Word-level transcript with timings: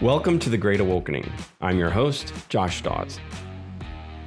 Welcome 0.00 0.38
to 0.40 0.48
The 0.48 0.56
Great 0.56 0.78
Awokening. 0.78 1.28
I'm 1.60 1.76
your 1.76 1.90
host, 1.90 2.32
Josh 2.48 2.82
Dawes. 2.82 3.18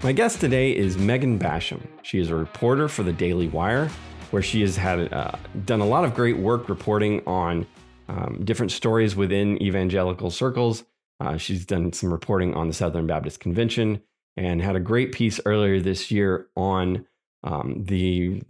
My 0.04 0.12
guest 0.12 0.42
today 0.42 0.76
is 0.76 0.98
Megan 0.98 1.40
Basham. 1.40 1.80
She 2.02 2.20
is 2.20 2.30
a 2.30 2.36
reporter 2.36 2.90
for 2.90 3.04
the 3.04 3.14
Daily 3.14 3.48
Wire, 3.48 3.90
where 4.32 4.42
she 4.42 4.60
has 4.62 4.76
had 4.76 5.14
uh, 5.14 5.32
done 5.64 5.80
a 5.80 5.86
lot 5.86 6.04
of 6.04 6.14
great 6.14 6.38
work 6.38 6.68
reporting 6.68 7.26
on 7.26 7.66
um, 8.10 8.42
different 8.44 8.74
stories 8.74 9.16
within 9.16 9.64
evangelical 9.64 10.30
circles. 10.30 10.84
Uh, 11.22 11.38
she's 11.38 11.66
done 11.66 11.94
some 11.94 12.12
reporting 12.12 12.54
on 12.54 12.68
the 12.68 12.74
Southern 12.74 13.08
Baptist 13.08 13.40
Convention 13.40 14.02
and 14.36 14.62
had 14.62 14.76
a 14.76 14.82
great 14.82 15.14
piece 15.14 15.40
earlier 15.46 15.80
this 15.80 16.12
year 16.12 16.48
on 16.58 17.06
um, 17.46 17.86
the 17.86 18.42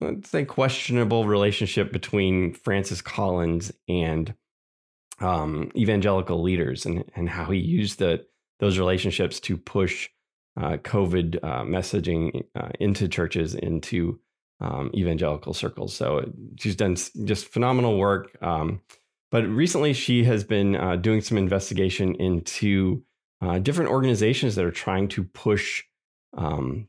let's 0.00 0.30
say 0.30 0.44
questionable 0.44 1.26
relationship 1.26 1.90
between 1.90 2.54
Francis 2.54 3.02
Collins 3.02 3.72
and 3.88 4.32
um, 5.20 5.70
evangelical 5.76 6.42
leaders 6.42 6.86
and, 6.86 7.04
and 7.16 7.28
how 7.28 7.46
he 7.46 7.58
used 7.58 7.98
the, 7.98 8.24
those 8.60 8.78
relationships 8.78 9.40
to 9.40 9.56
push 9.56 10.08
uh, 10.56 10.76
COVID 10.78 11.38
uh, 11.42 11.62
messaging 11.62 12.44
uh, 12.56 12.68
into 12.80 13.08
churches, 13.08 13.54
into 13.54 14.18
um, 14.60 14.90
evangelical 14.94 15.54
circles. 15.54 15.94
So 15.94 16.32
she's 16.58 16.76
done 16.76 16.96
just 17.24 17.46
phenomenal 17.46 17.96
work. 17.96 18.36
Um, 18.42 18.80
but 19.30 19.46
recently, 19.46 19.92
she 19.92 20.24
has 20.24 20.42
been 20.42 20.74
uh, 20.74 20.96
doing 20.96 21.20
some 21.20 21.38
investigation 21.38 22.14
into 22.14 23.04
uh, 23.40 23.58
different 23.58 23.90
organizations 23.90 24.54
that 24.54 24.64
are 24.64 24.70
trying 24.70 25.08
to 25.08 25.22
push 25.22 25.84
um, 26.36 26.88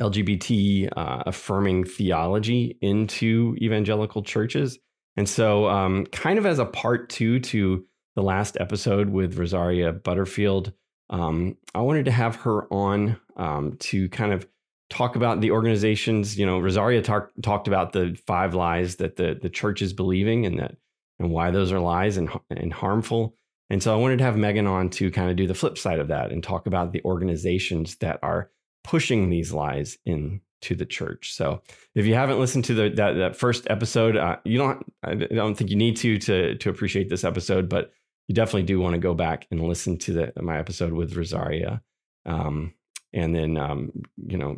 LGBT 0.00 0.88
uh, 0.96 1.22
affirming 1.26 1.84
theology 1.84 2.78
into 2.80 3.56
evangelical 3.60 4.22
churches. 4.22 4.78
And 5.16 5.28
so, 5.28 5.68
um, 5.68 6.06
kind 6.06 6.38
of 6.38 6.46
as 6.46 6.58
a 6.58 6.66
part 6.66 7.08
two 7.08 7.40
to 7.40 7.84
the 8.14 8.22
last 8.22 8.56
episode 8.60 9.08
with 9.10 9.38
Rosaria 9.38 9.92
Butterfield, 9.92 10.72
um, 11.10 11.56
I 11.74 11.80
wanted 11.80 12.04
to 12.06 12.10
have 12.10 12.36
her 12.36 12.72
on 12.72 13.18
um, 13.36 13.76
to 13.78 14.08
kind 14.10 14.32
of 14.32 14.46
talk 14.90 15.16
about 15.16 15.40
the 15.40 15.52
organizations. 15.52 16.38
You 16.38 16.46
know, 16.46 16.58
Rosaria 16.58 17.02
talk, 17.02 17.30
talked 17.42 17.68
about 17.68 17.92
the 17.92 18.18
five 18.26 18.54
lies 18.54 18.96
that 18.96 19.16
the 19.16 19.38
the 19.40 19.50
church 19.50 19.80
is 19.80 19.92
believing, 19.92 20.44
and 20.44 20.58
that 20.58 20.76
and 21.18 21.30
why 21.30 21.50
those 21.50 21.72
are 21.72 21.80
lies 21.80 22.16
and 22.16 22.28
and 22.50 22.72
harmful. 22.72 23.34
And 23.70 23.82
so, 23.82 23.92
I 23.92 23.96
wanted 23.96 24.18
to 24.18 24.24
have 24.24 24.36
Megan 24.36 24.66
on 24.66 24.90
to 24.90 25.10
kind 25.10 25.30
of 25.30 25.36
do 25.36 25.46
the 25.46 25.54
flip 25.54 25.78
side 25.78 25.98
of 25.98 26.08
that 26.08 26.30
and 26.30 26.42
talk 26.42 26.66
about 26.66 26.92
the 26.92 27.02
organizations 27.04 27.96
that 27.96 28.18
are 28.22 28.50
pushing 28.84 29.30
these 29.30 29.52
lies 29.52 29.96
in 30.04 30.40
to 30.62 30.74
the 30.74 30.86
church. 30.86 31.34
So 31.34 31.62
if 31.94 32.06
you 32.06 32.14
haven't 32.14 32.40
listened 32.40 32.64
to 32.66 32.74
the, 32.74 32.88
that, 32.96 33.12
that 33.12 33.36
first 33.36 33.66
episode, 33.68 34.16
uh, 34.16 34.36
you 34.44 34.58
don't, 34.58 34.84
I 35.02 35.14
don't 35.14 35.54
think 35.54 35.70
you 35.70 35.76
need 35.76 35.96
to, 35.98 36.18
to, 36.18 36.54
to 36.56 36.70
appreciate 36.70 37.08
this 37.08 37.24
episode, 37.24 37.68
but 37.68 37.92
you 38.28 38.34
definitely 38.34 38.64
do 38.64 38.80
want 38.80 38.94
to 38.94 38.98
go 38.98 39.14
back 39.14 39.46
and 39.50 39.60
listen 39.68 39.98
to 39.98 40.12
the, 40.12 40.42
my 40.42 40.58
episode 40.58 40.92
with 40.92 41.14
Rosaria. 41.14 41.82
Um, 42.24 42.74
and 43.12 43.34
then, 43.34 43.56
um, 43.56 43.92
you 44.16 44.38
know, 44.38 44.56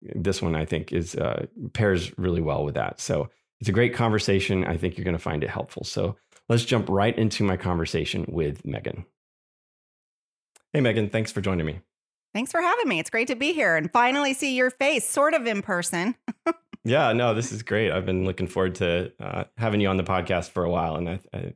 this 0.00 0.40
one 0.40 0.54
I 0.54 0.64
think 0.64 0.92
is, 0.92 1.14
uh, 1.14 1.46
pairs 1.72 2.16
really 2.16 2.40
well 2.40 2.64
with 2.64 2.76
that. 2.76 3.00
So 3.00 3.28
it's 3.60 3.68
a 3.68 3.72
great 3.72 3.94
conversation. 3.94 4.64
I 4.64 4.76
think 4.76 4.96
you're 4.96 5.04
going 5.04 5.16
to 5.16 5.22
find 5.22 5.42
it 5.42 5.50
helpful. 5.50 5.84
So 5.84 6.16
let's 6.48 6.64
jump 6.64 6.88
right 6.88 7.16
into 7.18 7.44
my 7.44 7.56
conversation 7.56 8.24
with 8.28 8.64
Megan. 8.64 9.04
Hey, 10.72 10.80
Megan, 10.80 11.10
thanks 11.10 11.32
for 11.32 11.40
joining 11.40 11.66
me. 11.66 11.80
Thanks 12.38 12.52
for 12.52 12.62
having 12.62 12.86
me. 12.86 13.00
It's 13.00 13.10
great 13.10 13.26
to 13.26 13.34
be 13.34 13.52
here 13.52 13.74
and 13.74 13.90
finally 13.90 14.32
see 14.32 14.54
your 14.54 14.70
face, 14.70 15.04
sort 15.04 15.34
of 15.34 15.44
in 15.44 15.60
person. 15.60 16.14
yeah, 16.84 17.12
no, 17.12 17.34
this 17.34 17.50
is 17.50 17.64
great. 17.64 17.90
I've 17.90 18.06
been 18.06 18.24
looking 18.24 18.46
forward 18.46 18.76
to 18.76 19.10
uh, 19.18 19.44
having 19.56 19.80
you 19.80 19.88
on 19.88 19.96
the 19.96 20.04
podcast 20.04 20.50
for 20.50 20.62
a 20.62 20.70
while, 20.70 20.94
and 20.94 21.10
I, 21.10 21.20
I, 21.34 21.54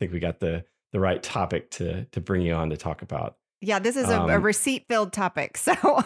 think 0.00 0.10
we 0.10 0.18
got 0.18 0.40
the 0.40 0.64
the 0.90 0.98
right 0.98 1.22
topic 1.22 1.70
to 1.70 2.06
to 2.06 2.20
bring 2.20 2.42
you 2.42 2.54
on 2.54 2.70
to 2.70 2.76
talk 2.76 3.02
about. 3.02 3.36
Yeah, 3.60 3.78
this 3.78 3.94
is 3.94 4.08
a, 4.08 4.20
um, 4.20 4.28
a 4.28 4.40
receipt 4.40 4.86
filled 4.88 5.12
topic. 5.12 5.56
So 5.62 6.02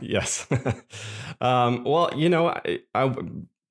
yes. 0.00 0.46
um, 1.40 1.82
well, 1.82 2.12
you 2.14 2.28
know, 2.28 2.50
I, 2.50 2.78
I, 2.94 3.12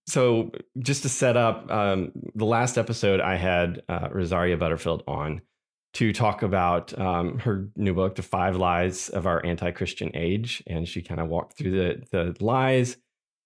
so 0.05 0.51
just 0.79 1.03
to 1.03 1.09
set 1.09 1.37
up 1.37 1.71
um, 1.71 2.11
the 2.35 2.45
last 2.45 2.77
episode, 2.77 3.21
I 3.21 3.37
had 3.37 3.83
uh, 3.87 4.09
Rosaria 4.11 4.57
Butterfield 4.57 5.03
on 5.07 5.43
to 5.93 6.11
talk 6.11 6.41
about 6.41 6.97
um, 6.99 7.39
her 7.39 7.69
new 7.75 7.93
book, 7.93 8.15
The 8.15 8.23
Five 8.23 8.55
Lies 8.55 9.09
of 9.09 9.27
Our 9.27 9.45
Anti 9.45 9.71
Christian 9.71 10.11
Age. 10.15 10.63
And 10.67 10.87
she 10.87 11.01
kind 11.01 11.19
of 11.19 11.27
walked 11.27 11.57
through 11.57 11.71
the, 11.71 12.03
the 12.11 12.43
lies 12.43 12.97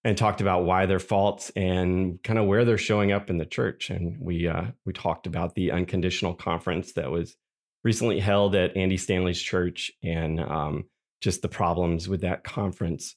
and 0.04 0.18
talked 0.18 0.40
about 0.40 0.64
why 0.64 0.86
they're 0.86 1.00
false 1.00 1.50
and 1.56 2.22
kind 2.24 2.40
of 2.40 2.46
where 2.46 2.64
they're 2.64 2.78
showing 2.78 3.12
up 3.12 3.30
in 3.30 3.38
the 3.38 3.46
church. 3.46 3.90
And 3.90 4.18
we, 4.22 4.48
uh, 4.48 4.68
we 4.86 4.94
talked 4.94 5.28
about 5.28 5.56
the 5.56 5.72
unconditional 5.72 6.34
conference 6.34 6.94
that 6.94 7.12
was 7.12 7.36
recently 7.84 8.20
held 8.20 8.56
at 8.56 8.78
Andy 8.78 8.98
Stanley's 8.98 9.42
church 9.42 9.92
and 10.02 10.40
um, 10.40 10.86
just 11.22 11.42
the 11.42 11.50
problems 11.50 12.08
with 12.08 12.22
that 12.22 12.44
conference. 12.44 13.16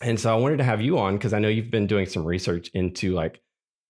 And 0.00 0.18
so 0.18 0.32
I 0.32 0.38
wanted 0.38 0.58
to 0.58 0.64
have 0.64 0.80
you 0.80 0.98
on 0.98 1.16
because 1.16 1.32
I 1.32 1.38
know 1.38 1.48
you've 1.48 1.70
been 1.70 1.86
doing 1.86 2.06
some 2.06 2.24
research 2.24 2.70
into 2.74 3.12
like 3.12 3.42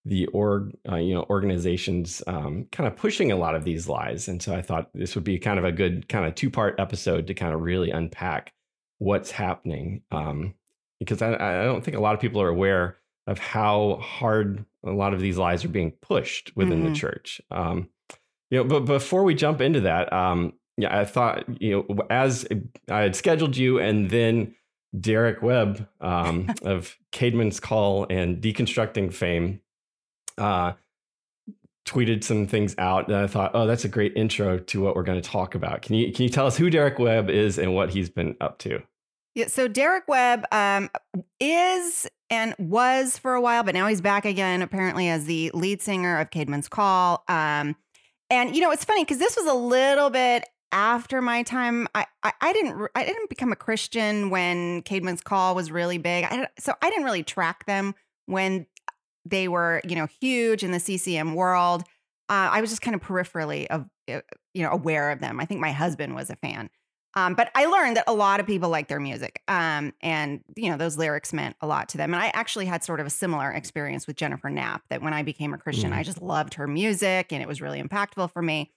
the 0.06 0.26
org, 0.28 0.72
uh, 0.88 0.96
you 0.96 1.12
know, 1.14 1.26
organizations 1.28 2.22
um, 2.28 2.66
kind 2.70 2.86
of 2.86 2.96
pushing 2.96 3.32
a 3.32 3.36
lot 3.36 3.56
of 3.56 3.64
these 3.64 3.88
lies. 3.88 4.28
And 4.28 4.40
so 4.40 4.54
I 4.54 4.62
thought 4.62 4.88
this 4.94 5.16
would 5.16 5.24
be 5.24 5.36
kind 5.36 5.58
of 5.58 5.64
a 5.64 5.72
good 5.72 6.08
kind 6.08 6.24
of 6.24 6.36
two 6.36 6.48
part 6.48 6.78
episode 6.78 7.26
to 7.26 7.34
kind 7.34 7.52
of 7.52 7.60
really 7.60 7.90
unpack 7.90 8.52
what's 8.98 9.32
happening. 9.32 10.02
Um, 10.12 10.54
because 11.00 11.20
I, 11.22 11.34
I, 11.34 11.64
don't 11.64 11.84
think 11.84 11.96
a 11.96 12.00
lot 12.00 12.14
of 12.14 12.20
people 12.20 12.40
are 12.40 12.48
aware 12.48 12.98
of 13.26 13.38
how 13.40 13.96
hard 13.96 14.64
a 14.84 14.92
lot 14.92 15.12
of 15.12 15.20
these 15.20 15.36
lies 15.36 15.64
are 15.64 15.68
being 15.68 15.90
pushed 15.90 16.52
within 16.54 16.84
mm-hmm. 16.84 16.92
the 16.92 16.98
church. 16.98 17.40
Um, 17.50 17.88
you 18.50 18.58
know, 18.58 18.64
but 18.64 18.80
before 18.80 19.24
we 19.24 19.34
jump 19.34 19.60
into 19.60 19.80
that, 19.80 20.12
um, 20.12 20.52
yeah, 20.78 20.96
I 20.96 21.04
thought, 21.04 21.60
you 21.60 21.84
know, 21.88 22.06
as 22.10 22.46
I 22.88 23.00
had 23.00 23.16
scheduled 23.16 23.56
you 23.56 23.80
and 23.80 24.08
then 24.08 24.54
Derek 24.98 25.42
Webb 25.42 25.88
um, 26.00 26.54
of 26.62 26.96
Caedmon's 27.12 27.58
Call 27.58 28.06
and 28.08 28.40
Deconstructing 28.40 29.12
fame 29.12 29.60
uh, 30.38 30.72
tweeted 31.86 32.24
some 32.24 32.46
things 32.46 32.74
out 32.78 33.08
and 33.08 33.16
I 33.16 33.26
thought, 33.26 33.52
oh, 33.54 33.66
that's 33.66 33.84
a 33.84 33.88
great 33.88 34.12
intro 34.16 34.58
to 34.58 34.80
what 34.80 34.96
we're 34.96 35.04
going 35.04 35.20
to 35.20 35.28
talk 35.28 35.54
about. 35.54 35.82
Can 35.82 35.94
you 35.94 36.12
can 36.12 36.24
you 36.24 36.28
tell 36.28 36.46
us 36.46 36.56
who 36.56 36.68
Derek 36.68 36.98
Webb 36.98 37.30
is 37.30 37.58
and 37.58 37.74
what 37.74 37.90
he's 37.90 38.10
been 38.10 38.36
up 38.40 38.58
to? 38.58 38.82
Yeah, 39.34 39.48
so 39.48 39.68
Derek 39.68 40.08
Webb 40.08 40.44
um, 40.50 40.90
is 41.38 42.08
and 42.30 42.54
was 42.58 43.18
for 43.18 43.34
a 43.34 43.40
while, 43.40 43.62
but 43.62 43.74
now 43.74 43.86
he's 43.86 44.00
back 44.00 44.24
again, 44.24 44.62
apparently 44.62 45.08
as 45.08 45.26
the 45.26 45.50
lead 45.54 45.80
singer 45.80 46.18
of 46.18 46.30
Caedmon's 46.30 46.68
Call. 46.68 47.22
Um, 47.28 47.76
and 48.30 48.56
you 48.56 48.62
know, 48.62 48.72
it's 48.72 48.84
funny 48.84 49.04
because 49.04 49.18
this 49.18 49.36
was 49.36 49.46
a 49.46 49.54
little 49.54 50.10
bit 50.10 50.44
after 50.72 51.22
my 51.22 51.44
time. 51.44 51.86
I, 51.94 52.06
I, 52.22 52.32
I 52.40 52.52
didn't 52.52 52.88
I 52.96 53.04
didn't 53.04 53.28
become 53.28 53.52
a 53.52 53.56
Christian 53.56 54.30
when 54.30 54.82
Caedmon's 54.82 55.20
Call 55.20 55.54
was 55.54 55.70
really 55.70 55.98
big. 55.98 56.24
I, 56.24 56.48
so 56.58 56.74
I 56.82 56.90
didn't 56.90 57.04
really 57.04 57.22
track 57.22 57.66
them 57.66 57.94
when 58.26 58.66
they 59.28 59.48
were, 59.48 59.80
you 59.84 59.96
know, 59.96 60.06
huge 60.20 60.62
in 60.62 60.70
the 60.70 60.80
CCM 60.80 61.34
world. 61.34 61.82
Uh, 62.28 62.50
I 62.52 62.60
was 62.60 62.70
just 62.70 62.82
kind 62.82 62.94
of 62.94 63.00
peripherally 63.00 63.66
of, 63.66 63.86
uh, 64.10 64.20
you 64.54 64.62
know, 64.62 64.70
aware 64.70 65.10
of 65.10 65.20
them. 65.20 65.40
I 65.40 65.44
think 65.44 65.60
my 65.60 65.72
husband 65.72 66.14
was 66.14 66.30
a 66.30 66.36
fan. 66.36 66.70
Um, 67.14 67.34
but 67.34 67.50
I 67.54 67.64
learned 67.64 67.96
that 67.96 68.04
a 68.06 68.12
lot 68.12 68.40
of 68.40 68.46
people 68.46 68.68
like 68.68 68.88
their 68.88 69.00
music. 69.00 69.42
Um, 69.48 69.94
and, 70.02 70.40
you 70.54 70.70
know, 70.70 70.76
those 70.76 70.98
lyrics 70.98 71.32
meant 71.32 71.56
a 71.62 71.66
lot 71.66 71.88
to 71.90 71.96
them. 71.96 72.12
And 72.12 72.22
I 72.22 72.30
actually 72.34 72.66
had 72.66 72.84
sort 72.84 73.00
of 73.00 73.06
a 73.06 73.10
similar 73.10 73.50
experience 73.50 74.06
with 74.06 74.16
Jennifer 74.16 74.50
Knapp 74.50 74.82
that 74.90 75.00
when 75.00 75.14
I 75.14 75.22
became 75.22 75.54
a 75.54 75.58
Christian, 75.58 75.92
mm. 75.92 75.96
I 75.96 76.02
just 76.02 76.20
loved 76.20 76.54
her 76.54 76.66
music 76.66 77.32
and 77.32 77.40
it 77.40 77.48
was 77.48 77.62
really 77.62 77.82
impactful 77.82 78.30
for 78.32 78.42
me. 78.42 78.70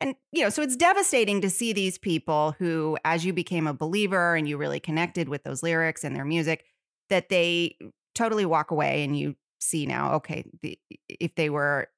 And, 0.00 0.14
you 0.32 0.42
know, 0.42 0.48
so 0.48 0.62
it's 0.62 0.74
devastating 0.74 1.42
to 1.42 1.50
see 1.50 1.74
these 1.74 1.98
people 1.98 2.56
who, 2.58 2.96
as 3.04 3.26
you 3.26 3.34
became 3.34 3.66
a 3.66 3.74
believer 3.74 4.34
and 4.34 4.48
you 4.48 4.56
really 4.56 4.80
connected 4.80 5.28
with 5.28 5.42
those 5.44 5.62
lyrics 5.62 6.02
and 6.02 6.16
their 6.16 6.24
music, 6.24 6.64
that 7.10 7.28
they 7.28 7.76
totally 8.14 8.46
walk 8.46 8.70
away 8.70 9.04
and 9.04 9.18
you 9.18 9.36
see 9.62 9.86
now, 9.86 10.14
okay, 10.14 10.44
the, 10.62 10.78
if 11.08 11.34
they 11.34 11.50
were, 11.50 11.88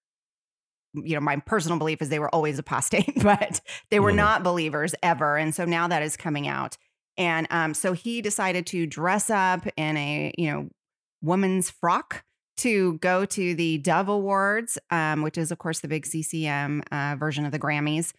you 0.94 1.14
know, 1.14 1.20
my 1.20 1.36
personal 1.36 1.78
belief 1.78 2.00
is 2.00 2.08
they 2.08 2.18
were 2.18 2.34
always 2.34 2.58
apostate, 2.58 3.22
but 3.22 3.60
they 3.90 4.00
were 4.00 4.12
mm. 4.12 4.16
not 4.16 4.42
believers 4.42 4.94
ever. 5.02 5.36
And 5.36 5.54
so 5.54 5.64
now 5.64 5.88
that 5.88 6.02
is 6.02 6.16
coming 6.16 6.48
out. 6.48 6.76
And 7.16 7.46
um, 7.50 7.74
so 7.74 7.92
he 7.92 8.20
decided 8.22 8.66
to 8.68 8.86
dress 8.86 9.30
up 9.30 9.66
in 9.76 9.96
a, 9.96 10.32
you 10.36 10.50
know, 10.50 10.68
woman's 11.22 11.70
frock 11.70 12.24
to 12.56 12.98
go 12.98 13.24
to 13.24 13.54
the 13.54 13.78
Dove 13.78 14.08
Awards, 14.08 14.78
um, 14.90 15.22
which 15.22 15.38
is, 15.38 15.50
of 15.50 15.58
course, 15.58 15.80
the 15.80 15.88
big 15.88 16.06
CCM 16.06 16.82
uh, 16.92 17.16
version 17.18 17.44
of 17.44 17.52
the 17.52 17.58
Grammys, 17.58 18.12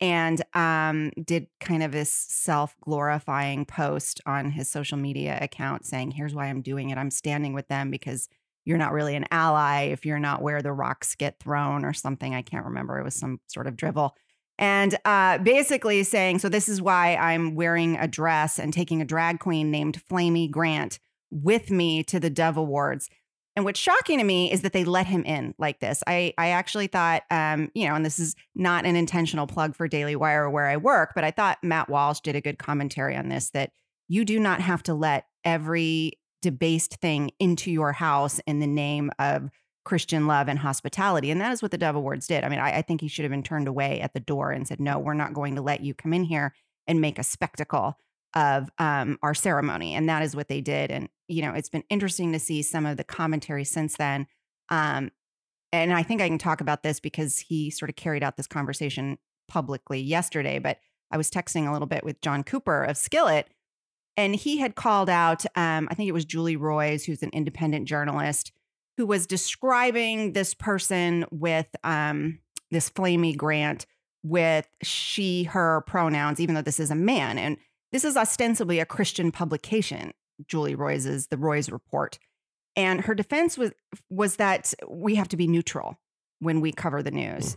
and 0.00 0.42
um, 0.54 1.10
did 1.24 1.46
kind 1.60 1.82
of 1.82 1.92
this 1.92 2.10
self 2.10 2.76
glorifying 2.80 3.64
post 3.64 4.20
on 4.26 4.50
his 4.50 4.70
social 4.70 4.98
media 4.98 5.38
account 5.40 5.86
saying, 5.86 6.12
Here's 6.12 6.34
why 6.34 6.46
I'm 6.46 6.62
doing 6.62 6.90
it. 6.90 6.98
I'm 6.98 7.10
standing 7.10 7.52
with 7.52 7.68
them 7.68 7.90
because 7.90 8.28
you're 8.64 8.78
not 8.78 8.92
really 8.92 9.14
an 9.14 9.26
ally 9.30 9.84
if 9.84 10.06
you're 10.06 10.18
not 10.18 10.42
where 10.42 10.62
the 10.62 10.72
rocks 10.72 11.14
get 11.14 11.38
thrown 11.38 11.84
or 11.84 11.92
something. 11.92 12.34
I 12.34 12.42
can't 12.42 12.64
remember. 12.64 12.98
It 12.98 13.04
was 13.04 13.14
some 13.14 13.40
sort 13.46 13.66
of 13.66 13.76
drivel. 13.76 14.14
And 14.58 14.96
uh, 15.04 15.38
basically 15.38 16.02
saying, 16.04 16.38
so 16.38 16.48
this 16.48 16.68
is 16.68 16.80
why 16.80 17.16
I'm 17.16 17.54
wearing 17.54 17.96
a 17.96 18.06
dress 18.06 18.58
and 18.58 18.72
taking 18.72 19.02
a 19.02 19.04
drag 19.04 19.40
queen 19.40 19.70
named 19.70 20.00
Flamy 20.08 20.48
Grant 20.48 20.98
with 21.30 21.70
me 21.70 22.04
to 22.04 22.20
the 22.20 22.30
Dove 22.30 22.56
Awards. 22.56 23.10
And 23.56 23.64
what's 23.64 23.80
shocking 23.80 24.18
to 24.18 24.24
me 24.24 24.50
is 24.50 24.62
that 24.62 24.72
they 24.72 24.84
let 24.84 25.06
him 25.06 25.24
in 25.24 25.54
like 25.58 25.78
this. 25.80 26.02
I 26.06 26.34
I 26.38 26.48
actually 26.48 26.88
thought, 26.88 27.22
um, 27.30 27.70
you 27.74 27.88
know, 27.88 27.94
and 27.94 28.04
this 28.04 28.18
is 28.18 28.34
not 28.54 28.84
an 28.84 28.96
intentional 28.96 29.46
plug 29.46 29.76
for 29.76 29.86
Daily 29.86 30.16
Wire 30.16 30.50
where 30.50 30.66
I 30.66 30.76
work, 30.76 31.12
but 31.14 31.22
I 31.22 31.30
thought 31.30 31.62
Matt 31.62 31.88
Walsh 31.88 32.20
did 32.20 32.34
a 32.34 32.40
good 32.40 32.58
commentary 32.58 33.16
on 33.16 33.28
this 33.28 33.50
that 33.50 33.70
you 34.08 34.24
do 34.24 34.40
not 34.40 34.60
have 34.60 34.82
to 34.84 34.94
let 34.94 35.26
every 35.44 36.18
debased 36.44 36.96
thing 37.00 37.30
into 37.38 37.70
your 37.70 37.92
house 37.92 38.38
in 38.46 38.58
the 38.60 38.66
name 38.66 39.10
of 39.18 39.50
Christian 39.84 40.26
love 40.26 40.48
and 40.48 40.58
hospitality. 40.58 41.30
And 41.30 41.40
that 41.40 41.52
is 41.52 41.62
what 41.62 41.70
the 41.70 41.78
Dove 41.78 41.96
Awards 41.96 42.26
did. 42.26 42.44
I 42.44 42.48
mean, 42.48 42.58
I, 42.58 42.78
I 42.78 42.82
think 42.82 43.00
he 43.00 43.08
should 43.08 43.24
have 43.24 43.30
been 43.30 43.42
turned 43.42 43.66
away 43.68 44.00
at 44.00 44.12
the 44.12 44.20
door 44.20 44.50
and 44.50 44.68
said, 44.68 44.80
no, 44.80 44.98
we're 44.98 45.14
not 45.14 45.34
going 45.34 45.56
to 45.56 45.62
let 45.62 45.80
you 45.80 45.94
come 45.94 46.12
in 46.12 46.24
here 46.24 46.54
and 46.86 47.00
make 47.00 47.18
a 47.18 47.24
spectacle 47.24 47.96
of 48.34 48.68
um, 48.78 49.18
our 49.22 49.34
ceremony. 49.34 49.94
And 49.94 50.08
that 50.08 50.22
is 50.22 50.36
what 50.36 50.48
they 50.48 50.60
did. 50.60 50.90
And, 50.90 51.08
you 51.28 51.42
know, 51.42 51.52
it's 51.52 51.68
been 51.68 51.84
interesting 51.88 52.32
to 52.32 52.38
see 52.38 52.62
some 52.62 52.84
of 52.84 52.96
the 52.96 53.04
commentary 53.04 53.64
since 53.64 53.96
then. 53.96 54.26
Um, 54.68 55.10
and 55.72 55.92
I 55.92 56.02
think 56.02 56.20
I 56.20 56.28
can 56.28 56.38
talk 56.38 56.60
about 56.60 56.82
this 56.82 57.00
because 57.00 57.38
he 57.38 57.70
sort 57.70 57.88
of 57.88 57.96
carried 57.96 58.22
out 58.22 58.36
this 58.36 58.46
conversation 58.46 59.18
publicly 59.48 60.00
yesterday. 60.00 60.58
But 60.58 60.78
I 61.10 61.16
was 61.16 61.30
texting 61.30 61.68
a 61.68 61.72
little 61.72 61.86
bit 61.86 62.04
with 62.04 62.20
John 62.22 62.42
Cooper 62.42 62.82
of 62.82 62.96
Skillet, 62.96 63.48
and 64.16 64.34
he 64.34 64.58
had 64.58 64.74
called 64.74 65.10
out, 65.10 65.44
um, 65.56 65.88
I 65.90 65.94
think 65.94 66.08
it 66.08 66.12
was 66.12 66.24
Julie 66.24 66.56
Roys, 66.56 67.04
who's 67.04 67.22
an 67.22 67.30
independent 67.32 67.88
journalist, 67.88 68.52
who 68.96 69.06
was 69.06 69.26
describing 69.26 70.32
this 70.32 70.54
person 70.54 71.24
with 71.30 71.66
um, 71.82 72.38
this 72.70 72.88
Flamy 72.88 73.34
Grant 73.34 73.86
with 74.22 74.66
she, 74.82 75.44
her 75.44 75.82
pronouns, 75.86 76.40
even 76.40 76.54
though 76.54 76.62
this 76.62 76.80
is 76.80 76.90
a 76.90 76.96
man. 76.96 77.38
And 77.38 77.56
this 77.92 78.04
is 78.04 78.16
ostensibly 78.16 78.80
a 78.80 78.86
Christian 78.86 79.32
publication, 79.32 80.12
Julie 80.46 80.74
Roys's 80.74 81.26
The 81.26 81.36
Roys 81.36 81.70
Report. 81.70 82.18
And 82.76 83.02
her 83.02 83.14
defense 83.14 83.56
was 83.56 83.70
was 84.10 84.36
that 84.36 84.74
we 84.88 85.14
have 85.14 85.28
to 85.28 85.36
be 85.36 85.46
neutral 85.46 85.98
when 86.40 86.60
we 86.60 86.72
cover 86.72 87.02
the 87.02 87.12
news. 87.12 87.56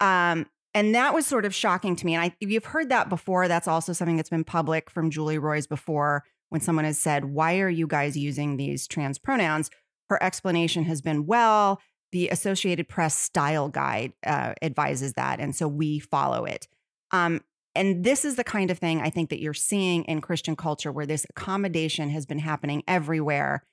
Mm. 0.00 0.32
Um, 0.32 0.46
and 0.74 0.94
that 0.94 1.14
was 1.14 1.26
sort 1.26 1.44
of 1.44 1.54
shocking 1.54 1.96
to 1.96 2.06
me. 2.06 2.14
And 2.14 2.24
I, 2.24 2.36
you've 2.40 2.64
heard 2.64 2.88
that 2.88 3.08
before, 3.08 3.48
that's 3.48 3.68
also 3.68 3.92
something 3.92 4.16
that's 4.16 4.30
been 4.30 4.44
public 4.44 4.90
from 4.90 5.10
Julie 5.10 5.38
Roys 5.38 5.66
before 5.66 6.24
when 6.48 6.60
someone 6.60 6.84
has 6.84 6.98
said, 6.98 7.26
Why 7.26 7.60
are 7.60 7.68
you 7.68 7.86
guys 7.86 8.16
using 8.16 8.56
these 8.56 8.86
trans 8.86 9.18
pronouns? 9.18 9.70
Her 10.08 10.22
explanation 10.22 10.84
has 10.84 11.00
been, 11.00 11.26
Well, 11.26 11.80
the 12.12 12.28
Associated 12.28 12.88
Press 12.88 13.18
style 13.18 13.68
guide 13.68 14.12
uh, 14.24 14.54
advises 14.62 15.14
that. 15.14 15.40
And 15.40 15.56
so 15.56 15.66
we 15.66 15.98
follow 15.98 16.44
it. 16.44 16.68
Um, 17.10 17.40
and 17.74 18.04
this 18.04 18.24
is 18.24 18.36
the 18.36 18.44
kind 18.44 18.70
of 18.70 18.78
thing 18.78 19.00
I 19.00 19.08
think 19.08 19.30
that 19.30 19.40
you're 19.40 19.54
seeing 19.54 20.04
in 20.04 20.20
Christian 20.20 20.56
culture 20.56 20.92
where 20.92 21.06
this 21.06 21.26
accommodation 21.30 22.10
has 22.10 22.26
been 22.26 22.38
happening 22.38 22.82
everywhere. 22.86 23.64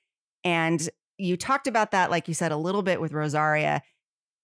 And 0.42 0.88
you 1.18 1.36
talked 1.36 1.66
about 1.66 1.90
that, 1.90 2.10
like 2.10 2.28
you 2.28 2.34
said, 2.34 2.50
a 2.50 2.56
little 2.56 2.82
bit 2.82 3.00
with 3.00 3.12
Rosaria. 3.12 3.82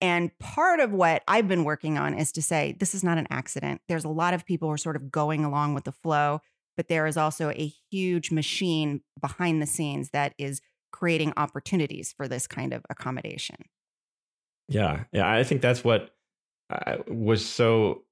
And 0.07 0.39
part 0.39 0.79
of 0.79 0.93
what 0.93 1.25
I've 1.27 1.49
been 1.49 1.65
working 1.65 1.99
on 1.99 2.15
is 2.15 2.31
to 2.33 2.43
say 2.43 2.77
this 2.79 2.95
is 2.95 3.03
not 3.03 3.19
an 3.19 3.27
accident. 3.29 3.81
There's 3.89 4.05
a 4.05 4.09
lot 4.09 4.35
of 4.35 4.47
people 4.47 4.69
who 4.69 4.73
are 4.75 4.79
sort 4.79 4.95
of 4.95 5.11
going 5.11 5.45
along 5.45 5.75
with 5.75 5.83
the 5.83 5.91
flow, 5.91 6.43
but 6.77 6.87
there 6.87 7.09
is 7.09 7.17
also 7.17 7.51
a 7.51 7.73
huge 7.91 8.31
machine 8.31 9.01
behind 9.21 9.61
the 9.61 9.67
scenes 9.67 10.11
that 10.11 10.33
is 10.39 10.61
creating 10.93 11.33
opportunities 11.37 12.15
for 12.17 12.29
this 12.29 12.47
kind 12.47 12.73
of 12.73 12.85
accommodation. 12.89 13.57
Yeah. 14.69 15.05
Yeah. 15.11 15.29
I 15.29 15.43
think 15.43 15.61
that's 15.61 15.83
what 15.83 16.15
uh, 16.71 16.99
was 17.09 17.45
so 17.45 18.05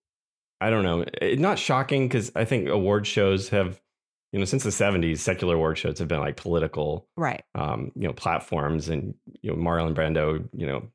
I 0.60 0.70
don't 0.70 0.82
know, 0.82 1.04
it, 1.22 1.38
not 1.38 1.60
shocking 1.60 2.08
because 2.08 2.32
I 2.34 2.44
think 2.44 2.68
award 2.68 3.06
shows 3.06 3.50
have, 3.50 3.80
you 4.32 4.40
know, 4.40 4.46
since 4.46 4.64
the 4.64 4.70
'70s, 4.70 5.18
secular 5.18 5.54
award 5.54 5.78
shows 5.78 6.00
have 6.00 6.08
been 6.08 6.20
like 6.20 6.36
political, 6.36 7.06
right? 7.16 7.44
Um, 7.54 7.92
you 7.94 8.08
know, 8.08 8.12
platforms, 8.12 8.88
and 8.88 9.14
you 9.42 9.50
know, 9.50 9.56
Marlon 9.56 9.94
Brando, 9.94 10.48
you 10.52 10.66
know, 10.66 10.88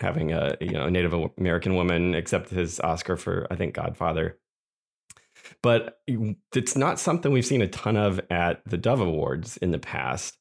having 0.00 0.32
a 0.32 0.56
you 0.60 0.72
know 0.72 0.88
Native 0.88 1.14
American 1.38 1.74
woman 1.74 2.14
accept 2.14 2.50
his 2.50 2.80
Oscar 2.80 3.16
for 3.16 3.46
I 3.50 3.56
think 3.56 3.74
Godfather. 3.74 4.38
But 5.62 6.00
it's 6.54 6.76
not 6.76 6.98
something 6.98 7.32
we've 7.32 7.46
seen 7.46 7.62
a 7.62 7.68
ton 7.68 7.96
of 7.96 8.20
at 8.30 8.62
the 8.66 8.78
Dove 8.78 9.00
Awards 9.00 9.56
in 9.58 9.70
the 9.70 9.78
past, 9.78 10.38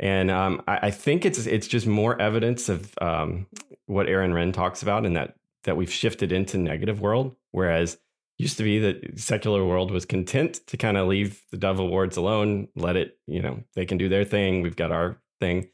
and 0.00 0.30
um, 0.30 0.62
I, 0.66 0.78
I, 0.82 0.90
think 0.90 1.24
it's 1.24 1.46
it's 1.46 1.68
just 1.68 1.86
more 1.86 2.20
evidence 2.20 2.68
of 2.68 2.92
um, 3.00 3.46
what 3.86 4.08
Aaron 4.08 4.32
Renn 4.32 4.52
talks 4.52 4.82
about, 4.82 5.06
in 5.06 5.14
that 5.14 5.34
that 5.64 5.76
we've 5.76 5.92
shifted 5.92 6.32
into 6.32 6.58
negative 6.58 7.00
world, 7.00 7.36
whereas 7.52 7.98
used 8.38 8.56
to 8.56 8.62
be 8.62 8.78
that 8.78 9.18
secular 9.18 9.64
world 9.64 9.90
was 9.90 10.04
content 10.04 10.60
to 10.68 10.76
kind 10.76 10.96
of 10.96 11.08
leave 11.08 11.42
the 11.50 11.56
Dove 11.56 11.80
Awards 11.80 12.16
alone, 12.16 12.68
let 12.76 12.96
it, 12.96 13.18
you 13.26 13.42
know, 13.42 13.62
they 13.74 13.84
can 13.84 13.98
do 13.98 14.08
their 14.08 14.24
thing. 14.24 14.62
We've 14.62 14.76
got 14.76 14.92
our 14.92 15.20
thing. 15.40 15.68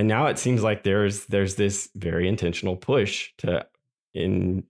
And 0.00 0.08
now 0.08 0.28
it 0.28 0.38
seems 0.38 0.62
like 0.62 0.82
there's 0.82 1.26
there's 1.26 1.56
this 1.56 1.90
very 1.94 2.26
intentional 2.26 2.74
push 2.74 3.32
to 3.36 3.66
in 4.14 4.64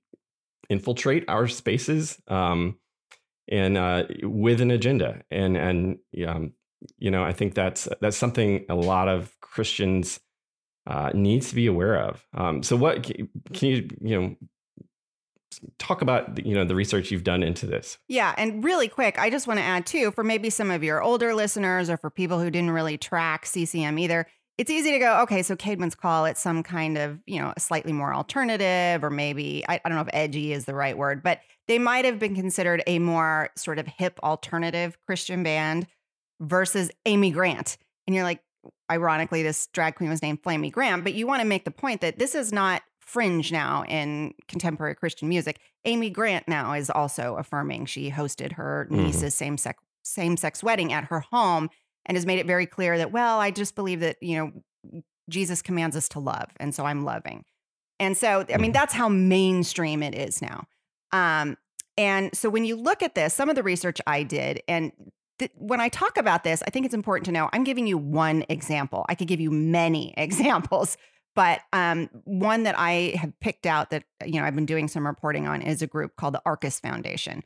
infiltrate 0.69 1.25
our 1.29 1.47
spaces 1.47 2.21
um, 2.27 2.81
and 3.49 3.79
uh, 3.79 4.07
with 4.25 4.61
an 4.61 4.73
agenda. 4.73 5.23
And 5.31 5.57
and 5.57 5.99
um, 6.27 6.55
you 6.99 7.13
know, 7.13 7.23
I 7.23 7.33
think 7.33 7.55
that's 7.55 7.89
that's 8.01 8.17
something 8.17 8.67
a 8.69 8.75
lot 8.75 9.07
of 9.07 9.33
Christians 9.41 10.19
uh, 10.89 11.11
needs 11.15 11.51
to 11.51 11.55
be 11.55 11.69
aware 11.69 12.01
of. 12.01 12.27
Um, 12.35 12.65
so, 12.65 12.75
what 12.75 13.05
can 13.05 13.69
you 13.69 13.89
you 14.01 14.21
know 14.21 14.37
talk 15.79 16.03
about 16.03 16.45
you 16.45 16.55
know 16.55 16.65
the 16.65 16.75
research 16.75 17.13
you've 17.13 17.25
done 17.25 17.43
into 17.43 17.67
this 17.67 17.99
yeah 18.07 18.33
and 18.39 18.63
really 18.63 18.87
quick 18.87 19.19
i 19.19 19.29
just 19.29 19.49
want 19.49 19.59
to 19.59 19.65
add 19.65 19.85
too 19.85 20.13
for 20.13 20.23
maybe 20.23 20.49
some 20.49 20.71
of 20.71 20.85
your 20.85 21.03
older 21.03 21.35
listeners 21.35 21.91
or 21.91 21.97
for 21.97 22.09
people 22.09 22.39
who 22.39 22.51
didn't 22.51 22.71
really 22.71 22.97
track 22.97 23.45
ccm 23.45 23.99
either 23.99 24.27
it's 24.61 24.71
easy 24.71 24.93
to 24.93 24.99
go 24.99 25.21
okay 25.23 25.43
so 25.43 25.57
caedmon's 25.57 25.95
call 25.95 26.27
it's 26.27 26.41
some 26.41 26.63
kind 26.63 26.99
of 26.99 27.19
you 27.27 27.41
know 27.41 27.53
slightly 27.57 27.93
more 27.93 28.15
alternative 28.15 29.03
or 29.03 29.09
maybe 29.09 29.65
I, 29.69 29.81
I 29.83 29.89
don't 29.89 29.97
know 29.97 30.03
if 30.03 30.11
edgy 30.13 30.53
is 30.53 30.67
the 30.67 30.75
right 30.75 30.97
word 30.97 31.23
but 31.23 31.41
they 31.67 31.79
might 31.79 32.05
have 32.05 32.19
been 32.19 32.35
considered 32.35 32.83
a 32.87 32.99
more 32.99 33.49
sort 33.57 33.79
of 33.79 33.87
hip 33.87 34.21
alternative 34.23 34.99
christian 35.07 35.43
band 35.43 35.87
versus 36.41 36.91
amy 37.07 37.31
grant 37.31 37.79
and 38.07 38.15
you're 38.15 38.25
like 38.25 38.43
ironically 38.91 39.43
this 39.43 39.69
drag 39.69 39.95
queen 39.95 40.11
was 40.11 40.23
named 40.23 40.43
flamy 40.43 40.71
Grant, 40.71 41.05
but 41.05 41.15
you 41.15 41.27
want 41.27 41.41
to 41.41 41.47
make 41.47 41.65
the 41.65 41.71
point 41.71 42.01
that 42.01 42.19
this 42.19 42.35
is 42.35 42.53
not 42.53 42.83
fringe 42.99 43.51
now 43.51 43.85
in 43.85 44.35
contemporary 44.49 44.95
Christian 44.95 45.29
music. 45.29 45.59
Amy 45.85 46.11
Grant 46.11 46.47
now 46.47 46.73
is 46.75 46.91
also 46.91 47.37
affirming 47.37 47.87
she 47.87 48.11
hosted 48.11 48.53
her 48.53 48.87
mm-hmm. 48.91 49.05
niece's 49.05 49.23
mm-hmm. 49.23 49.29
same 49.29 49.59
sex 49.59 49.83
same 50.03 50.37
sex 50.37 50.63
wedding 50.63 50.93
at 50.93 51.05
her 51.05 51.21
home 51.21 51.69
and 52.07 52.17
has 52.17 52.27
made 52.27 52.39
it 52.39 52.47
very 52.47 52.67
clear 52.67 52.99
that 52.99 53.13
well, 53.13 53.41
I 53.41 53.51
just 53.51 53.75
believe 53.75 54.01
that, 54.01 54.17
you 54.23 54.37
know, 54.37 55.03
Jesus 55.29 55.63
commands 55.63 55.97
us 55.97 56.09
to 56.11 56.21
love 56.21 56.51
and 56.59 56.75
so 56.75 56.85
I'm 56.85 57.05
loving. 57.05 57.45
And 57.99 58.17
so 58.17 58.45
I 58.49 58.57
mean 58.57 58.71
mm-hmm. 58.71 58.73
that's 58.73 58.95
how 58.95 59.09
mainstream 59.09 60.03
it 60.03 60.15
is 60.15 60.43
now. 60.43 60.67
Um 61.13 61.57
and 61.97 62.35
so 62.35 62.49
when 62.49 62.65
you 62.65 62.77
look 62.77 63.03
at 63.03 63.15
this, 63.15 63.35
some 63.35 63.49
of 63.49 63.57
the 63.57 63.63
research 63.63 64.01
I 64.07 64.23
did 64.23 64.63
and 64.67 64.93
th- 65.39 65.53
when 65.57 65.81
I 65.81 65.89
talk 65.89 66.17
about 66.17 66.45
this, 66.45 66.63
I 66.67 66.71
think 66.71 66.87
it's 66.87 66.95
important 66.95 67.27
to 67.27 67.33
know 67.33 67.49
I'm 67.53 67.65
giving 67.65 67.87
you 67.87 67.99
one 67.99 68.45
example. 68.49 69.05
I 69.09 69.15
could 69.15 69.29
give 69.29 69.41
you 69.41 69.51
many 69.51 70.15
examples 70.17 70.97
but 71.35 71.61
um, 71.73 72.11
one 72.25 72.65
that 72.65 72.79
I 72.79 73.15
have 73.17 73.33
picked 73.41 73.67
out 73.67 73.91
that 73.91 74.05
you 74.25 74.41
know 74.41 74.45
I've 74.47 74.55
been 74.55 74.67
doing 74.67 74.89
some 74.89 75.07
reporting 75.07 75.47
on 75.47 75.63
is 75.63 75.83
a 75.83 75.87
group 75.87 76.17
called 76.17 76.35
the 76.35 76.43
Arcus 76.45 76.81
Foundation, 76.81 77.43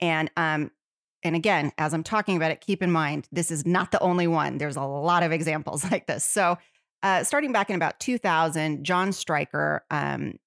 and 0.00 0.30
um, 0.36 0.70
and 1.24 1.34
again, 1.34 1.72
as 1.78 1.94
I'm 1.94 2.04
talking 2.04 2.36
about 2.36 2.50
it, 2.50 2.60
keep 2.60 2.82
in 2.82 2.92
mind 2.92 3.28
this 3.32 3.50
is 3.50 3.66
not 3.66 3.90
the 3.90 4.00
only 4.00 4.26
one. 4.26 4.58
There's 4.58 4.76
a 4.76 4.82
lot 4.82 5.22
of 5.22 5.32
examples 5.32 5.82
like 5.90 6.06
this. 6.06 6.24
So, 6.24 6.58
uh, 7.02 7.24
starting 7.24 7.52
back 7.52 7.68
in 7.68 7.76
about 7.76 8.00
2000, 8.00 8.84
John 8.84 9.12
Stryker, 9.12 9.84
um, 9.90 10.38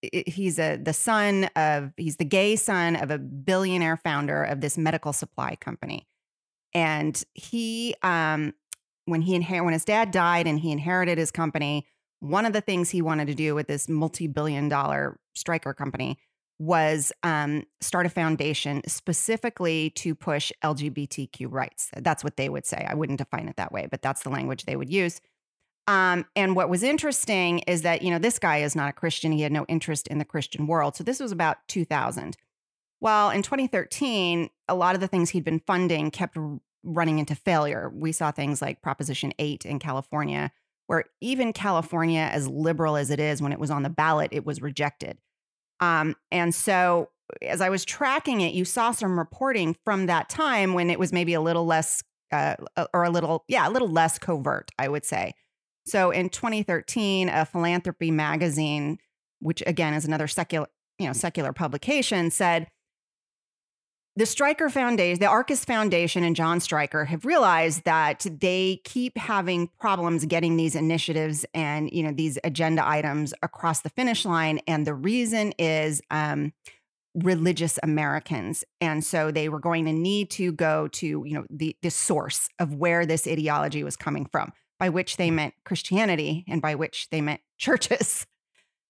he's 0.00 0.58
a 0.58 0.76
the 0.76 0.92
son 0.92 1.44
of 1.54 1.92
he's 1.96 2.16
the 2.16 2.24
gay 2.24 2.56
son 2.56 2.96
of 2.96 3.10
a 3.10 3.18
billionaire 3.18 3.96
founder 3.96 4.42
of 4.42 4.60
this 4.60 4.76
medical 4.76 5.12
supply 5.12 5.56
company, 5.56 6.08
and 6.74 7.22
he 7.34 7.94
um, 8.02 8.52
when 9.04 9.22
he 9.22 9.38
inher- 9.38 9.64
when 9.64 9.72
his 9.72 9.84
dad 9.84 10.10
died 10.10 10.46
and 10.46 10.58
he 10.60 10.72
inherited 10.72 11.18
his 11.18 11.30
company 11.30 11.86
one 12.22 12.46
of 12.46 12.52
the 12.52 12.60
things 12.60 12.90
he 12.90 13.02
wanted 13.02 13.26
to 13.26 13.34
do 13.34 13.52
with 13.52 13.66
this 13.66 13.88
multi-billion 13.88 14.68
dollar 14.68 15.18
Stryker 15.34 15.74
company 15.74 16.18
was 16.62 17.12
um, 17.24 17.64
start 17.80 18.06
a 18.06 18.08
foundation 18.08 18.82
specifically 18.86 19.90
to 19.90 20.14
push 20.14 20.52
LGBTQ 20.62 21.48
rights. 21.50 21.90
That's 21.96 22.22
what 22.22 22.36
they 22.36 22.48
would 22.48 22.64
say. 22.64 22.86
I 22.88 22.94
wouldn't 22.94 23.18
define 23.18 23.48
it 23.48 23.56
that 23.56 23.72
way, 23.72 23.88
but 23.90 24.00
that's 24.00 24.22
the 24.22 24.30
language 24.30 24.64
they 24.64 24.76
would 24.76 24.88
use. 24.88 25.20
Um, 25.88 26.24
and 26.36 26.54
what 26.54 26.68
was 26.68 26.84
interesting 26.84 27.58
is 27.60 27.82
that, 27.82 28.02
you 28.02 28.10
know, 28.10 28.20
this 28.20 28.38
guy 28.38 28.58
is 28.58 28.76
not 28.76 28.88
a 28.88 28.92
Christian. 28.92 29.32
He 29.32 29.42
had 29.42 29.50
no 29.50 29.66
interest 29.68 30.06
in 30.06 30.18
the 30.18 30.24
Christian 30.24 30.68
world. 30.68 30.94
So 30.94 31.02
this 31.02 31.18
was 31.18 31.32
about 31.32 31.56
2000. 31.66 32.36
Well, 33.00 33.30
in 33.30 33.42
2013, 33.42 34.48
a 34.68 34.74
lot 34.76 34.94
of 34.94 35.00
the 35.00 35.08
things 35.08 35.30
he'd 35.30 35.44
been 35.44 35.58
funding 35.66 36.12
kept 36.12 36.38
running 36.84 37.18
into 37.18 37.34
failure. 37.34 37.90
We 37.92 38.12
saw 38.12 38.30
things 38.30 38.62
like 38.62 38.82
Proposition 38.82 39.32
8 39.40 39.66
in 39.66 39.80
California, 39.80 40.52
where 40.86 41.06
even 41.20 41.52
California, 41.52 42.30
as 42.32 42.46
liberal 42.46 42.94
as 42.94 43.10
it 43.10 43.18
is, 43.18 43.42
when 43.42 43.52
it 43.52 43.58
was 43.58 43.72
on 43.72 43.82
the 43.82 43.90
ballot, 43.90 44.30
it 44.30 44.46
was 44.46 44.62
rejected. 44.62 45.18
Um, 45.82 46.14
and 46.30 46.54
so, 46.54 47.10
as 47.42 47.60
I 47.60 47.68
was 47.68 47.84
tracking 47.84 48.40
it, 48.40 48.54
you 48.54 48.64
saw 48.64 48.92
some 48.92 49.18
reporting 49.18 49.76
from 49.84 50.06
that 50.06 50.28
time 50.28 50.74
when 50.74 50.90
it 50.90 50.98
was 50.98 51.12
maybe 51.12 51.34
a 51.34 51.40
little 51.40 51.66
less, 51.66 52.02
uh, 52.30 52.54
or 52.94 53.04
a 53.04 53.10
little, 53.10 53.44
yeah, 53.48 53.68
a 53.68 53.70
little 53.70 53.88
less 53.88 54.18
covert, 54.18 54.70
I 54.78 54.88
would 54.88 55.04
say. 55.04 55.32
So 55.84 56.10
in 56.10 56.28
2013, 56.28 57.28
a 57.28 57.44
philanthropy 57.44 58.10
magazine, 58.10 58.98
which 59.40 59.62
again 59.66 59.94
is 59.94 60.04
another 60.04 60.28
secular, 60.28 60.68
you 60.98 61.06
know, 61.06 61.12
secular 61.12 61.52
publication, 61.52 62.30
said 62.30 62.68
the 64.14 64.26
Stryker 64.26 64.68
Foundation, 64.68 65.20
the 65.20 65.26
Arcus 65.26 65.64
Foundation 65.64 66.22
and 66.22 66.36
John 66.36 66.60
Stryker 66.60 67.06
have 67.06 67.24
realized 67.24 67.84
that 67.84 68.26
they 68.40 68.80
keep 68.84 69.16
having 69.16 69.70
problems 69.80 70.26
getting 70.26 70.56
these 70.56 70.74
initiatives 70.74 71.46
and 71.54 71.90
you 71.90 72.02
know 72.02 72.12
these 72.12 72.38
agenda 72.44 72.86
items 72.86 73.32
across 73.42 73.80
the 73.80 73.90
finish 73.90 74.24
line, 74.24 74.60
and 74.66 74.86
the 74.86 74.94
reason 74.94 75.52
is 75.58 76.02
um, 76.10 76.52
religious 77.14 77.78
Americans, 77.82 78.64
and 78.82 79.02
so 79.02 79.30
they 79.30 79.48
were 79.48 79.60
going 79.60 79.86
to 79.86 79.92
need 79.92 80.30
to 80.32 80.52
go 80.52 80.88
to 80.88 81.24
you 81.26 81.34
know 81.34 81.46
the 81.48 81.74
the 81.80 81.90
source 81.90 82.48
of 82.58 82.74
where 82.74 83.06
this 83.06 83.26
ideology 83.26 83.82
was 83.82 83.96
coming 83.96 84.26
from, 84.26 84.52
by 84.78 84.90
which 84.90 85.16
they 85.16 85.30
meant 85.30 85.54
Christianity, 85.64 86.44
and 86.48 86.60
by 86.60 86.74
which 86.74 87.08
they 87.10 87.22
meant 87.22 87.40
churches. 87.56 88.26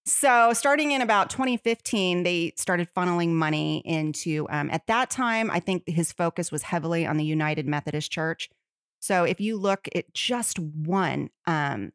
So, 0.05 0.53
starting 0.53 0.91
in 0.91 1.01
about 1.01 1.31
2015, 1.31 2.25
they 2.25 2.53
started 2.57 2.89
funneling 2.93 3.31
money 3.31 3.83
into, 3.85 4.49
um, 4.51 4.69
at 4.71 4.89
that 4.89 5.11
time, 5.11 5.49
I 5.49 5.61
think 5.61 5.85
his 5.87 6.13
focus 6.13 6.51
was 6.51 6.63
heavily 6.63 7.07
on 7.07 7.19
the 7.19 7.25
United 7.25 7.69
Methodist 7.69 8.11
Church. 8.11 8.51
So, 8.99 9.23
if 9.23 9.41
you 9.41 9.57
look 9.57 9.89
at 9.95 10.13
just 10.13 10.59
one 10.59 11.31
um, 11.47 11.93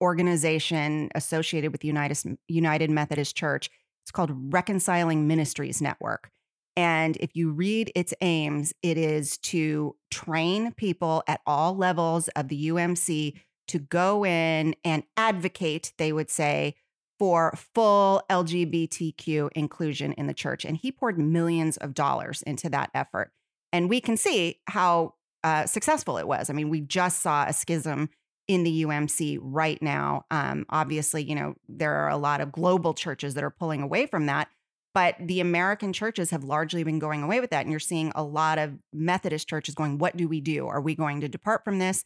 organization 0.00 1.10
associated 1.14 1.70
with 1.70 1.84
United, 1.84 2.38
United 2.48 2.90
Methodist 2.90 3.36
Church, 3.36 3.70
it's 4.02 4.10
called 4.10 4.52
Reconciling 4.52 5.28
Ministries 5.28 5.80
Network. 5.80 6.30
And 6.76 7.16
if 7.18 7.36
you 7.36 7.52
read 7.52 7.92
its 7.94 8.14
aims, 8.20 8.74
it 8.82 8.98
is 8.98 9.38
to 9.38 9.94
train 10.10 10.72
people 10.72 11.22
at 11.28 11.40
all 11.46 11.76
levels 11.76 12.28
of 12.28 12.48
the 12.48 12.68
UMC 12.68 13.40
to 13.68 13.78
go 13.78 14.24
in 14.24 14.74
and 14.84 15.04
advocate, 15.16 15.92
they 15.98 16.12
would 16.12 16.30
say, 16.30 16.74
for 17.18 17.52
full 17.74 18.22
LGBTQ 18.30 19.50
inclusion 19.54 20.12
in 20.12 20.26
the 20.26 20.34
church. 20.34 20.64
And 20.64 20.76
he 20.76 20.92
poured 20.92 21.18
millions 21.18 21.76
of 21.76 21.94
dollars 21.94 22.42
into 22.42 22.68
that 22.70 22.90
effort. 22.94 23.32
And 23.72 23.88
we 23.88 24.00
can 24.00 24.16
see 24.16 24.60
how 24.66 25.14
uh, 25.44 25.66
successful 25.66 26.18
it 26.18 26.26
was. 26.26 26.50
I 26.50 26.52
mean, 26.52 26.70
we 26.70 26.80
just 26.80 27.22
saw 27.22 27.44
a 27.46 27.52
schism 27.52 28.10
in 28.48 28.62
the 28.62 28.84
UMC 28.84 29.38
right 29.40 29.80
now. 29.82 30.24
Um, 30.30 30.66
obviously, 30.70 31.24
you 31.24 31.34
know, 31.34 31.54
there 31.68 31.94
are 31.94 32.08
a 32.08 32.16
lot 32.16 32.40
of 32.40 32.52
global 32.52 32.94
churches 32.94 33.34
that 33.34 33.44
are 33.44 33.50
pulling 33.50 33.82
away 33.82 34.06
from 34.06 34.26
that, 34.26 34.48
but 34.94 35.16
the 35.20 35.40
American 35.40 35.92
churches 35.92 36.30
have 36.30 36.44
largely 36.44 36.84
been 36.84 36.98
going 36.98 37.22
away 37.22 37.40
with 37.40 37.50
that. 37.50 37.62
And 37.62 37.70
you're 37.70 37.80
seeing 37.80 38.12
a 38.14 38.22
lot 38.22 38.58
of 38.58 38.78
Methodist 38.92 39.48
churches 39.48 39.74
going, 39.74 39.98
What 39.98 40.16
do 40.16 40.28
we 40.28 40.40
do? 40.40 40.66
Are 40.66 40.80
we 40.80 40.94
going 40.94 41.20
to 41.22 41.28
depart 41.28 41.64
from 41.64 41.78
this? 41.78 42.04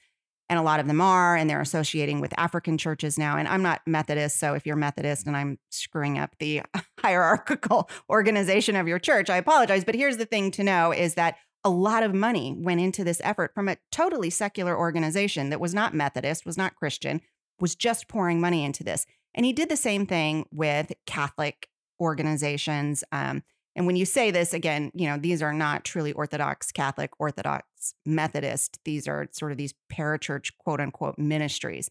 And 0.50 0.58
a 0.58 0.62
lot 0.62 0.80
of 0.80 0.88
them 0.88 1.00
are, 1.00 1.36
and 1.36 1.48
they're 1.48 1.60
associating 1.60 2.20
with 2.20 2.34
African 2.36 2.76
churches 2.76 3.16
now. 3.16 3.38
And 3.38 3.46
I'm 3.46 3.62
not 3.62 3.82
Methodist, 3.86 4.40
so 4.40 4.54
if 4.54 4.66
you're 4.66 4.74
Methodist 4.74 5.28
and 5.28 5.36
I'm 5.36 5.60
screwing 5.70 6.18
up 6.18 6.34
the 6.40 6.62
hierarchical 6.98 7.88
organization 8.10 8.74
of 8.74 8.88
your 8.88 8.98
church, 8.98 9.30
I 9.30 9.36
apologize. 9.36 9.84
But 9.84 9.94
here's 9.94 10.16
the 10.16 10.26
thing 10.26 10.50
to 10.50 10.64
know 10.64 10.90
is 10.90 11.14
that 11.14 11.36
a 11.62 11.70
lot 11.70 12.02
of 12.02 12.14
money 12.14 12.52
went 12.58 12.80
into 12.80 13.04
this 13.04 13.20
effort 13.22 13.54
from 13.54 13.68
a 13.68 13.76
totally 13.92 14.28
secular 14.28 14.76
organization 14.76 15.50
that 15.50 15.60
was 15.60 15.72
not 15.72 15.94
Methodist, 15.94 16.44
was 16.44 16.58
not 16.58 16.74
Christian, 16.74 17.20
was 17.60 17.76
just 17.76 18.08
pouring 18.08 18.40
money 18.40 18.64
into 18.64 18.82
this. 18.82 19.06
And 19.34 19.46
he 19.46 19.52
did 19.52 19.68
the 19.68 19.76
same 19.76 20.04
thing 20.04 20.46
with 20.50 20.90
Catholic 21.06 21.68
organizations. 22.00 23.04
Um, 23.12 23.44
and 23.76 23.86
when 23.86 23.94
you 23.94 24.04
say 24.04 24.32
this 24.32 24.52
again, 24.52 24.90
you 24.94 25.06
know, 25.06 25.16
these 25.16 25.42
are 25.42 25.52
not 25.52 25.84
truly 25.84 26.12
Orthodox 26.12 26.72
Catholic, 26.72 27.12
Orthodox 27.20 27.66
Methodist. 28.04 28.78
These 28.84 29.08
are 29.08 29.28
sort 29.32 29.52
of 29.52 29.58
these 29.58 29.74
parachurch, 29.92 30.52
quote 30.58 30.80
unquote, 30.80 31.18
ministries. 31.18 31.90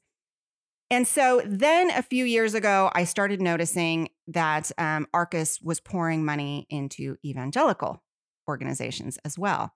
And 0.91 1.07
so 1.07 1.41
then 1.45 1.91
a 1.91 2.01
few 2.01 2.25
years 2.25 2.55
ago, 2.55 2.89
I 2.93 3.03
started 3.03 3.41
noticing 3.41 4.09
that 4.27 4.71
um, 4.77 5.07
Arcus 5.13 5.59
was 5.61 5.79
pouring 5.79 6.25
money 6.25 6.65
into 6.69 7.17
evangelical 7.23 8.03
organizations 8.47 9.19
as 9.23 9.37
well. 9.37 9.71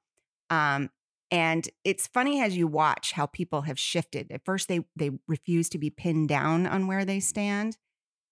Um, 0.49 0.89
and 1.29 1.67
it's 1.83 2.07
funny 2.07 2.41
as 2.41 2.57
you 2.57 2.67
watch 2.67 3.13
how 3.13 3.25
people 3.27 3.61
have 3.63 3.79
shifted. 3.79 4.31
At 4.31 4.45
first, 4.45 4.67
they 4.67 4.81
they 4.95 5.11
refuse 5.27 5.69
to 5.69 5.77
be 5.77 5.89
pinned 5.89 6.29
down 6.29 6.67
on 6.67 6.87
where 6.87 7.05
they 7.05 7.19
stand, 7.19 7.77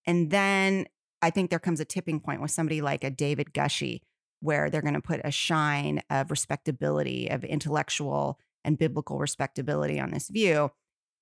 and 0.05 0.29
then 0.29 0.85
I 1.21 1.29
think 1.31 1.49
there 1.49 1.59
comes 1.59 1.79
a 1.79 1.85
tipping 1.85 2.19
point 2.19 2.41
with 2.41 2.51
somebody 2.51 2.81
like 2.81 3.03
a 3.03 3.09
David 3.09 3.53
Gushee, 3.53 4.01
where 4.41 4.69
they're 4.69 4.81
going 4.81 4.93
to 4.95 5.01
put 5.01 5.21
a 5.23 5.31
shine 5.31 6.01
of 6.09 6.31
respectability, 6.31 7.29
of 7.29 7.43
intellectual 7.43 8.39
and 8.63 8.77
biblical 8.77 9.19
respectability 9.19 9.99
on 9.99 10.11
this 10.11 10.29
view. 10.29 10.71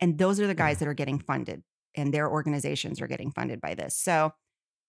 And 0.01 0.17
those 0.17 0.39
are 0.39 0.47
the 0.47 0.55
guys 0.55 0.79
that 0.79 0.87
are 0.87 0.93
getting 0.93 1.19
funded, 1.19 1.63
and 1.95 2.13
their 2.13 2.29
organizations 2.29 3.01
are 3.01 3.07
getting 3.07 3.31
funded 3.31 3.61
by 3.61 3.75
this. 3.75 3.95
So 3.95 4.33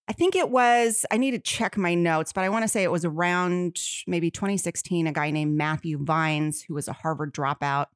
I 0.08 0.12
think 0.12 0.34
it 0.34 0.50
was, 0.50 1.04
I 1.10 1.18
need 1.18 1.32
to 1.32 1.38
check 1.38 1.76
my 1.76 1.94
notes, 1.94 2.32
but 2.32 2.42
I 2.42 2.48
want 2.48 2.62
to 2.62 2.68
say 2.68 2.82
it 2.82 2.90
was 2.90 3.04
around 3.04 3.80
maybe 4.06 4.30
2016. 4.30 5.06
A 5.06 5.12
guy 5.12 5.30
named 5.30 5.56
Matthew 5.56 6.02
Vines, 6.02 6.62
who 6.62 6.74
was 6.74 6.88
a 6.88 6.92
Harvard 6.92 7.32
dropout, 7.32 7.86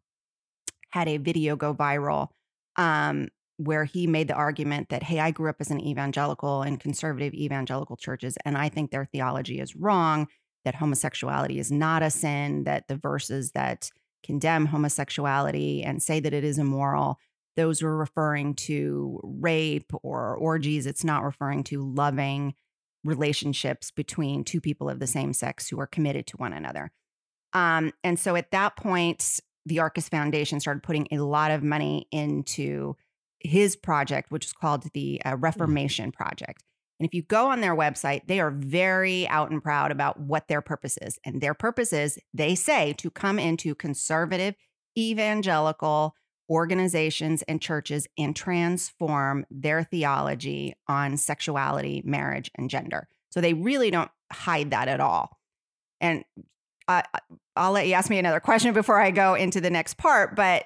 had 0.90 1.08
a 1.08 1.16
video 1.16 1.56
go 1.56 1.74
viral 1.74 2.28
um, 2.76 3.28
where 3.56 3.84
he 3.84 4.06
made 4.06 4.28
the 4.28 4.34
argument 4.34 4.88
that, 4.88 5.04
hey, 5.04 5.20
I 5.20 5.30
grew 5.30 5.48
up 5.48 5.56
as 5.60 5.70
an 5.70 5.80
evangelical 5.80 6.62
and 6.62 6.80
conservative 6.80 7.34
evangelical 7.34 7.96
churches, 7.96 8.36
and 8.44 8.58
I 8.58 8.68
think 8.68 8.90
their 8.90 9.04
theology 9.04 9.60
is 9.60 9.76
wrong, 9.76 10.28
that 10.64 10.74
homosexuality 10.74 11.58
is 11.58 11.70
not 11.70 12.02
a 12.02 12.10
sin, 12.10 12.64
that 12.64 12.88
the 12.88 12.96
verses 12.96 13.52
that 13.52 13.90
condemn 14.24 14.66
homosexuality 14.66 15.84
and 15.84 16.02
say 16.02 16.18
that 16.18 16.32
it 16.32 16.44
is 16.44 16.58
immoral, 16.58 17.18
those 17.56 17.82
were 17.82 17.96
referring 17.96 18.54
to 18.54 19.20
rape 19.22 19.92
or 20.02 20.34
orgies. 20.36 20.86
It's 20.86 21.04
not 21.04 21.22
referring 21.22 21.62
to 21.64 21.84
loving 21.84 22.54
relationships 23.04 23.90
between 23.90 24.42
two 24.42 24.60
people 24.60 24.88
of 24.88 24.98
the 24.98 25.06
same 25.06 25.32
sex 25.32 25.68
who 25.68 25.78
are 25.78 25.86
committed 25.86 26.26
to 26.28 26.36
one 26.38 26.52
another. 26.52 26.90
Um, 27.52 27.92
and 28.02 28.18
so 28.18 28.34
at 28.34 28.50
that 28.50 28.76
point, 28.76 29.40
the 29.66 29.78
Arcus 29.78 30.08
Foundation 30.08 30.58
started 30.58 30.82
putting 30.82 31.06
a 31.12 31.18
lot 31.18 31.50
of 31.50 31.62
money 31.62 32.08
into 32.10 32.96
his 33.44 33.76
project, 33.76 34.32
which 34.32 34.46
is 34.46 34.52
called 34.52 34.84
the 34.92 35.20
uh, 35.24 35.32
mm. 35.32 35.42
Reformation. 35.42 36.10
Project. 36.10 36.64
And 36.98 37.06
if 37.06 37.14
you 37.14 37.22
go 37.22 37.50
on 37.50 37.60
their 37.60 37.76
website, 37.76 38.22
they 38.26 38.40
are 38.40 38.50
very 38.50 39.28
out 39.28 39.50
and 39.50 39.62
proud 39.62 39.90
about 39.90 40.18
what 40.20 40.48
their 40.48 40.62
purpose 40.62 40.96
is. 41.02 41.18
And 41.24 41.40
their 41.40 41.54
purpose 41.54 41.92
is, 41.92 42.18
they 42.32 42.54
say, 42.54 42.92
to 42.94 43.10
come 43.10 43.38
into 43.38 43.74
conservative, 43.74 44.54
evangelical 44.96 46.14
organizations 46.48 47.42
and 47.42 47.60
churches 47.60 48.06
and 48.16 48.36
transform 48.36 49.44
their 49.50 49.82
theology 49.82 50.74
on 50.86 51.16
sexuality, 51.16 52.02
marriage, 52.04 52.50
and 52.54 52.70
gender. 52.70 53.08
So 53.30 53.40
they 53.40 53.54
really 53.54 53.90
don't 53.90 54.10
hide 54.32 54.70
that 54.70 54.88
at 54.88 55.00
all. 55.00 55.38
And 56.00 56.24
I, 56.86 57.02
I'll 57.56 57.72
let 57.72 57.88
you 57.88 57.94
ask 57.94 58.10
me 58.10 58.18
another 58.18 58.40
question 58.40 58.72
before 58.74 59.00
I 59.00 59.10
go 59.10 59.34
into 59.34 59.60
the 59.60 59.70
next 59.70 59.94
part. 59.94 60.36
But 60.36 60.64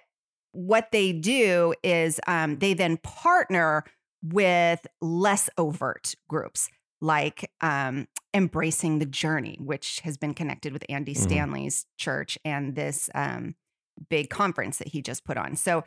what 0.52 0.90
they 0.92 1.12
do 1.12 1.74
is 1.82 2.20
um, 2.26 2.58
they 2.58 2.74
then 2.74 2.96
partner 2.98 3.84
with 4.22 4.86
less 5.00 5.48
overt 5.58 6.14
groups 6.28 6.68
like 7.00 7.50
um, 7.60 8.08
embracing 8.34 8.98
the 8.98 9.06
journey 9.06 9.56
which 9.60 10.00
has 10.00 10.16
been 10.16 10.34
connected 10.34 10.72
with 10.72 10.84
andy 10.88 11.14
mm-hmm. 11.14 11.22
stanley's 11.22 11.86
church 11.96 12.38
and 12.44 12.74
this 12.74 13.08
um, 13.14 13.54
big 14.08 14.28
conference 14.30 14.78
that 14.78 14.88
he 14.88 15.00
just 15.00 15.24
put 15.24 15.36
on 15.36 15.54
so 15.54 15.84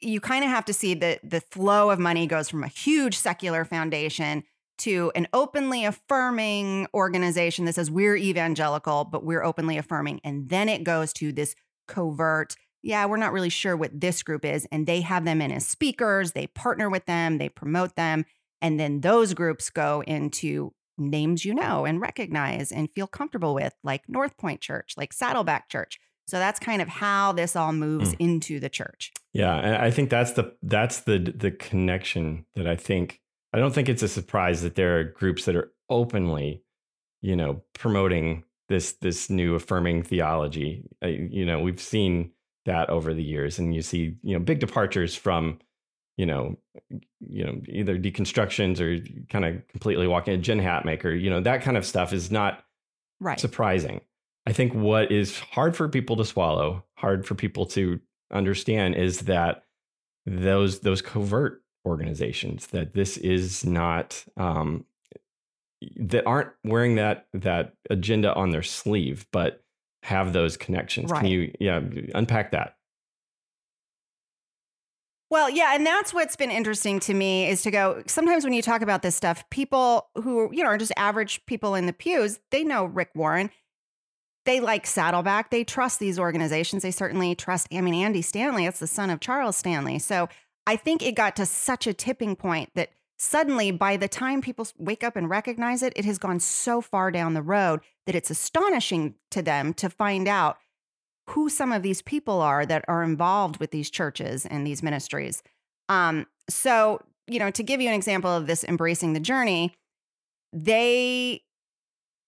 you 0.00 0.20
kind 0.20 0.44
of 0.44 0.50
have 0.50 0.64
to 0.64 0.72
see 0.72 0.94
that 0.94 1.18
the 1.28 1.40
flow 1.40 1.90
of 1.90 1.98
money 1.98 2.26
goes 2.26 2.48
from 2.48 2.64
a 2.64 2.68
huge 2.68 3.16
secular 3.16 3.64
foundation 3.64 4.42
to 4.78 5.12
an 5.14 5.28
openly 5.34 5.84
affirming 5.84 6.86
organization 6.94 7.66
that 7.66 7.74
says 7.74 7.90
we're 7.90 8.16
evangelical 8.16 9.04
but 9.04 9.24
we're 9.24 9.42
openly 9.42 9.78
affirming 9.78 10.20
and 10.24 10.48
then 10.48 10.68
it 10.68 10.84
goes 10.84 11.12
to 11.12 11.32
this 11.32 11.54
covert 11.88 12.56
yeah, 12.82 13.06
we're 13.06 13.16
not 13.16 13.32
really 13.32 13.48
sure 13.50 13.76
what 13.76 14.00
this 14.00 14.22
group 14.22 14.44
is. 14.44 14.66
And 14.72 14.86
they 14.86 15.00
have 15.02 15.24
them 15.24 15.42
in 15.42 15.52
as 15.52 15.66
speakers, 15.66 16.32
they 16.32 16.46
partner 16.48 16.88
with 16.88 17.06
them, 17.06 17.38
they 17.38 17.48
promote 17.48 17.96
them. 17.96 18.24
And 18.62 18.78
then 18.78 19.00
those 19.00 19.34
groups 19.34 19.70
go 19.70 20.02
into 20.06 20.72
names 20.98 21.44
you 21.44 21.54
know 21.54 21.86
and 21.86 22.00
recognize 22.00 22.70
and 22.70 22.90
feel 22.90 23.06
comfortable 23.06 23.54
with, 23.54 23.74
like 23.82 24.08
North 24.08 24.36
Point 24.36 24.60
Church, 24.60 24.94
like 24.96 25.12
Saddleback 25.12 25.68
Church. 25.68 25.98
So 26.26 26.38
that's 26.38 26.60
kind 26.60 26.80
of 26.80 26.88
how 26.88 27.32
this 27.32 27.56
all 27.56 27.72
moves 27.72 28.12
mm. 28.12 28.16
into 28.20 28.60
the 28.60 28.68
church. 28.68 29.12
Yeah, 29.32 29.54
and 29.54 29.76
I 29.76 29.90
think 29.90 30.10
that's 30.10 30.32
the 30.32 30.54
that's 30.62 31.00
the 31.00 31.18
the 31.18 31.50
connection 31.50 32.46
that 32.54 32.68
I 32.68 32.76
think 32.76 33.20
I 33.52 33.58
don't 33.58 33.74
think 33.74 33.88
it's 33.88 34.02
a 34.02 34.08
surprise 34.08 34.62
that 34.62 34.76
there 34.76 34.98
are 35.00 35.04
groups 35.04 35.46
that 35.46 35.56
are 35.56 35.72
openly, 35.88 36.62
you 37.20 37.34
know, 37.34 37.62
promoting 37.72 38.44
this 38.68 38.92
this 38.92 39.28
new 39.28 39.56
affirming 39.56 40.04
theology. 40.04 40.84
You 41.02 41.44
know, 41.46 41.60
we've 41.60 41.80
seen 41.80 42.30
that 42.66 42.90
over 42.90 43.14
the 43.14 43.22
years 43.22 43.58
and 43.58 43.74
you 43.74 43.82
see 43.82 44.16
you 44.22 44.34
know 44.34 44.38
big 44.38 44.60
departures 44.60 45.14
from 45.14 45.58
you 46.16 46.26
know 46.26 46.56
you 47.20 47.44
know 47.44 47.60
either 47.68 47.98
deconstructions 47.98 48.80
or 48.80 49.04
kind 49.28 49.44
of 49.44 49.66
completely 49.68 50.06
walking 50.06 50.34
a 50.34 50.38
Jen 50.38 50.60
Hatmaker 50.60 51.18
you 51.18 51.30
know 51.30 51.40
that 51.40 51.62
kind 51.62 51.76
of 51.76 51.86
stuff 51.86 52.12
is 52.12 52.30
not 52.30 52.64
right. 53.20 53.40
surprising. 53.40 54.00
I 54.46 54.52
think 54.52 54.74
what 54.74 55.12
is 55.12 55.38
hard 55.38 55.76
for 55.76 55.88
people 55.88 56.16
to 56.16 56.24
swallow 56.24 56.84
hard 56.94 57.26
for 57.26 57.34
people 57.34 57.66
to 57.66 58.00
understand 58.32 58.94
is 58.94 59.20
that 59.20 59.64
those 60.26 60.80
those 60.80 61.02
covert 61.02 61.62
organizations 61.86 62.68
that 62.68 62.92
this 62.92 63.16
is 63.16 63.64
not 63.64 64.24
um, 64.36 64.84
that 65.96 66.26
aren't 66.26 66.50
wearing 66.64 66.96
that 66.96 67.26
that 67.32 67.74
agenda 67.88 68.34
on 68.34 68.50
their 68.50 68.62
sleeve, 68.62 69.26
but 69.32 69.62
have 70.02 70.32
those 70.32 70.56
connections. 70.56 71.10
Right. 71.10 71.20
Can 71.20 71.28
you 71.28 71.52
yeah 71.60 71.80
unpack 72.14 72.52
that? 72.52 72.76
Well, 75.30 75.48
yeah, 75.48 75.76
and 75.76 75.86
that's 75.86 76.12
what's 76.12 76.34
been 76.34 76.50
interesting 76.50 76.98
to 77.00 77.14
me 77.14 77.48
is 77.48 77.62
to 77.62 77.70
go. 77.70 78.02
Sometimes 78.06 78.42
when 78.42 78.52
you 78.52 78.62
talk 78.62 78.82
about 78.82 79.02
this 79.02 79.14
stuff, 79.14 79.48
people 79.50 80.08
who 80.16 80.50
you 80.52 80.64
know 80.64 80.70
are 80.70 80.78
just 80.78 80.92
average 80.96 81.44
people 81.46 81.74
in 81.74 81.86
the 81.86 81.92
pews, 81.92 82.40
they 82.50 82.64
know 82.64 82.84
Rick 82.84 83.10
Warren. 83.14 83.50
They 84.46 84.58
like 84.58 84.86
Saddleback. 84.86 85.50
They 85.50 85.64
trust 85.64 86.00
these 86.00 86.18
organizations. 86.18 86.82
They 86.82 86.90
certainly 86.90 87.34
trust. 87.34 87.68
I 87.72 87.80
mean, 87.80 87.94
Andy 87.94 88.22
Stanley. 88.22 88.66
It's 88.66 88.80
the 88.80 88.86
son 88.86 89.10
of 89.10 89.20
Charles 89.20 89.56
Stanley. 89.56 89.98
So 89.98 90.28
I 90.66 90.76
think 90.76 91.02
it 91.02 91.14
got 91.14 91.36
to 91.36 91.46
such 91.46 91.86
a 91.86 91.92
tipping 91.92 92.34
point 92.34 92.70
that 92.74 92.90
suddenly, 93.20 93.70
by 93.70 93.98
the 93.98 94.08
time 94.08 94.40
people 94.40 94.66
wake 94.78 95.04
up 95.04 95.14
and 95.14 95.28
recognize 95.28 95.82
it, 95.82 95.92
it 95.94 96.06
has 96.06 96.16
gone 96.18 96.40
so 96.40 96.80
far 96.80 97.10
down 97.10 97.34
the 97.34 97.42
road 97.42 97.80
that 98.06 98.14
it's 98.14 98.30
astonishing 98.30 99.14
to 99.30 99.42
them 99.42 99.74
to 99.74 99.90
find 99.90 100.26
out 100.26 100.56
who 101.28 101.50
some 101.50 101.70
of 101.70 101.82
these 101.82 102.00
people 102.00 102.40
are 102.40 102.64
that 102.64 102.82
are 102.88 103.02
involved 103.02 103.58
with 103.58 103.72
these 103.72 103.90
churches 103.90 104.46
and 104.46 104.66
these 104.66 104.82
ministries. 104.82 105.42
Um, 105.90 106.26
so, 106.48 107.02
you 107.26 107.38
know, 107.38 107.50
to 107.50 107.62
give 107.62 107.82
you 107.82 107.88
an 107.88 107.94
example 107.94 108.30
of 108.30 108.46
this 108.46 108.64
embracing 108.64 109.12
the 109.12 109.20
journey, 109.20 109.74
they 110.54 111.42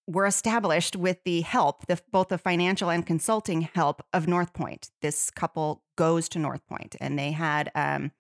were 0.06 0.26
established 0.26 0.94
with 0.94 1.24
the 1.24 1.40
help, 1.40 1.86
the, 1.86 1.98
both 2.12 2.28
the 2.28 2.36
financial 2.36 2.90
and 2.90 3.06
consulting 3.06 3.62
help 3.62 4.02
of 4.12 4.28
North 4.28 4.52
Point. 4.52 4.90
This 5.00 5.30
couple 5.30 5.84
goes 5.96 6.28
to 6.28 6.38
North 6.38 6.66
Point, 6.66 6.96
and 7.00 7.18
they 7.18 7.32
had, 7.32 7.72
um, 7.74 8.12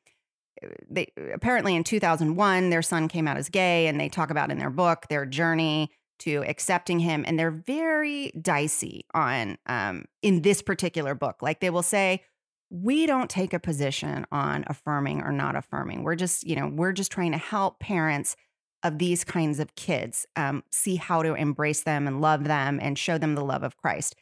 they 0.88 1.12
apparently 1.34 1.76
in 1.76 1.84
2001, 1.84 2.70
their 2.70 2.82
son 2.82 3.08
came 3.08 3.28
out 3.28 3.36
as 3.36 3.48
gay, 3.48 3.86
and 3.86 4.00
they 4.00 4.08
talk 4.08 4.30
about 4.30 4.50
in 4.50 4.58
their 4.58 4.70
book 4.70 5.06
their 5.08 5.26
journey 5.26 5.90
to 6.22 6.44
accepting 6.46 7.00
him 7.00 7.24
and 7.26 7.36
they're 7.36 7.50
very 7.50 8.30
dicey 8.40 9.04
on 9.12 9.58
um, 9.66 10.04
in 10.22 10.42
this 10.42 10.62
particular 10.62 11.16
book. 11.16 11.42
Like 11.42 11.58
they 11.58 11.70
will 11.70 11.82
say 11.82 12.22
we 12.70 13.06
don't 13.06 13.28
take 13.28 13.52
a 13.52 13.58
position 13.58 14.24
on 14.30 14.64
affirming 14.68 15.22
or 15.22 15.32
not 15.32 15.56
affirming. 15.56 16.04
We're 16.04 16.14
just 16.14 16.46
you 16.46 16.54
know 16.54 16.68
we're 16.68 16.92
just 16.92 17.10
trying 17.10 17.32
to 17.32 17.38
help 17.38 17.80
parents 17.80 18.36
of 18.84 18.98
these 18.98 19.24
kinds 19.24 19.58
of 19.58 19.74
kids 19.74 20.24
um, 20.36 20.62
see 20.70 20.94
how 20.94 21.24
to 21.24 21.34
embrace 21.34 21.82
them 21.82 22.06
and 22.06 22.20
love 22.20 22.44
them 22.44 22.78
and 22.80 22.96
show 22.96 23.18
them 23.18 23.34
the 23.34 23.44
love 23.44 23.64
of 23.64 23.76
christ. 23.76 24.14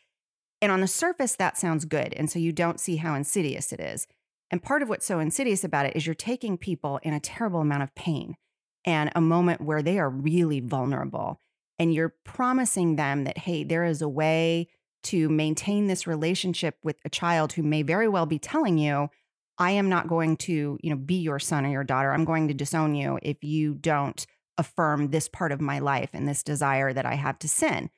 And 0.63 0.73
on 0.73 0.81
the 0.81 0.89
surface 0.89 1.37
that 1.37 1.59
sounds 1.59 1.85
good 1.85 2.15
and 2.15 2.31
so 2.31 2.39
you 2.39 2.53
don't 2.53 2.81
see 2.81 2.97
how 2.97 3.15
insidious 3.15 3.75
it 3.75 3.81
is 3.81 4.07
and 4.51 4.63
part 4.63 4.83
of 4.83 4.89
what's 4.89 5.07
so 5.07 5.19
insidious 5.19 5.65
about 5.65 5.87
it 5.87 5.97
is 5.97 6.07
you're 6.07 6.15
taking 6.15 6.59
people 6.59 6.99
in 7.03 7.13
a 7.13 7.21
terrible 7.21 7.61
amount 7.61 7.83
of 7.83 7.95
pain 7.95 8.37
and 8.85 9.11
a 9.15 9.21
moment 9.21 9.61
where 9.61 9.83
they 9.83 9.99
are 9.99 10.11
really 10.11 10.61
vulnerable 10.61 11.41
and 11.79 11.95
you're 11.95 12.15
promising 12.25 12.97
them 12.97 13.25
that, 13.25 13.39
hey, 13.39 13.65
there 13.65 13.85
is 13.85 14.03
a 14.03 14.09
way 14.09 14.69
to 15.05 15.29
maintain 15.29 15.87
this 15.87 16.07
relationship 16.07 16.77
with 16.83 16.97
a 17.05 17.09
child 17.09 17.55
who 17.55 17.63
may 17.63 17.83
very 17.83 18.09
well 18.09 18.27
be 18.27 18.39
telling 18.39 18.77
you, 18.77 19.09
I 19.57 19.73
am 19.73 19.89
not 19.89 20.09
going 20.09 20.37
to, 20.39 20.79
you 20.83 20.91
know, 20.91 20.97
be 20.97 21.17
your 21.17 21.39
son 21.39 21.65
or 21.65 21.71
your 21.71 21.85
daughter. 21.85 22.13
I'm 22.13 22.25
going 22.25 22.49
to 22.49 22.55
disown 22.55 22.95
you 22.95 23.19
if 23.23 23.43
you 23.43 23.75
don't 23.75 24.27
affirm 24.59 25.09
this 25.09 25.29
part 25.29 25.53
of 25.53 25.61
my 25.61 25.79
life 25.79 26.11
and 26.13 26.29
this 26.29 26.43
desire 26.43 26.93
that 26.93 27.07
I 27.07 27.15
have 27.15 27.39
to 27.41 27.49
sin. 27.49 27.91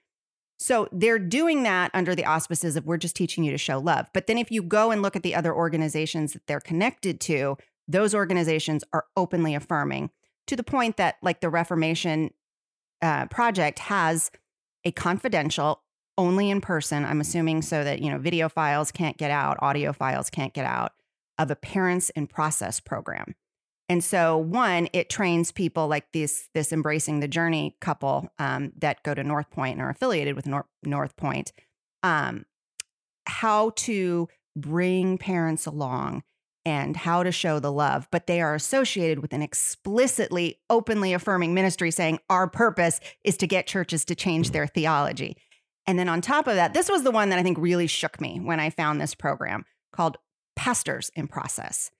So 0.63 0.89
they're 0.93 1.19
doing 1.19 1.65
that 1.65 1.91
under 1.93 2.15
the 2.15 2.25
auspices 2.25 2.77
of 2.77 2.87
we're 2.87 2.97
just 2.97 3.17
teaching 3.17 3.43
you 3.43 3.51
to 3.51 3.59
show 3.59 3.79
love. 3.79 4.09
But 4.15 4.29
then 4.29 4.39
if 4.39 4.53
you 4.53 4.63
go 4.63 4.93
and 4.93 5.03
look 5.03 5.17
at 5.17 5.25
the 5.25 5.35
other 5.35 5.53
organizations 5.53 6.35
that 6.35 6.47
they're 6.47 6.61
connected 6.61 7.21
to, 7.23 7.57
those 7.89 8.15
organizations 8.15 8.85
are 8.93 9.07
openly 9.17 9.57
affirming 9.57 10.11
to 10.47 10.55
the 10.55 10.63
point 10.63 10.99
that, 10.99 11.17
like 11.21 11.41
the 11.41 11.51
Reformation 11.51 12.33
uh, 13.03 13.27
project 13.27 13.81
has 13.81 14.31
a 14.85 14.93
confidential, 14.93 15.83
only 16.17 16.49
in 16.49 16.61
person, 16.61 17.05
I'm 17.05 17.21
assuming 17.21 17.63
so 17.63 17.83
that, 17.83 18.01
you 18.01 18.11
know, 18.11 18.19
video 18.19 18.49
files 18.49 18.93
can't 18.93 19.17
get 19.17 19.33
out, 19.33 19.57
audio 19.61 19.93
files 19.93 20.31
can't 20.31 20.55
get 20.55 20.65
out, 20.65 20.93
of 21.39 21.51
a 21.51 21.57
parents 21.57 22.11
in 22.11 22.29
process 22.29 22.79
program. 22.79 23.35
And 23.93 24.03
so, 24.03 24.39
one, 24.39 24.89
it 24.95 25.11
trains 25.11 25.53
people 25.53 25.87
like 25.87 26.13
this 26.13 26.49
this 26.55 26.73
embracing 26.73 27.21
the 27.21 27.29
journey 27.29 27.77
couple 27.83 28.27
um, 28.39 28.73
that 28.79 29.03
go 29.03 29.13
to 29.13 29.23
North 29.23 29.51
Point 29.51 29.75
and 29.75 29.83
are 29.83 29.91
affiliated 29.91 30.35
with 30.35 30.47
North, 30.47 30.65
North 30.83 31.15
Point, 31.15 31.53
um, 32.03 32.47
how 33.27 33.69
to 33.77 34.29
bring 34.57 35.19
parents 35.19 35.67
along 35.67 36.23
and 36.65 36.97
how 36.97 37.23
to 37.23 37.31
show 37.31 37.59
the 37.59 37.71
love, 37.71 38.09
but 38.11 38.27
they 38.27 38.41
are 38.41 38.55
associated 38.55 39.19
with 39.19 39.35
an 39.35 39.43
explicitly, 39.43 40.59
openly 40.71 41.13
affirming 41.13 41.53
ministry 41.53 41.91
saying 41.91 42.19
our 42.31 42.49
purpose 42.49 42.99
is 43.25 43.37
to 43.37 43.47
get 43.47 43.67
churches 43.67 44.07
to 44.07 44.15
change 44.15 44.53
their 44.53 44.67
theology. 44.67 45.37
And 45.87 45.99
then 45.99 46.09
on 46.09 46.23
top 46.23 46.47
of 46.47 46.55
that, 46.55 46.73
this 46.73 46.89
was 46.89 47.03
the 47.03 47.11
one 47.11 47.29
that 47.29 47.39
I 47.39 47.43
think 47.43 47.59
really 47.59 47.89
shook 47.89 48.23
me 48.23 48.41
when 48.41 48.59
I 48.59 48.71
found 48.71 49.03
this 49.03 49.15
program 49.15 49.67
called 49.93 50.17
Pastors 50.57 51.11
in 51.15 51.29
Process. 51.29 51.91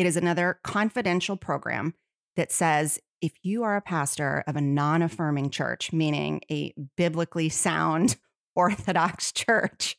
It 0.00 0.06
is 0.06 0.16
another 0.16 0.58
confidential 0.64 1.36
program 1.36 1.92
that 2.34 2.50
says 2.50 2.98
if 3.20 3.32
you 3.42 3.64
are 3.64 3.76
a 3.76 3.82
pastor 3.82 4.42
of 4.46 4.56
a 4.56 4.60
non 4.62 5.02
affirming 5.02 5.50
church, 5.50 5.92
meaning 5.92 6.40
a 6.50 6.72
biblically 6.96 7.50
sound 7.50 8.16
Orthodox 8.56 9.30
church, 9.30 9.98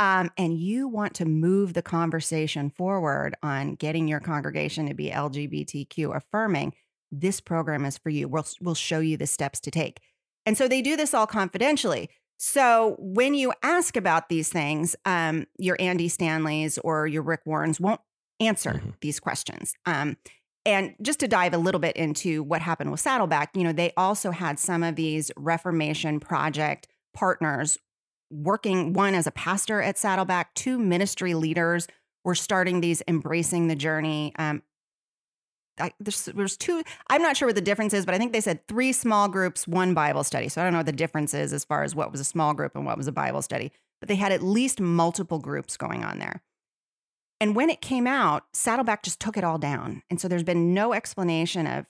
um, 0.00 0.32
and 0.36 0.58
you 0.58 0.88
want 0.88 1.14
to 1.14 1.24
move 1.24 1.74
the 1.74 1.82
conversation 1.82 2.70
forward 2.70 3.36
on 3.40 3.76
getting 3.76 4.08
your 4.08 4.18
congregation 4.18 4.88
to 4.88 4.94
be 4.94 5.10
LGBTQ 5.10 6.16
affirming, 6.16 6.74
this 7.12 7.40
program 7.40 7.84
is 7.84 7.96
for 7.96 8.10
you. 8.10 8.26
We'll, 8.26 8.46
we'll 8.60 8.74
show 8.74 8.98
you 8.98 9.16
the 9.16 9.28
steps 9.28 9.60
to 9.60 9.70
take. 9.70 10.00
And 10.44 10.58
so 10.58 10.66
they 10.66 10.82
do 10.82 10.96
this 10.96 11.14
all 11.14 11.28
confidentially. 11.28 12.10
So 12.36 12.96
when 12.98 13.34
you 13.34 13.52
ask 13.62 13.96
about 13.96 14.28
these 14.28 14.48
things, 14.48 14.96
um, 15.04 15.46
your 15.56 15.76
Andy 15.78 16.08
Stanleys 16.08 16.78
or 16.78 17.06
your 17.06 17.22
Rick 17.22 17.42
Warrens 17.46 17.78
won't 17.78 18.00
answer 18.40 18.72
mm-hmm. 18.74 18.90
these 19.00 19.20
questions. 19.20 19.74
Um, 19.86 20.16
and 20.64 20.94
just 21.00 21.20
to 21.20 21.28
dive 21.28 21.54
a 21.54 21.58
little 21.58 21.80
bit 21.80 21.96
into 21.96 22.42
what 22.42 22.60
happened 22.60 22.90
with 22.90 23.00
Saddleback, 23.00 23.50
you 23.54 23.62
know, 23.62 23.72
they 23.72 23.92
also 23.96 24.32
had 24.32 24.58
some 24.58 24.82
of 24.82 24.96
these 24.96 25.30
Reformation 25.36 26.18
Project 26.18 26.88
partners 27.14 27.78
working 28.30 28.92
one 28.92 29.14
as 29.14 29.26
a 29.26 29.30
pastor 29.30 29.80
at 29.80 29.98
Saddleback, 29.98 30.54
two 30.54 30.78
ministry 30.78 31.34
leaders 31.34 31.86
were 32.24 32.34
starting 32.34 32.80
these 32.80 33.02
embracing 33.06 33.68
the 33.68 33.76
journey. 33.76 34.32
Um, 34.36 34.62
I, 35.78 35.92
there's, 36.00 36.24
there's 36.24 36.56
two. 36.56 36.82
I'm 37.08 37.22
not 37.22 37.36
sure 37.36 37.46
what 37.46 37.54
the 37.54 37.60
difference 37.60 37.94
is, 37.94 38.06
but 38.06 38.14
I 38.14 38.18
think 38.18 38.32
they 38.32 38.40
said 38.40 38.66
three 38.66 38.92
small 38.92 39.28
groups, 39.28 39.68
one 39.68 39.94
Bible 39.94 40.24
study. 40.24 40.48
So 40.48 40.60
I 40.60 40.64
don't 40.64 40.72
know 40.72 40.80
what 40.80 40.86
the 40.86 40.92
difference 40.92 41.34
is 41.34 41.52
as 41.52 41.64
far 41.64 41.84
as 41.84 41.94
what 41.94 42.10
was 42.10 42.20
a 42.20 42.24
small 42.24 42.54
group 42.54 42.74
and 42.74 42.86
what 42.86 42.96
was 42.96 43.06
a 43.06 43.12
Bible 43.12 43.42
study. 43.42 43.72
But 44.00 44.08
they 44.08 44.16
had 44.16 44.32
at 44.32 44.42
least 44.42 44.80
multiple 44.80 45.38
groups 45.38 45.76
going 45.76 46.02
on 46.02 46.18
there. 46.18 46.42
And 47.40 47.54
when 47.54 47.68
it 47.68 47.80
came 47.80 48.06
out, 48.06 48.44
Saddleback 48.52 49.02
just 49.02 49.20
took 49.20 49.36
it 49.36 49.44
all 49.44 49.58
down. 49.58 50.02
And 50.08 50.20
so 50.20 50.28
there's 50.28 50.42
been 50.42 50.72
no 50.72 50.94
explanation 50.94 51.66
of, 51.66 51.86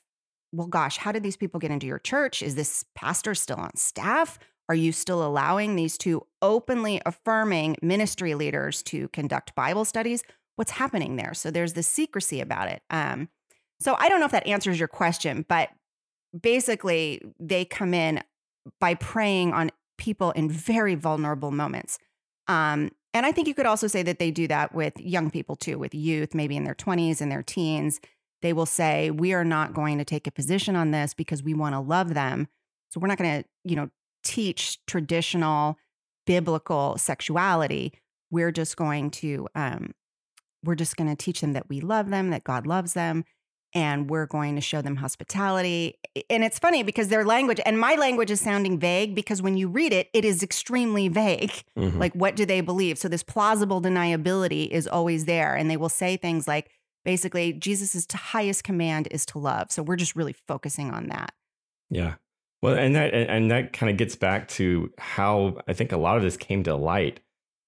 well, 0.52 0.66
gosh, 0.66 0.96
how 0.98 1.12
did 1.12 1.22
these 1.22 1.36
people 1.36 1.60
get 1.60 1.70
into 1.70 1.86
your 1.86 1.98
church? 1.98 2.42
Is 2.42 2.54
this 2.54 2.84
pastor 2.94 3.34
still 3.34 3.58
on 3.58 3.76
staff? 3.76 4.38
Are 4.68 4.74
you 4.74 4.90
still 4.90 5.24
allowing 5.24 5.76
these 5.76 5.96
two 5.96 6.26
openly 6.42 7.00
affirming 7.06 7.76
ministry 7.82 8.34
leaders 8.34 8.82
to 8.84 9.08
conduct 9.08 9.54
Bible 9.54 9.84
studies? 9.84 10.24
What's 10.56 10.72
happening 10.72 11.16
there? 11.16 11.34
So 11.34 11.50
there's 11.50 11.74
the 11.74 11.82
secrecy 11.82 12.40
about 12.40 12.68
it. 12.68 12.82
Um, 12.90 13.28
so 13.78 13.94
I 13.98 14.08
don't 14.08 14.18
know 14.18 14.26
if 14.26 14.32
that 14.32 14.46
answers 14.46 14.78
your 14.78 14.88
question, 14.88 15.44
but 15.48 15.68
basically, 16.38 17.22
they 17.38 17.64
come 17.64 17.94
in 17.94 18.22
by 18.80 18.94
preying 18.94 19.52
on 19.52 19.70
people 19.98 20.32
in 20.32 20.50
very 20.50 20.94
vulnerable 20.94 21.50
moments. 21.50 21.98
Um, 22.48 22.90
and 23.14 23.24
I 23.24 23.32
think 23.32 23.48
you 23.48 23.54
could 23.54 23.66
also 23.66 23.86
say 23.86 24.02
that 24.02 24.18
they 24.18 24.30
do 24.30 24.46
that 24.48 24.74
with 24.74 24.98
young 25.00 25.30
people 25.30 25.56
too, 25.56 25.78
with 25.78 25.94
youth, 25.94 26.34
maybe 26.34 26.56
in 26.56 26.64
their 26.64 26.74
20s 26.74 27.20
and 27.20 27.32
their 27.32 27.42
teens. 27.42 28.00
They 28.42 28.52
will 28.52 28.66
say, 28.66 29.10
We 29.10 29.32
are 29.32 29.44
not 29.44 29.72
going 29.72 29.98
to 29.98 30.04
take 30.04 30.26
a 30.26 30.30
position 30.30 30.76
on 30.76 30.90
this 30.90 31.14
because 31.14 31.42
we 31.42 31.54
want 31.54 31.74
to 31.74 31.80
love 31.80 32.14
them. 32.14 32.48
So 32.90 33.00
we're 33.00 33.08
not 33.08 33.18
going 33.18 33.42
to, 33.42 33.48
you 33.64 33.76
know, 33.76 33.88
teach 34.22 34.84
traditional 34.86 35.78
biblical 36.26 36.98
sexuality. 36.98 37.94
We're 38.30 38.52
just 38.52 38.76
going 38.76 39.10
to 39.12 39.48
um, 39.54 39.92
we're 40.62 40.74
just 40.74 40.96
going 40.96 41.08
to 41.08 41.16
teach 41.16 41.40
them 41.40 41.52
that 41.52 41.68
we 41.68 41.80
love 41.80 42.10
them, 42.10 42.30
that 42.30 42.44
God 42.44 42.66
loves 42.66 42.92
them, 42.92 43.24
and 43.74 44.08
we're 44.08 44.26
going 44.26 44.54
to 44.54 44.60
show 44.60 44.80
them 44.80 44.96
hospitality. 44.96 45.98
And 46.30 46.42
it's 46.44 46.58
funny 46.58 46.82
because 46.82 47.08
their 47.08 47.24
language 47.24 47.60
and 47.66 47.78
my 47.78 47.94
language 47.96 48.30
is 48.30 48.40
sounding 48.40 48.78
vague 48.78 49.14
because 49.14 49.42
when 49.42 49.56
you 49.56 49.68
read 49.68 49.92
it, 49.92 50.08
it 50.12 50.24
is 50.24 50.42
extremely 50.42 51.08
vague. 51.08 51.52
Mm-hmm. 51.76 51.98
Like, 51.98 52.14
what 52.14 52.36
do 52.36 52.46
they 52.46 52.62
believe? 52.62 52.96
So, 52.96 53.06
this 53.06 53.22
plausible 53.22 53.82
deniability 53.82 54.66
is 54.68 54.88
always 54.88 55.26
there. 55.26 55.54
And 55.54 55.70
they 55.70 55.76
will 55.76 55.90
say 55.90 56.16
things 56.16 56.48
like, 56.48 56.70
basically, 57.04 57.52
Jesus' 57.52 58.06
highest 58.10 58.64
command 58.64 59.08
is 59.10 59.26
to 59.26 59.38
love. 59.38 59.70
So, 59.70 59.82
we're 59.82 59.96
just 59.96 60.16
really 60.16 60.32
focusing 60.32 60.90
on 60.90 61.08
that. 61.08 61.32
Yeah. 61.90 62.14
Well, 62.62 62.74
and 62.74 62.96
that 62.96 63.12
and 63.12 63.50
that 63.50 63.72
kind 63.72 63.90
of 63.90 63.98
gets 63.98 64.16
back 64.16 64.48
to 64.48 64.90
how 64.98 65.58
I 65.68 65.74
think 65.74 65.92
a 65.92 65.98
lot 65.98 66.16
of 66.16 66.22
this 66.22 66.36
came 66.36 66.62
to 66.64 66.74
light. 66.74 67.20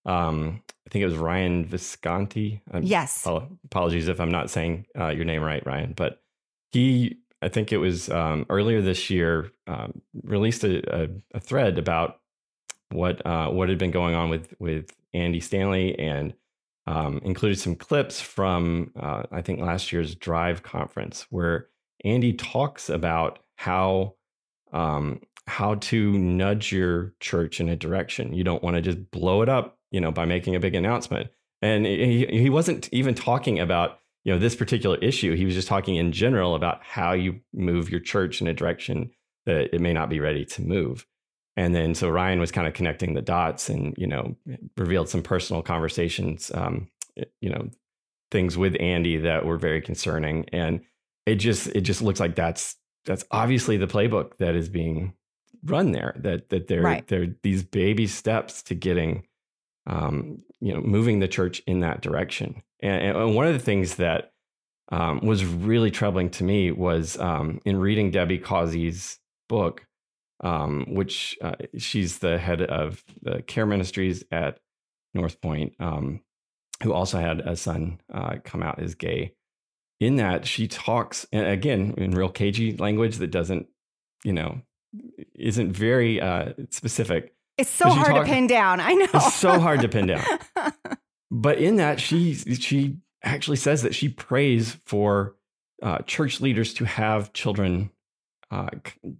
Um, 0.06 0.62
I 0.88 0.90
think 0.90 1.02
it 1.02 1.06
was 1.06 1.18
Ryan 1.18 1.66
Visconti. 1.66 2.62
I'm, 2.72 2.82
yes. 2.82 3.26
Apologies 3.66 4.08
if 4.08 4.22
I'm 4.22 4.30
not 4.30 4.48
saying 4.48 4.86
uh, 4.98 5.08
your 5.08 5.26
name 5.26 5.42
right, 5.42 5.64
Ryan. 5.66 5.92
But 5.94 6.22
he, 6.72 7.18
I 7.42 7.50
think 7.50 7.72
it 7.72 7.76
was 7.76 8.08
um, 8.08 8.46
earlier 8.48 8.80
this 8.80 9.10
year, 9.10 9.52
um, 9.66 10.00
released 10.22 10.64
a, 10.64 11.02
a, 11.02 11.08
a, 11.34 11.40
thread 11.40 11.76
about 11.78 12.20
what 12.90 13.24
uh, 13.26 13.50
what 13.50 13.68
had 13.68 13.76
been 13.76 13.90
going 13.90 14.14
on 14.14 14.30
with 14.30 14.54
with 14.60 14.90
Andy 15.12 15.40
Stanley 15.40 15.98
and 15.98 16.32
um, 16.86 17.20
included 17.22 17.58
some 17.58 17.76
clips 17.76 18.22
from 18.22 18.90
uh, 18.98 19.24
I 19.30 19.42
think 19.42 19.60
last 19.60 19.92
year's 19.92 20.14
Drive 20.14 20.62
conference 20.62 21.26
where 21.28 21.68
Andy 22.02 22.32
talks 22.32 22.88
about 22.88 23.40
how 23.56 24.14
um, 24.72 25.20
how 25.46 25.74
to 25.74 26.16
nudge 26.16 26.72
your 26.72 27.12
church 27.20 27.60
in 27.60 27.68
a 27.68 27.76
direction. 27.76 28.32
You 28.32 28.42
don't 28.42 28.62
want 28.62 28.76
to 28.76 28.82
just 28.82 29.10
blow 29.10 29.42
it 29.42 29.50
up, 29.50 29.77
you 29.90 30.00
know, 30.00 30.10
by 30.10 30.24
making 30.24 30.54
a 30.54 30.60
big 30.60 30.74
announcement. 30.74 31.30
And 31.60 31.86
he, 31.86 32.26
he 32.26 32.50
wasn't 32.50 32.88
even 32.92 33.14
talking 33.14 33.58
about 33.58 33.98
you 34.24 34.32
know 34.32 34.38
this 34.38 34.56
particular 34.56 34.96
issue. 34.98 35.34
He 35.34 35.44
was 35.44 35.54
just 35.54 35.68
talking 35.68 35.96
in 35.96 36.12
general 36.12 36.54
about 36.54 36.82
how 36.82 37.12
you 37.12 37.40
move 37.52 37.90
your 37.90 38.00
church 38.00 38.40
in 38.40 38.46
a 38.46 38.54
direction 38.54 39.10
that 39.46 39.74
it 39.74 39.80
may 39.80 39.92
not 39.92 40.10
be 40.10 40.20
ready 40.20 40.44
to 40.44 40.62
move. 40.62 41.06
And 41.56 41.74
then 41.74 41.94
so 41.94 42.08
Ryan 42.08 42.38
was 42.38 42.52
kind 42.52 42.68
of 42.68 42.74
connecting 42.74 43.14
the 43.14 43.22
dots 43.22 43.68
and 43.68 43.94
you 43.96 44.06
know 44.06 44.36
revealed 44.76 45.08
some 45.08 45.22
personal 45.22 45.62
conversations, 45.62 46.50
um, 46.54 46.88
you 47.40 47.50
know, 47.50 47.70
things 48.30 48.56
with 48.56 48.76
Andy 48.80 49.16
that 49.16 49.46
were 49.46 49.58
very 49.58 49.80
concerning. 49.80 50.44
And 50.52 50.82
it 51.26 51.36
just 51.36 51.68
it 51.68 51.82
just 51.82 52.02
looks 52.02 52.20
like 52.20 52.34
that's 52.34 52.76
that's 53.04 53.24
obviously 53.30 53.76
the 53.76 53.86
playbook 53.86 54.36
that 54.36 54.54
is 54.54 54.68
being 54.68 55.14
run 55.64 55.92
there. 55.92 56.14
That 56.18 56.50
that 56.50 56.68
there 56.68 56.82
right. 56.82 57.06
there 57.08 57.34
these 57.42 57.62
baby 57.62 58.06
steps 58.06 58.62
to 58.64 58.74
getting 58.74 59.24
um, 59.88 60.42
you 60.60 60.72
know 60.72 60.80
moving 60.80 61.18
the 61.18 61.28
church 61.28 61.60
in 61.66 61.80
that 61.80 62.00
direction. 62.00 62.62
And, 62.80 63.16
and 63.16 63.34
one 63.34 63.46
of 63.46 63.54
the 63.54 63.58
things 63.58 63.96
that 63.96 64.30
um, 64.90 65.20
was 65.20 65.44
really 65.44 65.90
troubling 65.90 66.30
to 66.30 66.44
me 66.44 66.70
was 66.70 67.18
um, 67.18 67.60
in 67.64 67.76
reading 67.76 68.12
Debbie 68.12 68.38
Causey's 68.38 69.18
book 69.48 69.88
um, 70.40 70.86
which 70.88 71.36
uh, 71.42 71.56
she's 71.76 72.18
the 72.18 72.38
head 72.38 72.62
of 72.62 73.02
the 73.22 73.42
care 73.42 73.66
ministries 73.66 74.24
at 74.30 74.58
North 75.14 75.40
Point, 75.40 75.74
um, 75.80 76.20
who 76.82 76.92
also 76.92 77.18
had 77.18 77.40
a 77.40 77.56
son 77.56 78.00
uh, 78.12 78.36
come 78.44 78.62
out 78.62 78.80
as 78.80 78.94
gay. 78.94 79.34
In 80.00 80.16
that, 80.16 80.46
she 80.46 80.68
talks, 80.68 81.26
and 81.32 81.46
again, 81.46 81.94
in 81.96 82.12
real 82.12 82.28
cagey 82.28 82.76
language 82.76 83.16
that 83.16 83.32
doesn't, 83.32 83.66
you 84.22 84.32
know, 84.32 84.60
isn't 85.34 85.72
very 85.72 86.20
uh, 86.20 86.52
specific. 86.70 87.34
It's 87.58 87.70
so 87.70 87.90
hard 87.90 88.14
talk, 88.14 88.26
to 88.26 88.32
pin 88.32 88.46
down. 88.46 88.80
I 88.80 88.92
know. 88.94 89.08
It's 89.12 89.34
so 89.34 89.58
hard 89.58 89.80
to 89.80 89.88
pin 89.88 90.06
down. 90.06 90.24
but 91.30 91.58
in 91.58 91.76
that, 91.76 92.00
she 92.00 92.34
she 92.34 92.98
actually 93.22 93.56
says 93.56 93.82
that 93.82 93.94
she 93.94 94.08
prays 94.08 94.76
for 94.86 95.34
uh, 95.82 95.98
church 95.98 96.40
leaders 96.40 96.72
to 96.74 96.84
have 96.84 97.32
children 97.32 97.90
uh, 98.50 98.70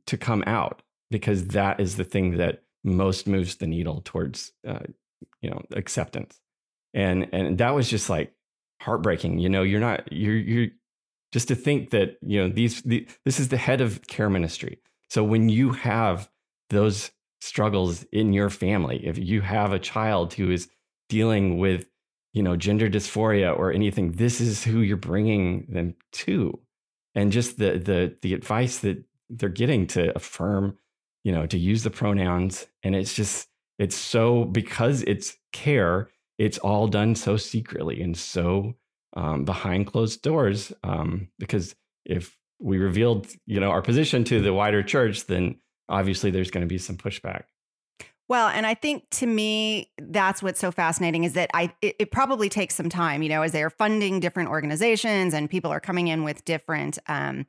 to 0.06 0.16
come 0.16 0.44
out 0.46 0.82
because 1.10 1.48
that 1.48 1.80
is 1.80 1.96
the 1.96 2.04
thing 2.04 2.36
that 2.36 2.62
most 2.84 3.26
moves 3.26 3.56
the 3.56 3.66
needle 3.66 4.02
towards 4.04 4.52
uh, 4.66 4.80
you 5.42 5.50
know 5.50 5.60
acceptance 5.72 6.40
and 6.94 7.28
and 7.32 7.58
that 7.58 7.74
was 7.74 7.88
just 7.88 8.08
like 8.08 8.32
heartbreaking 8.80 9.38
you 9.38 9.48
know 9.48 9.62
you're 9.62 9.80
not 9.80 10.10
you're 10.12 10.36
you're 10.36 10.68
just 11.32 11.48
to 11.48 11.54
think 11.54 11.90
that 11.90 12.16
you 12.22 12.40
know 12.40 12.48
these 12.48 12.82
the, 12.82 13.06
this 13.24 13.40
is 13.40 13.48
the 13.48 13.56
head 13.56 13.80
of 13.80 14.06
care 14.06 14.30
ministry 14.30 14.78
so 15.10 15.24
when 15.24 15.48
you 15.48 15.70
have 15.70 16.30
those 16.70 17.10
struggles 17.40 18.04
in 18.12 18.32
your 18.32 18.50
family 18.50 19.06
if 19.06 19.18
you 19.18 19.40
have 19.40 19.72
a 19.72 19.78
child 19.78 20.34
who 20.34 20.50
is 20.50 20.68
dealing 21.08 21.58
with 21.58 21.86
you 22.32 22.42
know 22.42 22.56
gender 22.56 22.90
dysphoria 22.90 23.56
or 23.56 23.72
anything 23.72 24.12
this 24.12 24.40
is 24.40 24.64
who 24.64 24.80
you're 24.80 24.96
bringing 24.96 25.66
them 25.68 25.94
to 26.12 26.58
and 27.14 27.32
just 27.32 27.58
the 27.58 27.78
the 27.78 28.16
the 28.22 28.34
advice 28.34 28.78
that 28.78 29.02
they're 29.30 29.48
getting 29.48 29.86
to 29.86 30.14
affirm 30.16 30.76
you 31.28 31.32
know, 31.32 31.44
to 31.46 31.58
use 31.58 31.82
the 31.82 31.90
pronouns. 31.90 32.66
And 32.82 32.94
it's 32.94 33.14
just, 33.14 33.48
it's 33.78 33.96
so, 33.96 34.44
because 34.46 35.02
it's 35.02 35.36
care, 35.52 36.08
it's 36.38 36.56
all 36.56 36.88
done 36.88 37.14
so 37.14 37.36
secretly 37.36 38.00
and 38.00 38.16
so 38.16 38.76
um, 39.14 39.44
behind 39.44 39.88
closed 39.88 40.22
doors. 40.22 40.72
Um, 40.84 41.28
because 41.38 41.74
if 42.04 42.36
we 42.60 42.78
revealed, 42.78 43.28
you 43.46 43.60
know, 43.60 43.70
our 43.70 43.82
position 43.82 44.24
to 44.24 44.40
the 44.40 44.54
wider 44.54 44.82
church, 44.82 45.26
then 45.26 45.56
obviously 45.88 46.30
there's 46.30 46.50
going 46.50 46.62
to 46.62 46.68
be 46.68 46.78
some 46.78 46.96
pushback. 46.96 47.44
Well, 48.28 48.48
and 48.48 48.66
I 48.66 48.74
think 48.74 49.08
to 49.12 49.26
me, 49.26 49.90
that's 49.96 50.42
what's 50.42 50.60
so 50.60 50.70
fascinating 50.70 51.24
is 51.24 51.32
that 51.32 51.50
I 51.54 51.72
it, 51.80 51.96
it, 51.98 52.10
probably 52.10 52.50
takes 52.50 52.74
some 52.74 52.90
time, 52.90 53.22
you 53.22 53.30
know, 53.30 53.40
as 53.40 53.52
they 53.52 53.62
are 53.62 53.70
funding 53.70 54.20
different 54.20 54.50
organizations 54.50 55.32
and 55.32 55.48
people 55.48 55.72
are 55.72 55.80
coming 55.80 56.08
in 56.08 56.24
with 56.24 56.44
different 56.44 56.98
um, 57.08 57.46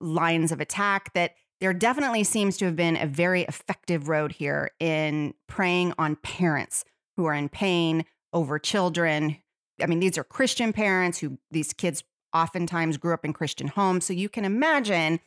lines 0.00 0.50
of 0.50 0.60
attack 0.60 1.12
that 1.12 1.34
there 1.60 1.74
definitely 1.74 2.24
seems 2.24 2.56
to 2.56 2.64
have 2.64 2.76
been 2.76 2.96
a 2.96 3.06
very 3.06 3.42
effective 3.42 4.08
road 4.08 4.32
here 4.32 4.70
in 4.80 5.34
preying 5.46 5.92
on 5.98 6.16
parents 6.16 6.84
who 7.16 7.26
are 7.26 7.34
in 7.34 7.50
pain 7.50 8.04
over 8.32 8.58
children. 8.58 9.36
I 9.80 9.86
mean, 9.86 10.00
these 10.00 10.16
are 10.16 10.24
Christian 10.24 10.72
parents 10.72 11.18
who 11.18 11.38
these 11.50 11.72
kids 11.74 12.02
oftentimes 12.34 12.96
grew 12.96 13.14
up 13.14 13.24
in 13.24 13.32
Christian 13.32 13.68
homes. 13.68 14.04
So 14.04 14.12
you 14.12 14.28
can 14.28 14.44
imagine 14.44 15.20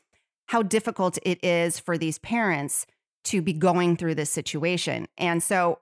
how 0.47 0.63
difficult 0.63 1.17
it 1.23 1.43
is 1.43 1.79
for 1.79 1.97
these 1.97 2.19
parents 2.19 2.85
to 3.25 3.41
be 3.41 3.53
going 3.53 3.97
through 3.97 4.15
this 4.15 4.29
situation. 4.29 5.07
And 5.17 5.43
so 5.43 5.79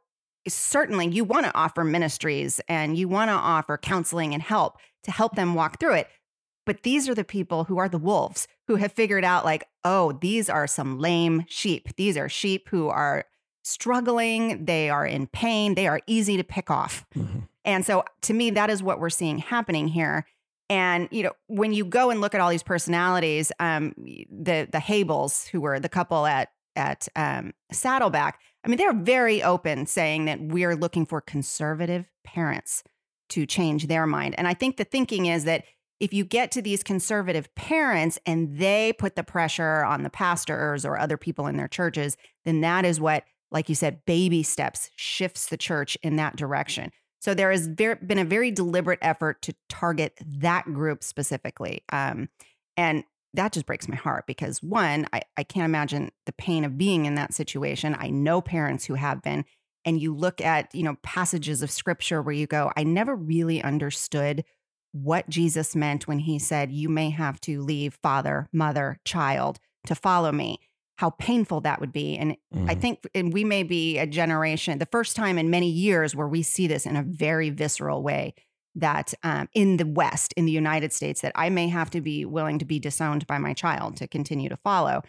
certainly 0.48 1.08
you 1.08 1.24
want 1.24 1.46
to 1.46 1.56
offer 1.56 1.84
ministries 1.84 2.60
and 2.68 2.98
you 2.98 3.08
want 3.08 3.30
to 3.30 3.36
offer 3.36 3.78
counseling 3.78 4.34
and 4.34 4.42
help 4.42 4.78
to 5.04 5.12
help 5.12 5.36
them 5.36 5.56
walk 5.56 5.80
through 5.80 5.94
it. 5.94 6.08
But 6.66 6.82
these 6.82 7.08
are 7.08 7.14
the 7.14 7.24
people 7.24 7.66
who 7.66 7.78
are 7.78 7.90
the 7.90 8.00
wolves 8.00 8.48
who 8.68 8.78
have 8.78 8.92
figured 8.92 9.24
out, 9.24 9.46
like, 9.46 9.68
oh, 9.84 10.14
these 10.14 10.50
are 10.50 10.66
some 10.66 11.00
lame 11.00 11.46
sheep. 11.48 11.96
These 11.96 12.18
are 12.18 12.28
sheep 12.28 12.70
who 12.70 12.90
are 12.90 13.26
struggling. 13.64 14.66
They 14.66 14.90
are 14.90 15.06
in 15.06 15.28
pain. 15.28 15.76
They 15.76 15.88
are 15.88 16.02
easy 16.08 16.38
to 16.38 16.44
pick 16.44 16.72
off. 16.72 17.06
Mm-hmm. 17.16 17.40
And 17.64 17.86
so 17.86 18.04
to 18.22 18.34
me, 18.34 18.50
that 18.52 18.72
is 18.72 18.82
what 18.82 19.00
we're 19.00 19.10
seeing 19.12 19.38
happening 19.38 19.88
here. 19.88 20.26
And 20.70 21.08
you 21.12 21.24
know, 21.24 21.34
when 21.48 21.74
you 21.74 21.86
go 21.86 22.10
and 22.10 22.22
look 22.22 22.34
at 22.34 22.42
all 22.42 22.50
these 22.50 22.64
personalities, 22.64 23.52
um, 23.60 23.94
the 23.98 24.68
the 24.72 24.80
Habels, 24.80 25.48
who 25.48 25.62
were 25.62 25.80
the 25.80 25.90
couple 25.90 26.26
at 26.26 26.50
at 26.76 27.08
um, 27.16 27.54
Saddleback, 27.72 28.40
I 28.64 28.68
mean, 28.68 28.78
they're 28.78 28.94
very 28.94 29.44
open, 29.44 29.86
saying 29.86 30.26
that 30.26 30.42
we're 30.42 30.76
looking 30.76 31.06
for 31.06 31.22
conservative 31.22 32.06
parents 32.24 32.84
to 33.30 33.46
change 33.46 33.88
their 33.88 34.06
mind. 34.06 34.36
And 34.38 34.48
I 34.48 34.54
think 34.54 34.78
the 34.78 34.84
thinking 34.84 35.28
is 35.28 35.46
that 35.46 35.66
if 36.00 36.14
you 36.14 36.26
get 36.26 36.52
to 36.52 36.62
these 36.62 36.84
conservative 36.84 37.54
parents 37.56 38.20
and 38.26 38.58
they 38.58 38.94
put 38.94 39.16
the 39.16 39.24
pressure 39.24 39.84
on 39.86 40.04
the 40.04 40.10
pastors 40.10 40.86
or 40.86 40.98
other 40.98 41.18
people 41.18 41.48
in 41.48 41.58
their 41.58 41.68
churches, 41.68 42.18
then 42.44 42.62
that 42.62 42.86
is 42.86 43.00
what, 43.00 43.24
like 43.52 43.70
you 43.70 43.76
said, 43.76 44.06
baby 44.06 44.44
steps 44.44 44.90
shifts 44.96 45.48
the 45.48 45.58
church 45.58 45.98
in 46.04 46.18
that 46.18 46.36
direction. 46.36 46.92
So 47.26 47.34
there 47.34 47.50
has 47.50 47.68
been 47.68 48.20
a 48.20 48.24
very 48.24 48.52
deliberate 48.52 49.00
effort 49.02 49.42
to 49.42 49.56
target 49.68 50.14
that 50.24 50.66
group 50.66 51.04
specifically. 51.04 51.82
Um, 51.92 52.30
and 52.78 53.04
that 53.34 53.52
just 53.52 53.66
breaks 53.66 53.88
my 53.88 53.96
heart 53.96 54.28
because 54.28 54.62
one, 54.62 55.08
I, 55.12 55.24
I 55.36 55.42
can't 55.42 55.66
imagine 55.66 56.12
the 56.28 56.34
pain 56.34 56.64
of 56.64 56.78
being 56.78 57.06
in 57.06 57.16
that 57.16 57.34
situation. 57.34 57.96
I 57.98 58.12
know 58.12 58.42
parents 58.42 58.86
who 58.86 58.94
have 58.94 59.24
been. 59.24 59.44
And 59.86 60.00
you 60.00 60.14
look 60.14 60.40
at, 60.40 60.70
you 60.76 60.84
know, 60.84 60.98
passages 61.02 61.64
of 61.64 61.72
scripture 61.72 62.22
where 62.22 62.36
you 62.36 62.46
go, 62.46 62.72
I 62.78 62.84
never 62.84 63.16
really 63.16 63.60
understood 63.60 64.44
what 64.92 65.28
Jesus 65.28 65.76
meant 65.76 66.08
when 66.08 66.20
he 66.20 66.38
said, 66.38 66.72
You 66.72 66.90
may 66.90 67.10
have 67.10 67.42
to 67.42 67.64
leave 67.64 67.98
father, 68.04 68.48
mother, 68.54 69.00
child 69.04 69.58
to 69.88 69.96
follow 69.96 70.32
me, 70.32 70.60
how 70.98 71.10
painful 71.12 71.62
that 71.62 71.80
would 71.80 71.92
be. 71.92 72.18
And 72.18 72.38
mm-hmm. 72.54 72.70
I 72.70 72.76
think 72.76 73.06
and 73.14 73.34
we 73.34 73.44
may 73.44 73.64
be 73.64 73.98
a 73.98 74.08
generation, 74.08 74.80
the 74.80 74.86
first 74.86 75.16
time 75.16 75.38
in 75.38 75.50
many 75.50 75.70
years 75.70 76.16
where 76.16 76.28
we 76.28 76.42
see 76.42 76.68
this 76.68 76.86
in 76.86 76.96
a 76.96 77.04
very 77.04 77.50
visceral 77.50 78.02
way 78.02 78.34
that 78.76 79.14
um, 79.24 79.48
in 79.54 79.78
the 79.78 79.86
West, 79.86 80.34
in 80.36 80.46
the 80.46 80.52
United 80.52 80.92
States, 80.92 81.22
that 81.22 81.32
I 81.36 81.50
may 81.50 81.70
have 81.70 81.90
to 81.92 82.02
be 82.02 82.26
willing 82.26 82.60
to 82.60 82.66
be 82.66 82.80
disowned 82.80 83.26
by 83.26 83.38
my 83.38 83.54
child 83.54 83.98
to 83.98 84.08
continue 84.08 84.50
to 84.50 84.58
follow. 84.58 85.02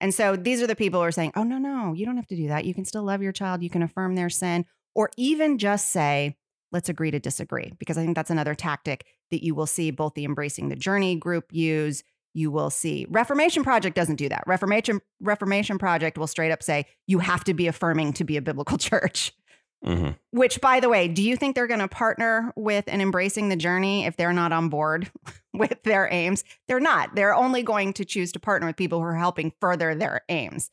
And 0.00 0.12
so 0.12 0.34
these 0.34 0.60
are 0.60 0.66
the 0.66 0.74
people 0.74 0.98
who 0.98 1.06
are 1.06 1.12
saying, 1.12 1.32
oh, 1.36 1.44
no, 1.44 1.58
no, 1.58 1.92
you 1.92 2.04
don't 2.04 2.16
have 2.16 2.26
to 2.26 2.36
do 2.36 2.48
that. 2.48 2.64
You 2.64 2.74
can 2.74 2.84
still 2.84 3.04
love 3.04 3.22
your 3.22 3.30
child. 3.30 3.62
You 3.62 3.70
can 3.70 3.82
affirm 3.82 4.16
their 4.16 4.30
sin, 4.30 4.64
or 4.96 5.10
even 5.16 5.58
just 5.58 5.92
say, 5.92 6.36
let's 6.72 6.88
agree 6.88 7.12
to 7.12 7.20
disagree, 7.20 7.72
because 7.78 7.96
I 7.96 8.02
think 8.02 8.16
that's 8.16 8.30
another 8.30 8.56
tactic 8.56 9.06
that 9.30 9.44
you 9.44 9.54
will 9.54 9.66
see 9.66 9.92
both 9.92 10.14
the 10.14 10.24
Embracing 10.24 10.68
the 10.68 10.76
Journey 10.76 11.14
group 11.14 11.44
use. 11.52 12.02
You 12.34 12.50
will 12.50 12.70
see 12.70 13.06
Reformation 13.10 13.62
Project 13.62 13.94
doesn't 13.94 14.16
do 14.16 14.28
that. 14.28 14.44
Reformation 14.46 15.00
Reformation 15.20 15.78
Project 15.78 16.16
will 16.18 16.26
straight 16.26 16.52
up 16.52 16.62
say 16.62 16.86
you 17.06 17.18
have 17.18 17.44
to 17.44 17.54
be 17.54 17.66
affirming 17.66 18.12
to 18.14 18.24
be 18.24 18.36
a 18.36 18.42
biblical 18.42 18.78
church. 18.78 19.32
Mm-hmm. 19.84 20.10
Which, 20.30 20.60
by 20.60 20.78
the 20.78 20.88
way, 20.88 21.08
do 21.08 21.22
you 21.22 21.36
think 21.36 21.56
they're 21.56 21.66
going 21.66 21.80
to 21.80 21.88
partner 21.88 22.52
with 22.54 22.84
an 22.86 23.00
Embracing 23.00 23.48
the 23.48 23.56
Journey 23.56 24.06
if 24.06 24.16
they're 24.16 24.32
not 24.32 24.52
on 24.52 24.68
board 24.68 25.10
with 25.52 25.82
their 25.82 26.08
aims? 26.10 26.44
They're 26.68 26.78
not. 26.78 27.16
They're 27.16 27.34
only 27.34 27.62
going 27.62 27.92
to 27.94 28.04
choose 28.04 28.30
to 28.32 28.40
partner 28.40 28.68
with 28.68 28.76
people 28.76 29.00
who 29.00 29.04
are 29.06 29.16
helping 29.16 29.52
further 29.60 29.94
their 29.94 30.22
aims. 30.28 30.70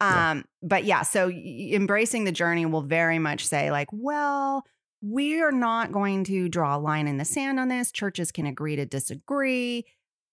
Um, 0.00 0.10
yeah. 0.10 0.42
But 0.62 0.84
yeah, 0.84 1.02
so 1.02 1.28
embracing 1.28 2.24
the 2.24 2.32
journey 2.32 2.64
will 2.64 2.82
very 2.82 3.18
much 3.18 3.46
say, 3.46 3.70
like, 3.70 3.88
well, 3.92 4.64
we 5.02 5.40
are 5.40 5.52
not 5.52 5.92
going 5.92 6.24
to 6.24 6.48
draw 6.48 6.76
a 6.76 6.78
line 6.78 7.06
in 7.06 7.18
the 7.18 7.24
sand 7.24 7.60
on 7.60 7.68
this. 7.68 7.92
Churches 7.92 8.32
can 8.32 8.46
agree 8.46 8.76
to 8.76 8.86
disagree. 8.86 9.84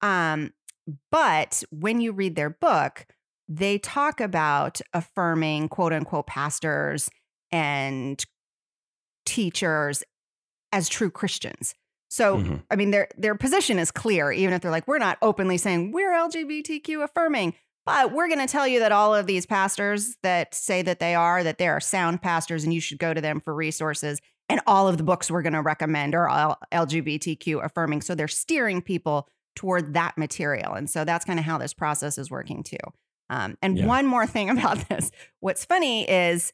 Um, 0.06 0.54
but 1.12 1.64
when 1.72 2.00
you 2.00 2.12
read 2.12 2.36
their 2.36 2.50
book, 2.50 3.08
they 3.48 3.78
talk 3.78 4.20
about 4.22 4.82
affirming 4.94 5.70
quote 5.70 5.94
unquote 5.94 6.28
pastors 6.28 7.10
and 7.52 8.24
teachers 9.26 10.04
as 10.72 10.90
true 10.90 11.10
Christians. 11.10 11.74
So, 12.10 12.38
Mhm. 12.38 12.64
I 12.70 12.76
mean, 12.76 12.92
their 12.92 13.08
their 13.18 13.36
position 13.36 13.80
is 13.80 13.92
clear, 13.92 14.32
even 14.32 14.54
if 14.54 14.62
they're 14.62 14.72
like, 14.72 14.88
we're 14.88 15.00
not 15.00 15.18
openly 15.22 15.58
saying 15.58 15.92
we're 15.92 16.14
LGBTQ 16.14 17.04
affirming, 17.04 17.56
but 17.86 18.12
we're 18.12 18.28
going 18.28 18.40
to 18.40 18.48
tell 18.48 18.68
you 18.68 18.80
that 18.80 18.92
all 18.92 19.14
of 19.14 19.26
these 19.26 19.46
pastors 19.46 20.16
that 20.22 20.54
say 20.54 20.82
that 20.84 21.00
they 21.00 21.16
are, 21.16 21.44
that 21.44 21.58
they 21.58 21.68
are 21.68 21.80
sound 21.80 22.22
pastors, 22.22 22.64
and 22.64 22.74
you 22.74 22.80
should 22.80 23.00
go 23.00 23.14
to 23.14 23.22
them 23.22 23.40
for 23.40 23.54
resources. 23.54 24.22
And 24.50 24.62
all 24.68 24.88
of 24.88 24.98
the 24.98 25.04
books 25.04 25.32
we're 25.32 25.42
going 25.42 25.54
to 25.54 25.62
recommend 25.62 26.14
are 26.14 26.30
all 26.30 26.58
LGBTQ 26.72 27.64
affirming. 27.66 28.02
So 28.02 28.14
they're 28.14 28.28
steering 28.28 28.82
people 28.82 29.28
toward 29.56 29.94
that 29.94 30.18
material, 30.18 30.74
and 30.74 30.90
so 30.90 31.06
that's 31.06 31.26
kind 31.26 31.40
of 31.40 31.46
how 31.46 31.58
this 31.58 31.74
process 31.74 32.18
is 32.18 32.30
working 32.30 32.64
too. 32.64 32.78
Um, 33.30 33.58
and 33.62 33.78
Yeah. 33.78 33.88
one 33.88 34.06
more 34.06 34.28
thing 34.28 34.50
about 34.58 34.88
this: 34.90 35.12
what's 35.40 35.66
funny 35.66 36.10
is 36.10 36.54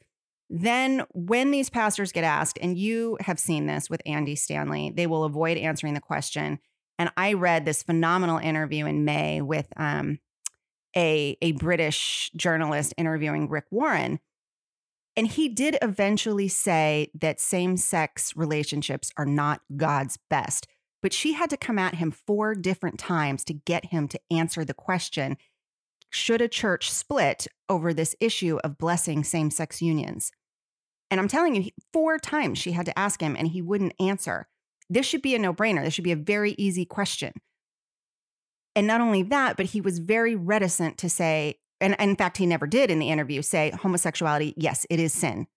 then 0.49 1.03
when 1.13 1.51
these 1.51 1.69
pastors 1.69 2.11
get 2.11 2.23
asked, 2.23 2.59
and 2.61 2.77
you 2.77 3.17
have 3.21 3.39
seen 3.39 3.67
this 3.67 3.89
with 3.89 4.01
Andy 4.05 4.35
Stanley, 4.35 4.91
they 4.93 5.07
will 5.07 5.23
avoid 5.23 5.57
answering 5.57 5.93
the 5.93 6.01
question. 6.01 6.59
And 6.99 7.09
I 7.15 7.33
read 7.33 7.65
this 7.65 7.83
phenomenal 7.83 8.37
interview 8.37 8.85
in 8.85 9.05
May 9.05 9.41
with 9.41 9.67
um, 9.77 10.19
a, 10.95 11.37
a 11.41 11.53
British 11.53 12.31
journalist 12.35 12.93
interviewing 12.97 13.49
Rick 13.49 13.65
Warren. 13.71 14.19
And 15.15 15.27
he 15.27 15.49
did 15.49 15.77
eventually 15.81 16.47
say 16.47 17.11
that 17.19 17.39
same 17.39 17.77
sex 17.77 18.35
relationships 18.35 19.11
are 19.17 19.25
not 19.25 19.61
God's 19.75 20.17
best. 20.29 20.67
But 21.01 21.13
she 21.13 21.33
had 21.33 21.49
to 21.49 21.57
come 21.57 21.79
at 21.79 21.95
him 21.95 22.11
four 22.11 22.53
different 22.53 22.99
times 22.99 23.43
to 23.45 23.53
get 23.53 23.85
him 23.85 24.07
to 24.09 24.19
answer 24.29 24.63
the 24.63 24.73
question 24.73 25.37
Should 26.09 26.41
a 26.41 26.47
church 26.47 26.91
split 26.91 27.47
over 27.69 27.93
this 27.93 28.15
issue 28.19 28.59
of 28.63 28.77
blessing 28.77 29.23
same 29.23 29.49
sex 29.49 29.81
unions? 29.81 30.31
And 31.09 31.19
I'm 31.19 31.27
telling 31.27 31.55
you, 31.55 31.71
four 31.91 32.17
times 32.17 32.57
she 32.57 32.71
had 32.71 32.85
to 32.85 32.97
ask 32.97 33.21
him 33.21 33.35
and 33.37 33.49
he 33.49 33.61
wouldn't 33.61 33.93
answer. 33.99 34.47
This 34.89 35.05
should 35.05 35.21
be 35.21 35.35
a 35.35 35.39
no 35.39 35.53
brainer. 35.53 35.83
This 35.83 35.93
should 35.93 36.03
be 36.03 36.11
a 36.11 36.17
very 36.17 36.51
easy 36.57 36.85
question. 36.85 37.33
And 38.75 38.87
not 38.87 39.01
only 39.01 39.23
that, 39.23 39.57
but 39.57 39.67
he 39.67 39.81
was 39.81 39.99
very 39.99 40.35
reticent 40.35 40.97
to 40.99 41.09
say, 41.09 41.59
and 41.81 41.95
in 41.99 42.15
fact, 42.15 42.37
he 42.37 42.45
never 42.45 42.67
did 42.67 42.89
in 42.89 42.99
the 42.99 43.09
interview 43.09 43.41
say 43.41 43.71
homosexuality, 43.71 44.53
yes, 44.55 44.85
it 44.89 44.99
is 44.99 45.11
sin. 45.13 45.47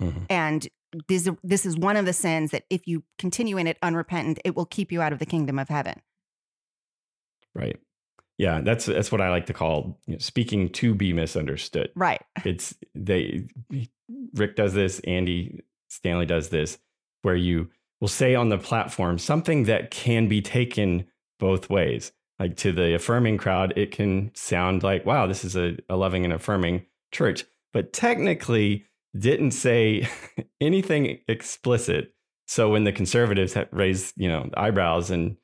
Mhm. 0.00 0.26
And 0.28 0.68
this, 1.08 1.28
this 1.42 1.66
is 1.66 1.76
one 1.76 1.96
of 1.96 2.04
the 2.04 2.12
sins 2.12 2.50
that 2.50 2.64
if 2.70 2.86
you 2.86 3.04
continue 3.18 3.56
in 3.56 3.66
it 3.66 3.78
unrepentant, 3.82 4.38
it 4.44 4.56
will 4.56 4.66
keep 4.66 4.90
you 4.90 5.00
out 5.00 5.12
of 5.12 5.18
the 5.18 5.26
kingdom 5.26 5.58
of 5.58 5.68
heaven. 5.68 6.00
Right. 7.54 7.78
Yeah, 8.38 8.62
that's 8.62 8.86
that's 8.86 9.12
what 9.12 9.20
I 9.20 9.28
like 9.28 9.46
to 9.46 9.52
call 9.52 9.98
you 10.06 10.14
know, 10.14 10.18
speaking 10.18 10.70
to 10.70 10.94
be 10.94 11.12
misunderstood. 11.12 11.90
Right. 11.94 12.22
It's 12.42 12.74
they 12.94 13.48
Rick 14.34 14.56
does 14.56 14.72
this, 14.72 14.98
Andy 15.00 15.60
Stanley 15.88 16.24
does 16.24 16.48
this, 16.48 16.78
where 17.20 17.36
you 17.36 17.68
will 18.00 18.08
say 18.08 18.34
on 18.34 18.48
the 18.48 18.56
platform 18.56 19.18
something 19.18 19.64
that 19.64 19.90
can 19.90 20.26
be 20.26 20.40
taken 20.40 21.06
both 21.38 21.68
ways. 21.68 22.12
Like 22.38 22.56
to 22.58 22.72
the 22.72 22.94
affirming 22.94 23.36
crowd, 23.36 23.74
it 23.76 23.90
can 23.90 24.30
sound 24.34 24.82
like, 24.82 25.04
wow, 25.04 25.26
this 25.26 25.44
is 25.44 25.54
a, 25.54 25.76
a 25.90 25.96
loving 25.96 26.24
and 26.24 26.32
affirming 26.32 26.86
church, 27.12 27.44
but 27.74 27.92
technically 27.92 28.86
didn't 29.18 29.52
say 29.52 30.08
anything 30.60 31.18
explicit. 31.28 32.14
So 32.46 32.70
when 32.70 32.84
the 32.84 32.92
conservatives 32.92 33.54
ha- 33.54 33.66
raise, 33.70 34.12
you 34.16 34.28
know, 34.28 34.50
eyebrows 34.56 35.10
and 35.10 35.36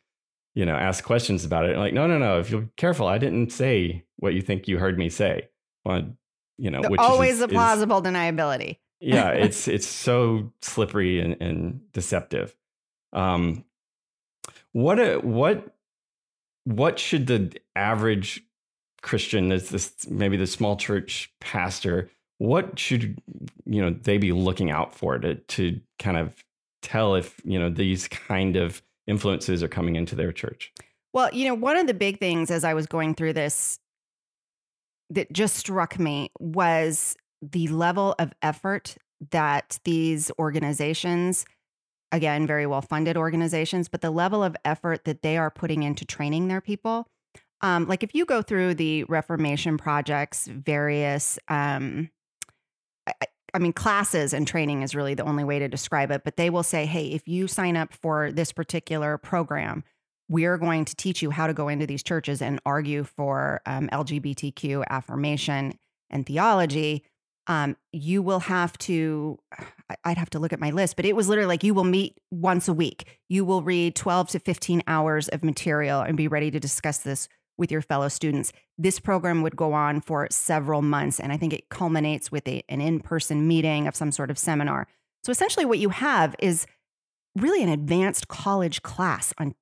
you 0.57 0.65
know, 0.65 0.75
ask 0.75 1.05
questions 1.05 1.45
about 1.45 1.67
it, 1.67 1.77
like, 1.77 1.93
no, 1.93 2.07
no, 2.07 2.17
no, 2.17 2.41
if 2.41 2.51
you're 2.51 2.67
careful, 2.79 3.07
I 3.07 3.19
didn't 3.19 3.53
say 3.53 4.07
what 4.17 4.33
you 4.33 4.41
think 4.41 4.67
you 4.67 4.79
heard 4.79 4.99
me 4.99 5.11
say. 5.11 5.51
Well, 5.85 6.17
you 6.57 6.71
know, 6.71 6.81
which 6.89 6.99
always 6.99 7.35
is, 7.35 7.41
a 7.43 7.49
plausible 7.49 8.03
deniability. 8.03 8.79
yeah, 9.01 9.29
it's 9.29 9.69
it's 9.69 9.87
so 9.87 10.51
slippery 10.63 11.21
and, 11.21 11.37
and 11.43 11.93
deceptive. 11.93 12.57
Um, 13.13 13.65
what 14.73 14.99
a, 14.99 15.19
what 15.19 15.77
what 16.65 16.99
should 16.99 17.27
the 17.27 17.53
average 17.77 18.43
Christian, 19.03 19.51
this 19.51 19.69
this 19.69 20.09
maybe 20.09 20.39
the 20.39 20.47
small 20.47 20.77
church 20.77 21.33
pastor, 21.39 22.11
what 22.39 22.79
should 22.79 23.21
you 23.65 23.81
know 23.81 23.91
they 23.91 24.19
be 24.19 24.33
looking 24.33 24.71
out 24.71 24.95
for 24.95 25.19
to 25.19 25.35
to 25.35 25.81
kind 25.99 26.17
of 26.17 26.45
tell 26.83 27.15
if 27.15 27.41
you 27.45 27.59
know 27.59 27.71
these 27.71 28.09
kind 28.09 28.57
of 28.57 28.83
influences 29.07 29.63
are 29.63 29.69
coming 29.69 29.97
into 29.97 30.15
their 30.15 30.33
church? 30.33 30.73
Well, 31.13 31.33
you 31.33 31.47
know, 31.47 31.55
one 31.55 31.77
of 31.77 31.87
the 31.87 31.95
big 31.95 32.21
things 32.21 32.51
as 32.51 32.65
I 32.65 32.75
was 32.75 32.87
going 32.87 33.15
through 33.15 33.33
this 33.33 33.79
that 35.11 35.33
just 35.33 35.57
struck 35.57 35.99
me 35.99 36.31
was 36.39 37.17
the 37.41 37.69
level 37.69 38.15
of 38.19 38.33
effort 38.43 38.97
that 39.31 39.79
these 39.85 40.31
organizations, 40.39 41.47
again, 42.13 42.47
very 42.47 42.67
well 42.67 42.83
funded 42.83 43.17
organizations, 43.17 43.89
but 43.89 44.01
the 44.01 44.11
level 44.11 44.43
of 44.43 44.57
effort 44.65 45.05
that 45.05 45.23
they 45.23 45.37
are 45.39 45.51
putting 45.51 45.83
into 45.83 46.05
training 46.05 46.49
their 46.49 46.61
people. 46.61 47.07
Um, 47.63 47.87
like 47.87 48.03
if 48.03 48.15
you 48.15 48.27
go 48.27 48.43
through 48.43 48.75
the 48.75 49.05
Reformation 49.05 49.79
projects, 49.79 50.47
various, 50.47 51.39
um, 51.49 52.11
I, 53.57 53.59
mean, 53.59 53.73
classes 53.73 54.33
and 54.35 54.47
training 54.47 54.83
is 54.83 54.95
really 54.95 55.15
the 55.15 55.25
only 55.25 55.43
way 55.43 55.59
to 55.59 55.69
describe 55.69 56.11
it, 56.11 56.23
but 56.25 56.37
they 56.37 56.51
will 56.51 56.63
say, 56.63 56.85
hey, 56.85 57.07
if 57.07 57.27
you 57.27 57.49
sign 57.49 57.77
up 57.77 57.95
for 57.95 58.31
this 58.31 58.53
particular 58.53 59.17
program, 59.17 59.83
we're 60.29 60.59
going 60.59 60.85
to 60.85 60.95
teach 60.95 61.23
you 61.23 61.31
how 61.31 61.47
to 61.47 61.55
go 61.55 61.69
into 61.69 61.87
these 61.87 62.03
churches 62.03 62.43
and 62.43 62.61
argue 62.67 63.05
for 63.05 63.63
um, 63.65 63.89
LGBTQ 63.93 64.85
affirmation 64.91 65.79
and 66.11 66.27
theology. 66.27 67.05
Um, 67.47 67.77
you 67.93 68.23
will 68.23 68.41
have 68.41 68.77
to, 68.79 69.39
I'd 70.05 70.19
have 70.19 70.31
to 70.31 70.39
look 70.39 70.53
at 70.53 70.61
my 70.61 70.71
list, 70.71 70.97
but 70.97 71.05
it 71.05 71.17
was 71.17 71.29
literally 71.29 71.49
like 71.49 71.65
you 71.65 71.75
will 71.75 71.85
meet 71.85 72.19
once 72.31 72.69
a 72.69 72.73
week. 72.73 73.21
You 73.29 73.45
will 73.45 73.63
read 73.63 73.95
12 73.95 74.31
to 74.31 74.39
15 74.39 74.83
hours 74.87 75.29
of 75.29 75.45
material 75.45 76.03
and 76.03 76.17
be 76.17 76.29
ready 76.29 76.51
to 76.51 76.61
discuss 76.61 76.99
this 76.99 77.29
with 77.59 77.71
your 77.71 77.83
fellow 77.83 78.09
students. 78.09 78.53
This 78.79 78.99
program 78.99 79.43
would 79.43 79.57
go 79.57 79.73
on 79.73 80.01
for 80.01 80.29
several 80.31 80.83
months, 80.83 81.21
and 81.21 81.33
I 81.33 81.37
think 81.37 81.53
it 81.53 81.69
culminates 81.69 82.31
with 82.31 82.47
a, 82.49 82.63
an 82.69 82.81
in 82.81 83.01
person 83.01 83.47
meeting 83.49 83.87
of 83.87 83.97
some 83.97 84.13
sort 84.13 84.31
of 84.31 84.39
seminar. 84.39 84.87
So 85.25 85.31
essentially, 85.31 85.65
what 85.65 85.79
you 85.79 85.89
have 85.89 86.37
is 86.39 86.67
really 87.37 87.63
an 87.63 87.69
advanced 87.69 88.29
college 88.29 88.83
class 88.83 89.35
on 89.39 89.55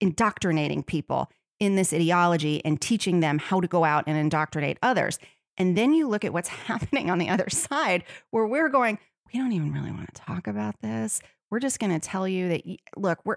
indoctrinating 0.00 0.82
people 0.82 1.30
in 1.60 1.76
this 1.76 1.92
ideology 1.92 2.64
and 2.64 2.80
teaching 2.80 3.20
them 3.20 3.38
how 3.38 3.60
to 3.60 3.68
go 3.68 3.84
out 3.84 4.04
and 4.06 4.16
indoctrinate 4.16 4.78
others. 4.82 5.18
And 5.56 5.78
then 5.78 5.94
you 5.94 6.08
look 6.08 6.24
at 6.24 6.32
what's 6.32 6.48
happening 6.68 7.10
on 7.10 7.18
the 7.18 7.28
other 7.28 7.48
side 7.50 8.04
where 8.30 8.46
we're 8.46 8.68
going, 8.68 8.98
we 9.32 9.38
don't 9.38 9.52
even 9.52 9.72
really 9.72 9.90
want 9.90 10.12
to 10.12 10.20
talk 10.20 10.46
about 10.46 10.80
this. 10.80 11.20
We're 11.50 11.60
just 11.60 11.78
going 11.78 11.92
to 11.92 12.00
tell 12.00 12.26
you 12.26 12.48
that 12.48 12.62
look, 12.96 13.20
we're 13.24 13.36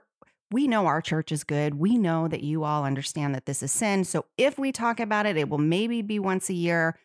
we 0.52 0.68
know 0.68 0.86
our 0.86 1.02
church 1.02 1.32
is 1.32 1.44
good. 1.44 1.76
We 1.76 1.98
know 1.98 2.28
that 2.28 2.44
you 2.44 2.64
all 2.64 2.86
understand 2.86 3.36
that 3.36 3.46
this 3.46 3.62
is 3.62 3.72
sin. 3.72 4.04
So 4.04 4.26
if 4.38 4.58
we 4.58 4.72
talk 4.72 5.00
about 5.00 5.26
it, 5.26 5.38
it 5.38 5.50
will 5.50 5.58
maybe 5.58 6.02
be 6.02 6.20
once 6.20 6.50
a 6.50 6.54
year. 6.54 6.98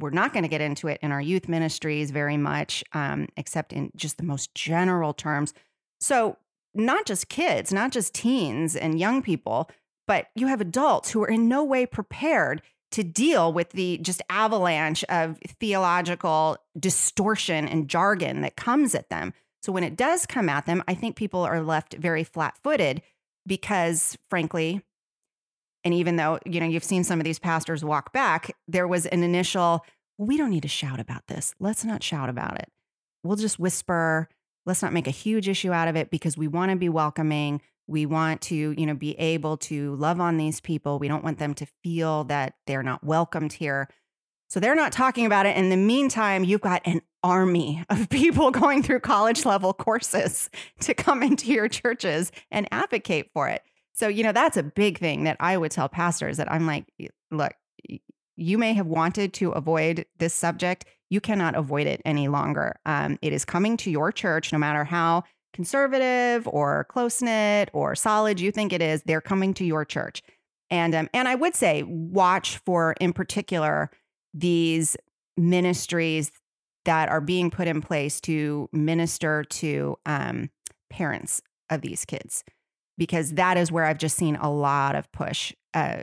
We're 0.00 0.10
not 0.10 0.32
going 0.32 0.44
to 0.44 0.48
get 0.48 0.60
into 0.60 0.88
it 0.88 0.98
in 1.02 1.12
our 1.12 1.20
youth 1.20 1.48
ministries 1.48 2.10
very 2.10 2.36
much, 2.36 2.84
um, 2.92 3.28
except 3.36 3.72
in 3.72 3.90
just 3.96 4.16
the 4.16 4.24
most 4.24 4.54
general 4.54 5.12
terms. 5.12 5.52
So 6.00 6.38
not 6.74 7.04
just 7.04 7.28
kids, 7.28 7.72
not 7.72 7.92
just 7.92 8.14
teens 8.14 8.76
and 8.76 8.98
young 8.98 9.22
people, 9.22 9.70
but 10.06 10.28
you 10.34 10.46
have 10.46 10.60
adults 10.60 11.10
who 11.10 11.22
are 11.22 11.28
in 11.28 11.48
no 11.48 11.64
way 11.64 11.84
prepared 11.84 12.62
to 12.92 13.02
deal 13.02 13.52
with 13.52 13.70
the 13.70 13.98
just 13.98 14.22
avalanche 14.30 15.04
of 15.10 15.38
theological 15.60 16.56
distortion 16.78 17.68
and 17.68 17.88
jargon 17.88 18.40
that 18.40 18.56
comes 18.56 18.94
at 18.94 19.10
them. 19.10 19.34
So 19.60 19.72
when 19.72 19.84
it 19.84 19.96
does 19.96 20.26
come 20.26 20.48
at 20.48 20.66
them, 20.66 20.82
I 20.86 20.94
think 20.94 21.16
people 21.16 21.42
are 21.42 21.62
left 21.62 21.94
very 21.94 22.24
flat-footed 22.24 23.02
because 23.46 24.16
frankly, 24.30 24.82
and 25.84 25.94
even 25.94 26.16
though, 26.16 26.38
you 26.44 26.60
know, 26.60 26.66
you've 26.66 26.84
seen 26.84 27.04
some 27.04 27.20
of 27.20 27.24
these 27.24 27.38
pastors 27.38 27.84
walk 27.84 28.12
back, 28.12 28.50
there 28.66 28.88
was 28.88 29.06
an 29.06 29.22
initial, 29.22 29.84
we 30.18 30.36
don't 30.36 30.50
need 30.50 30.62
to 30.62 30.68
shout 30.68 31.00
about 31.00 31.26
this. 31.28 31.54
Let's 31.60 31.84
not 31.84 32.02
shout 32.02 32.28
about 32.28 32.58
it. 32.58 32.70
We'll 33.22 33.36
just 33.36 33.58
whisper. 33.58 34.28
Let's 34.66 34.82
not 34.82 34.92
make 34.92 35.06
a 35.06 35.12
huge 35.12 35.48
issue 35.48 35.72
out 35.72 35.88
of 35.88 35.96
it 35.96 36.10
because 36.10 36.36
we 36.36 36.48
want 36.48 36.70
to 36.70 36.76
be 36.76 36.88
welcoming. 36.88 37.62
We 37.86 38.06
want 38.06 38.42
to, 38.42 38.54
you 38.76 38.86
know, 38.86 38.94
be 38.94 39.18
able 39.18 39.56
to 39.58 39.94
love 39.94 40.20
on 40.20 40.36
these 40.36 40.60
people. 40.60 40.98
We 40.98 41.08
don't 41.08 41.24
want 41.24 41.38
them 41.38 41.54
to 41.54 41.66
feel 41.82 42.24
that 42.24 42.54
they're 42.66 42.82
not 42.82 43.02
welcomed 43.02 43.54
here. 43.54 43.88
So 44.50 44.60
they're 44.60 44.74
not 44.74 44.92
talking 44.92 45.26
about 45.26 45.46
it. 45.46 45.56
In 45.56 45.70
the 45.70 45.76
meantime, 45.76 46.44
you've 46.44 46.60
got 46.60 46.82
an 46.84 47.02
army 47.22 47.84
of 47.88 48.08
people 48.10 48.50
going 48.50 48.82
through 48.82 49.00
college 49.00 49.44
level 49.44 49.72
courses 49.72 50.50
to 50.80 50.94
come 50.94 51.22
into 51.22 51.52
your 51.52 51.68
churches 51.68 52.32
and 52.50 52.68
advocate 52.72 53.30
for 53.32 53.48
it. 53.48 53.62
So, 53.92 54.06
you 54.06 54.22
know, 54.22 54.32
that's 54.32 54.56
a 54.56 54.62
big 54.62 54.98
thing 54.98 55.24
that 55.24 55.36
I 55.40 55.56
would 55.56 55.72
tell 55.72 55.88
pastors 55.88 56.36
that 56.36 56.50
I'm 56.50 56.66
like, 56.66 56.84
look, 57.30 57.52
you 58.36 58.56
may 58.56 58.72
have 58.74 58.86
wanted 58.86 59.32
to 59.34 59.50
avoid 59.50 60.06
this 60.18 60.32
subject. 60.32 60.84
you 61.10 61.20
cannot 61.22 61.54
avoid 61.54 61.86
it 61.86 62.02
any 62.04 62.28
longer. 62.28 62.78
Um, 62.84 63.18
it 63.22 63.32
is 63.32 63.44
coming 63.44 63.78
to 63.78 63.90
your 63.90 64.12
church, 64.12 64.52
no 64.52 64.58
matter 64.58 64.84
how 64.84 65.24
conservative 65.54 66.46
or 66.46 66.84
close 66.84 67.22
knit 67.22 67.70
or 67.72 67.94
solid 67.94 68.38
you 68.38 68.52
think 68.52 68.72
it 68.72 68.82
is. 68.82 69.02
They're 69.02 69.22
coming 69.22 69.54
to 69.54 69.64
your 69.64 69.86
church, 69.86 70.22
and 70.70 70.94
um, 70.94 71.08
and 71.14 71.26
I 71.26 71.34
would 71.34 71.54
say 71.54 71.82
watch 71.82 72.58
for, 72.58 72.94
in 73.00 73.14
particular, 73.14 73.90
these 74.34 74.96
ministries 75.38 76.30
that 76.84 77.08
are 77.08 77.20
being 77.20 77.50
put 77.50 77.68
in 77.68 77.80
place 77.80 78.20
to 78.22 78.68
minister 78.72 79.44
to 79.44 79.96
um, 80.06 80.50
parents 80.90 81.42
of 81.70 81.82
these 81.82 82.04
kids, 82.04 82.44
because 82.96 83.32
that 83.32 83.56
is 83.56 83.70
where 83.70 83.84
I've 83.84 83.98
just 83.98 84.16
seen 84.16 84.36
a 84.36 84.50
lot 84.50 84.94
of 84.94 85.10
push. 85.12 85.52
Uh, 85.74 86.02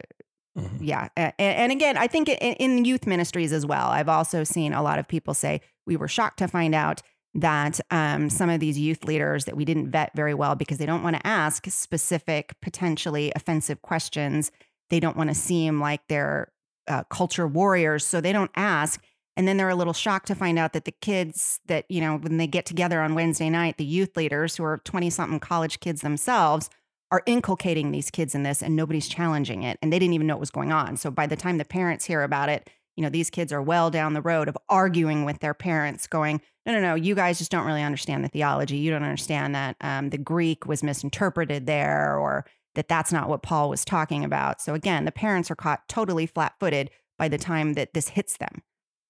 Mm-hmm. 0.58 0.84
Yeah. 0.86 1.10
And, 1.18 1.34
and, 1.38 1.72
again, 1.72 1.98
I 1.98 2.08
think 2.08 2.30
in, 2.30 2.36
in, 2.38 2.86
youth 2.86 3.06
ministries 3.06 3.52
as 3.52 3.66
well, 3.66 3.88
I've 3.88 4.08
also 4.08 4.46
seen 4.46 4.72
a 4.72 4.82
lot 4.82 5.00
of 5.00 5.08
people 5.08 5.34
say, 5.34 5.60
we 5.86 5.98
were 5.98 6.08
shocked 6.08 6.40
to 6.40 6.48
find 6.48 6.74
out 6.74 7.02
that 7.34 7.82
um, 7.92 8.30
some 8.30 8.50
of 8.50 8.62
these 8.62 8.80
youth 8.80 9.04
leaders 9.04 9.46
that 9.46 9.58
we 9.58 9.66
didn't 9.66 9.92
vet 9.92 10.12
very 10.16 10.34
well 10.34 10.56
because 10.56 10.78
they 10.78 10.86
don't 10.86 11.04
want 11.04 11.18
to 11.18 11.28
ask 11.28 11.70
specific, 11.70 12.56
potentially 12.62 13.34
offensive 13.36 13.82
questions. 13.82 14.52
They 14.90 15.02
don't 15.02 15.18
want 15.18 15.30
to 15.30 15.36
seem 15.36 15.82
like 15.82 16.02
they're 16.08 16.54
uh, 16.88 17.04
culture 17.10 17.48
warriors. 17.48 18.06
So 18.06 18.22
they 18.22 18.32
don't 18.32 18.52
ask. 18.56 19.04
And 19.38 19.48
then 19.48 19.58
they're 19.58 19.70
a 19.70 19.76
little 19.76 19.94
shocked 19.94 20.28
to 20.28 20.36
find 20.36 20.58
out 20.58 20.74
that 20.74 20.86
the 20.86 20.92
kids 20.92 21.60
that, 21.66 21.86
you 21.90 22.00
know, 22.00 22.18
when 22.18 22.38
they 22.38 22.48
get 22.48 22.66
together 22.66 23.02
on 23.02 23.16
Wednesday 23.16 23.50
night, 23.50 23.78
the 23.78 23.86
youth 23.86 24.16
leaders 24.16 24.56
who 24.56 24.64
are 24.64 24.78
20 24.78 25.10
something 25.10 25.40
college 25.40 25.80
kids 25.80 26.02
themselves 26.02 26.70
are 27.12 27.22
inculcating 27.26 27.92
these 27.92 28.10
kids 28.10 28.34
in 28.34 28.44
this 28.44 28.64
and 28.64 28.76
nobody's 28.76 29.08
challenging 29.08 29.64
it 29.64 29.78
and 29.82 29.92
they 29.92 30.00
didn't 30.00 30.14
even 30.14 30.28
know 30.28 30.36
what 30.36 30.40
was 30.40 30.52
going 30.52 30.72
on. 30.72 30.98
So 30.98 31.12
by 31.12 31.28
the 31.28 31.36
time 31.36 31.58
the 31.58 31.66
parents 31.66 32.06
hear 32.06 32.24
about 32.24 32.50
it, 32.50 32.70
you 32.96 33.04
know, 33.04 33.10
these 33.10 33.30
kids 33.30 33.52
are 33.52 33.62
well 33.62 33.92
down 33.92 34.14
the 34.14 34.22
road 34.22 34.48
of 34.48 34.58
arguing 34.70 35.26
with 35.26 35.40
their 35.40 35.54
parents, 35.54 36.08
going, 36.08 36.42
no, 36.66 36.74
no, 36.74 36.80
no, 36.80 36.96
you 36.96 37.14
guys 37.14 37.38
just 37.38 37.52
don't 37.52 37.66
really 37.66 37.84
understand 37.84 38.24
the 38.24 38.30
theology. 38.30 38.78
You 38.78 38.92
don't 38.92 39.04
understand 39.04 39.54
that 39.54 39.76
um, 39.82 40.10
the 40.10 40.18
Greek 40.18 40.66
was 40.66 40.82
misinterpreted 40.82 41.66
there 41.66 42.18
or 42.18 42.46
that 42.76 42.88
that's 42.88 43.12
not 43.12 43.30
what 43.30 43.44
Paul 43.44 43.70
was 43.70 43.84
talking 43.86 44.24
about. 44.24 44.62
So 44.62 44.74
again, 44.74 45.06
the 45.06 45.12
parents 45.12 45.52
are 45.52 45.56
caught 45.56 45.88
totally 45.88 46.26
flat 46.26 46.54
footed 46.60 46.90
by 47.18 47.28
the 47.28 47.38
time 47.38 47.74
that 47.74 47.94
this 47.94 48.10
hits 48.10 48.38
them. 48.38 48.62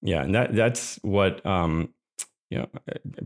Yeah. 0.05 0.23
And 0.23 0.35
that, 0.35 0.55
that's 0.55 0.97
what, 1.01 1.45
um, 1.45 1.93
you 2.49 2.59
know, 2.59 2.69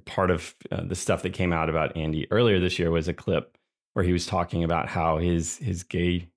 part 0.05 0.31
of 0.31 0.55
uh, 0.71 0.83
the 0.83 0.95
stuff 0.95 1.21
that 1.23 1.33
came 1.33 1.53
out 1.53 1.69
about 1.69 1.95
Andy 1.95 2.25
earlier 2.31 2.59
this 2.59 2.79
year 2.79 2.89
was 2.89 3.07
a 3.07 3.13
clip 3.13 3.57
where 3.93 4.05
he 4.05 4.13
was 4.13 4.25
talking 4.25 4.63
about 4.63 4.87
how 4.87 5.17
his 5.17 5.57
his 5.57 5.83
gay 5.83 6.29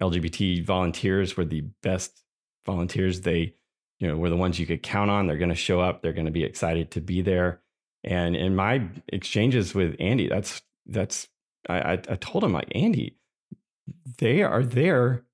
LGBT 0.00 0.64
volunteers 0.64 1.36
were 1.36 1.44
the 1.44 1.62
best 1.82 2.22
volunteers. 2.66 3.20
They, 3.20 3.54
you 3.98 4.08
know, 4.08 4.16
were 4.16 4.30
the 4.30 4.36
ones 4.36 4.58
you 4.58 4.66
could 4.66 4.82
count 4.82 5.10
on. 5.10 5.26
They're 5.26 5.38
going 5.38 5.50
to 5.50 5.54
show 5.54 5.80
up. 5.80 6.02
They're 6.02 6.12
going 6.12 6.26
to 6.26 6.32
be 6.32 6.44
excited 6.44 6.90
to 6.92 7.00
be 7.00 7.22
there. 7.22 7.60
And 8.02 8.34
in 8.34 8.56
my 8.56 8.88
exchanges 9.08 9.74
with 9.74 9.94
Andy, 10.00 10.28
that's 10.28 10.62
that's 10.86 11.28
I, 11.68 11.92
I 11.92 12.16
told 12.16 12.42
him 12.42 12.52
like 12.52 12.72
Andy, 12.74 13.16
they 14.18 14.42
are 14.42 14.62
there. 14.62 15.24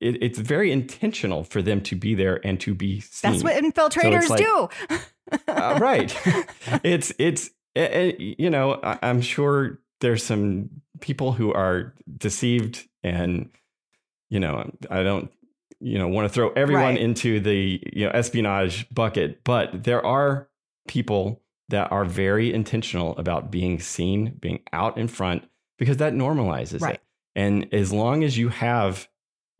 It, 0.00 0.22
it's 0.22 0.38
very 0.38 0.72
intentional 0.72 1.44
for 1.44 1.62
them 1.62 1.80
to 1.82 1.96
be 1.96 2.14
there 2.14 2.44
and 2.44 2.60
to 2.60 2.74
be 2.74 3.00
seen. 3.00 3.32
That's 3.32 3.44
what 3.44 3.62
infiltrators 3.62 4.24
so 4.24 4.34
like, 4.34 4.38
do. 4.38 4.68
uh, 5.48 5.78
right. 5.80 6.14
it's 6.84 7.12
it's 7.18 7.50
it, 7.74 7.80
eh, 7.80 8.12
eh, 8.18 8.34
you 8.38 8.50
know 8.50 8.80
I, 8.82 8.98
I'm 9.02 9.20
sure 9.20 9.78
there's 10.00 10.24
some 10.24 10.70
people 11.00 11.32
who 11.32 11.52
are 11.52 11.94
deceived 12.18 12.88
and 13.02 13.50
you 14.30 14.40
know 14.40 14.70
i 14.90 15.02
don't 15.02 15.30
you 15.80 15.98
know 15.98 16.08
want 16.08 16.26
to 16.26 16.32
throw 16.32 16.50
everyone 16.50 16.94
right. 16.94 17.00
into 17.00 17.40
the 17.40 17.82
you 17.92 18.06
know 18.06 18.10
espionage 18.12 18.88
bucket 18.94 19.42
but 19.44 19.84
there 19.84 20.04
are 20.04 20.48
people 20.86 21.42
that 21.68 21.90
are 21.90 22.04
very 22.04 22.52
intentional 22.52 23.16
about 23.16 23.50
being 23.50 23.80
seen 23.80 24.36
being 24.40 24.60
out 24.72 24.96
in 24.96 25.08
front 25.08 25.44
because 25.78 25.96
that 25.96 26.12
normalizes 26.12 26.80
right. 26.80 26.94
it 26.94 27.02
and 27.34 27.72
as 27.72 27.92
long 27.92 28.22
as 28.22 28.38
you 28.38 28.48
have 28.48 29.08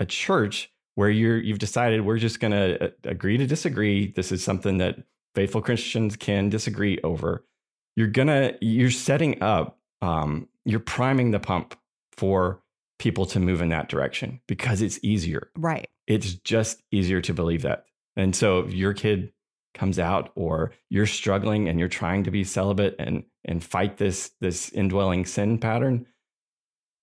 a 0.02 0.06
church 0.06 0.70
where 0.94 1.10
you're 1.10 1.38
you've 1.38 1.58
decided 1.58 2.02
we're 2.02 2.18
just 2.18 2.40
going 2.40 2.52
to 2.52 2.84
uh, 2.84 2.90
agree 3.04 3.36
to 3.36 3.46
disagree 3.46 4.12
this 4.12 4.32
is 4.32 4.42
something 4.44 4.78
that 4.78 4.96
faithful 5.34 5.62
christians 5.62 6.16
can 6.16 6.48
disagree 6.48 6.98
over 7.02 7.44
you're 7.96 8.08
gonna 8.08 8.52
you're 8.60 8.90
setting 8.90 9.42
up 9.42 9.78
um, 10.02 10.48
you're 10.64 10.80
priming 10.80 11.30
the 11.30 11.40
pump 11.40 11.76
for 12.12 12.62
people 12.98 13.26
to 13.26 13.40
move 13.40 13.60
in 13.60 13.68
that 13.70 13.88
direction 13.88 14.40
because 14.46 14.82
it's 14.82 14.98
easier. 15.02 15.50
Right. 15.56 15.88
It's 16.06 16.34
just 16.34 16.82
easier 16.90 17.20
to 17.22 17.34
believe 17.34 17.62
that. 17.62 17.86
And 18.16 18.36
so 18.36 18.60
if 18.60 18.72
your 18.72 18.94
kid 18.94 19.32
comes 19.74 19.98
out 19.98 20.30
or 20.34 20.72
you're 20.90 21.06
struggling 21.06 21.68
and 21.68 21.78
you're 21.78 21.88
trying 21.88 22.24
to 22.24 22.30
be 22.30 22.44
celibate 22.44 22.94
and 22.98 23.24
and 23.44 23.64
fight 23.64 23.96
this 23.96 24.30
this 24.40 24.68
indwelling 24.70 25.24
sin 25.24 25.58
pattern, 25.58 26.06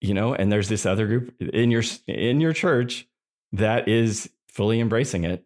you 0.02 0.14
know, 0.14 0.34
and 0.34 0.52
there's 0.52 0.70
this 0.70 0.86
other 0.86 1.08
group 1.08 1.34
in 1.42 1.72
your 1.72 1.84
in 2.08 2.40
your 2.40 2.54
church 2.54 3.08
that 3.52 3.88
is 3.88 4.30
fully 4.48 4.80
embracing 4.80 5.24
it. 5.24 5.46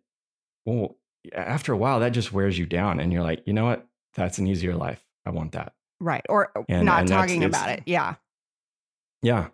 Well, 0.66 0.98
after 1.34 1.74
a 1.74 1.78
while 1.78 2.00
that 2.02 2.10
just 2.10 2.34
wears 2.34 2.58
you 2.58 2.66
down 2.66 3.00
and 3.00 3.12
you're 3.12 3.24
like, 3.24 3.44
"You 3.46 3.54
know 3.54 3.66
what? 3.66 3.88
That's 4.16 4.38
an 4.38 4.48
easier 4.48 4.76
life. 4.76 5.04
I 5.26 5.32
want 5.32 5.54
that." 5.54 5.74
Right. 6.00 6.26
Or 6.30 6.52
and, 6.68 6.86
not 6.86 7.02
and 7.02 7.10
talking 7.10 7.44
about 7.44 7.70
it. 7.70 7.84
Yeah. 7.86 8.16
Yeah. 9.22 9.48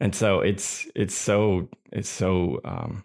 And 0.00 0.14
so 0.14 0.40
it's 0.40 0.86
it's 0.94 1.14
so 1.14 1.68
it's 1.92 2.08
so 2.08 2.60
um 2.64 3.04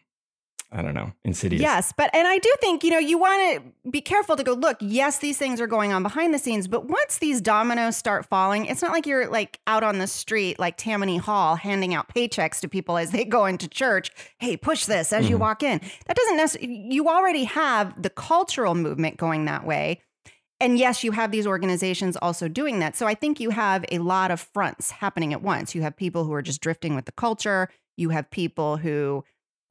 I 0.72 0.84
don't 0.84 0.94
know, 0.94 1.14
insidious. 1.24 1.62
Yes, 1.62 1.94
but 1.98 2.10
and 2.14 2.28
I 2.28 2.38
do 2.38 2.54
think, 2.62 2.84
you 2.84 2.92
know, 2.92 3.00
you 3.00 3.18
want 3.18 3.64
to 3.64 3.90
be 3.90 4.02
careful 4.02 4.36
to 4.36 4.44
go, 4.44 4.54
look, 4.54 4.78
yes, 4.80 5.18
these 5.18 5.38
things 5.38 5.60
are 5.60 5.68
going 5.68 5.94
on 5.94 6.04
behind 6.04 6.34
the 6.34 6.38
scenes, 6.38 6.68
but 6.68 6.86
once 6.86 7.18
these 7.18 7.42
dominoes 7.42 7.98
start 7.98 8.28
falling, 8.28 8.66
it's 8.66 8.82
not 8.82 8.92
like 8.92 9.08
you're 9.08 9.28
like 9.28 9.60
out 9.66 9.84
on 9.84 9.98
the 9.98 10.06
street 10.06 10.60
like 10.60 10.78
Tammany 10.78 11.18
Hall 11.18 11.56
handing 11.56 11.96
out 11.96 12.14
paychecks 12.14 12.60
to 12.62 12.68
people 12.68 12.98
as 12.98 13.10
they 13.12 13.26
go 13.26 13.46
into 13.46 13.68
church. 13.68 14.12
Hey, 14.38 14.58
push 14.58 14.86
this 14.86 15.12
as 15.12 15.24
mm-hmm. 15.24 15.32
you 15.32 15.38
walk 15.40 15.64
in. 15.64 15.82
That 16.06 16.16
doesn't 16.16 16.38
necessarily 16.38 16.88
you 16.92 17.08
already 17.08 17.46
have 17.46 18.00
the 18.00 18.10
cultural 18.10 18.76
movement 18.76 19.18
going 19.18 19.46
that 19.46 19.66
way 19.66 20.02
and 20.62 20.78
yes, 20.78 21.04
you 21.04 21.12
have 21.14 21.32
these 21.32 21.48
organizations 21.48 22.18
also 22.18 22.48
doing 22.48 22.80
that. 22.80 22.96
So 22.96 23.08
I 23.08 23.16
think 23.16 23.40
you 23.40 23.50
have 23.52 23.86
a 23.92 24.00
lot 24.00 24.30
of 24.30 24.42
fronts 24.42 24.92
happening 24.92 25.32
at 25.32 25.42
once. 25.42 25.74
You 25.74 25.82
have 25.84 25.96
people 25.96 26.26
who 26.26 26.34
are 26.34 26.42
just 26.42 26.62
drifting 26.62 26.96
with 26.96 27.06
the 27.06 27.14
culture. 27.14 27.70
You 27.96 28.10
have 28.10 28.30
people 28.30 28.78
who 28.78 29.24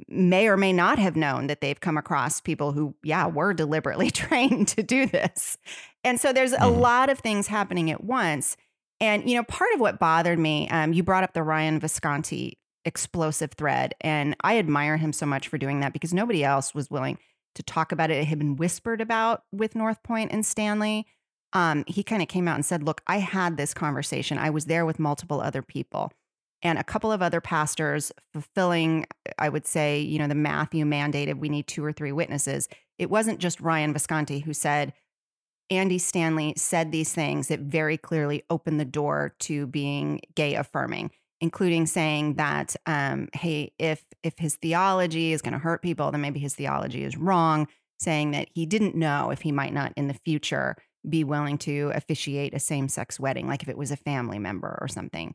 may 0.06 0.48
or 0.48 0.56
may 0.56 0.72
not 0.72 0.98
have 0.98 1.16
known 1.16 1.48
that 1.48 1.60
they've 1.60 1.80
come 1.80 1.96
across 1.96 2.40
people 2.40 2.72
who, 2.72 2.94
yeah, 3.02 3.26
were 3.26 3.52
deliberately 3.52 4.10
trained 4.12 4.68
to 4.68 4.82
do 4.82 5.06
this. 5.06 5.58
And 6.04 6.20
so 6.20 6.32
there's 6.32 6.52
a 6.52 6.58
mm-hmm. 6.58 6.80
lot 6.80 7.10
of 7.10 7.18
things 7.18 7.46
happening 7.46 7.90
at 7.90 8.04
once. 8.04 8.56
And, 9.00 9.28
you 9.28 9.36
know, 9.36 9.44
part 9.44 9.72
of 9.74 9.80
what 9.80 9.98
bothered 9.98 10.38
me, 10.38 10.68
um, 10.70 10.92
you 10.92 11.02
brought 11.02 11.24
up 11.24 11.32
the 11.32 11.42
Ryan 11.42 11.78
Visconti 11.80 12.58
explosive 12.84 13.52
thread. 13.52 13.94
And 14.00 14.36
I 14.42 14.58
admire 14.58 14.96
him 14.96 15.12
so 15.12 15.26
much 15.26 15.48
for 15.48 15.58
doing 15.58 15.80
that 15.80 15.92
because 15.92 16.14
nobody 16.14 16.42
else 16.44 16.74
was 16.74 16.90
willing 16.90 17.18
to 17.54 17.62
talk 17.62 17.92
about 17.92 18.10
it. 18.10 18.18
It 18.18 18.26
had 18.26 18.38
been 18.38 18.56
whispered 18.56 19.00
about 19.00 19.44
with 19.52 19.74
North 19.74 20.02
Point 20.02 20.32
and 20.32 20.44
Stanley. 20.44 21.06
Um, 21.52 21.84
he 21.86 22.02
kind 22.02 22.22
of 22.22 22.28
came 22.28 22.46
out 22.46 22.56
and 22.56 22.64
said, 22.64 22.82
Look, 22.82 23.02
I 23.06 23.18
had 23.18 23.56
this 23.56 23.74
conversation. 23.74 24.38
I 24.38 24.50
was 24.50 24.66
there 24.66 24.84
with 24.84 24.98
multiple 24.98 25.40
other 25.40 25.62
people 25.62 26.12
and 26.62 26.78
a 26.78 26.84
couple 26.84 27.12
of 27.12 27.22
other 27.22 27.40
pastors 27.40 28.12
fulfilling, 28.32 29.06
I 29.38 29.48
would 29.48 29.66
say, 29.66 30.00
you 30.00 30.18
know, 30.18 30.26
the 30.26 30.34
Matthew 30.34 30.84
mandated 30.84 31.38
we 31.38 31.48
need 31.48 31.66
two 31.66 31.84
or 31.84 31.92
three 31.92 32.12
witnesses. 32.12 32.68
It 32.98 33.10
wasn't 33.10 33.38
just 33.38 33.60
Ryan 33.60 33.92
Visconti 33.92 34.40
who 34.40 34.52
said, 34.52 34.92
Andy 35.70 35.98
Stanley 35.98 36.54
said 36.56 36.92
these 36.92 37.12
things 37.12 37.48
that 37.48 37.60
very 37.60 37.96
clearly 37.98 38.42
opened 38.48 38.80
the 38.80 38.84
door 38.84 39.34
to 39.40 39.66
being 39.66 40.20
gay 40.34 40.54
affirming 40.54 41.10
including 41.40 41.86
saying 41.86 42.34
that 42.34 42.74
um, 42.86 43.28
hey 43.32 43.72
if 43.78 44.04
if 44.22 44.38
his 44.38 44.56
theology 44.56 45.32
is 45.32 45.42
going 45.42 45.52
to 45.52 45.58
hurt 45.58 45.82
people 45.82 46.10
then 46.10 46.20
maybe 46.20 46.40
his 46.40 46.54
theology 46.54 47.04
is 47.04 47.16
wrong 47.16 47.68
saying 47.98 48.30
that 48.30 48.48
he 48.54 48.66
didn't 48.66 48.94
know 48.94 49.30
if 49.30 49.42
he 49.42 49.52
might 49.52 49.72
not 49.72 49.92
in 49.96 50.08
the 50.08 50.14
future 50.14 50.76
be 51.08 51.24
willing 51.24 51.58
to 51.58 51.90
officiate 51.94 52.54
a 52.54 52.58
same-sex 52.58 53.20
wedding 53.20 53.46
like 53.46 53.62
if 53.62 53.68
it 53.68 53.78
was 53.78 53.90
a 53.90 53.96
family 53.96 54.38
member 54.38 54.78
or 54.80 54.88
something 54.88 55.34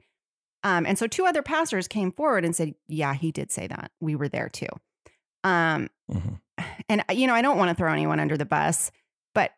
um, 0.64 0.86
and 0.86 0.98
so 0.98 1.08
two 1.08 1.26
other 1.26 1.42
pastors 1.42 1.88
came 1.88 2.12
forward 2.12 2.46
and 2.46 2.56
said 2.56 2.74
yeah 2.88 3.14
he 3.14 3.32
did 3.32 3.52
say 3.52 3.68
that 3.68 3.92
we 4.00 4.16
were 4.16 4.30
there 4.30 4.50
too 4.50 4.68
um, 5.44 5.90
mm-hmm. 6.12 6.64
and 6.90 7.04
you 7.14 7.28
know 7.28 7.34
i 7.34 7.42
don't 7.42 7.58
want 7.58 7.70
to 7.70 7.76
throw 7.76 7.92
anyone 7.92 8.20
under 8.20 8.38
the 8.38 8.46
bus 8.46 8.92
but 9.34 9.52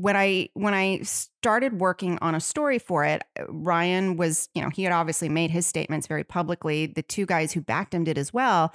when 0.00 0.16
I 0.16 0.48
when 0.54 0.74
I 0.74 1.00
started 1.02 1.80
working 1.80 2.18
on 2.20 2.34
a 2.34 2.40
story 2.40 2.78
for 2.78 3.04
it, 3.04 3.22
uh, 3.38 3.44
Ryan 3.48 4.16
was, 4.16 4.48
you 4.54 4.62
know, 4.62 4.68
he 4.68 4.84
had 4.84 4.92
obviously 4.92 5.28
made 5.28 5.50
his 5.50 5.66
statements 5.66 6.06
very 6.06 6.24
publicly. 6.24 6.86
The 6.86 7.02
two 7.02 7.26
guys 7.26 7.52
who 7.52 7.60
backed 7.60 7.94
him 7.94 8.04
did 8.04 8.16
as 8.16 8.32
well. 8.32 8.72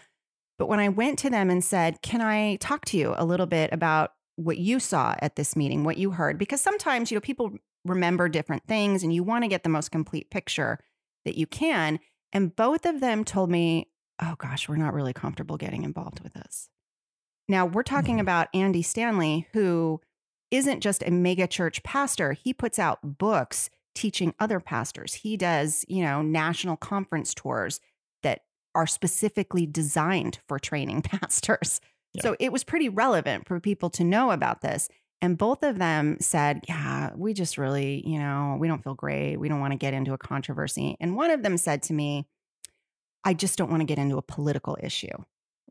But 0.59 0.67
when 0.67 0.79
I 0.79 0.89
went 0.89 1.17
to 1.19 1.29
them 1.29 1.49
and 1.49 1.63
said, 1.63 2.01
"Can 2.01 2.21
I 2.21 2.57
talk 2.57 2.85
to 2.85 2.97
you 2.97 3.15
a 3.17 3.25
little 3.25 3.45
bit 3.45 3.71
about 3.71 4.13
what 4.35 4.57
you 4.57 4.79
saw 4.79 5.15
at 5.19 5.35
this 5.35 5.55
meeting, 5.55 5.83
what 5.83 5.97
you 5.97 6.11
heard?" 6.11 6.37
Because 6.37 6.61
sometimes, 6.61 7.09
you 7.09 7.15
know, 7.15 7.21
people 7.21 7.53
remember 7.85 8.27
different 8.27 8.63
things 8.67 9.03
and 9.03 9.13
you 9.13 9.23
want 9.23 9.43
to 9.43 9.49
get 9.49 9.63
the 9.63 9.69
most 9.69 9.91
complete 9.91 10.29
picture 10.29 10.79
that 11.25 11.37
you 11.37 11.47
can. 11.47 11.99
And 12.31 12.55
both 12.55 12.85
of 12.85 12.99
them 12.99 13.23
told 13.23 13.49
me, 13.49 13.89
"Oh 14.21 14.35
gosh, 14.37 14.67
we're 14.67 14.75
not 14.77 14.93
really 14.93 15.13
comfortable 15.13 15.57
getting 15.57 15.83
involved 15.83 16.21
with 16.21 16.33
this." 16.33 16.69
Now, 17.47 17.65
we're 17.65 17.83
talking 17.83 18.15
mm-hmm. 18.15 18.21
about 18.21 18.47
Andy 18.53 18.81
Stanley 18.81 19.47
who 19.53 20.01
isn't 20.51 20.81
just 20.81 21.03
a 21.03 21.11
mega 21.11 21.47
church 21.47 21.83
pastor. 21.83 22.33
He 22.33 22.53
puts 22.53 22.79
out 22.79 23.17
books 23.17 23.69
teaching 23.95 24.33
other 24.39 24.59
pastors. 24.59 25.15
He 25.15 25.37
does, 25.37 25.85
you 25.87 26.03
know, 26.03 26.21
national 26.21 26.77
conference 26.77 27.33
tours 27.33 27.79
that 28.21 28.41
are 28.75 28.87
specifically 28.87 29.65
designed 29.65 30.39
for 30.47 30.59
training 30.59 31.01
pastors. 31.03 31.81
Yeah. 32.13 32.21
So 32.23 32.35
it 32.39 32.51
was 32.51 32.63
pretty 32.63 32.89
relevant 32.89 33.47
for 33.47 33.59
people 33.59 33.89
to 33.91 34.03
know 34.03 34.31
about 34.31 34.61
this. 34.61 34.89
And 35.23 35.37
both 35.37 35.63
of 35.63 35.79
them 35.79 36.17
said, 36.19 36.65
Yeah, 36.67 37.11
we 37.15 37.33
just 37.33 37.57
really, 37.57 38.05
you 38.05 38.19
know, 38.19 38.57
we 38.59 38.67
don't 38.67 38.83
feel 38.83 38.93
great. 38.93 39.37
We 39.37 39.47
don't 39.47 39.61
want 39.61 39.71
to 39.71 39.77
get 39.77 39.93
into 39.93 40.11
a 40.11 40.17
controversy. 40.17 40.97
And 40.99 41.15
one 41.15 41.31
of 41.31 41.43
them 41.43 41.55
said 41.55 41.81
to 41.83 41.93
me, 41.93 42.27
I 43.23 43.33
just 43.33 43.57
don't 43.57 43.69
want 43.69 43.79
to 43.79 43.85
get 43.85 43.97
into 43.97 44.17
a 44.17 44.21
political 44.21 44.77
issue. 44.83 45.15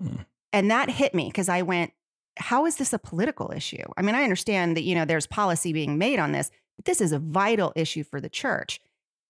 Mm. 0.03 0.25
And 0.55 0.71
that 0.71 0.89
hit 0.89 1.15
me 1.15 1.27
because 1.27 1.51
I 1.51 1.61
went, 1.61 1.93
How 2.39 2.65
is 2.65 2.77
this 2.77 2.95
a 2.95 2.99
political 2.99 3.53
issue? 3.55 3.85
I 3.99 4.01
mean, 4.01 4.15
I 4.15 4.23
understand 4.23 4.75
that, 4.79 4.85
you 4.85 4.95
know, 4.95 5.05
there's 5.05 5.27
policy 5.27 5.75
being 5.75 5.99
made 5.99 6.19
on 6.19 6.33
this, 6.33 6.51
but 6.77 6.87
this 6.87 7.03
is 7.03 7.13
a 7.13 7.19
vital 7.19 7.75
issue 7.77 8.05
for 8.05 8.23
the 8.23 8.31
church. 8.31 8.81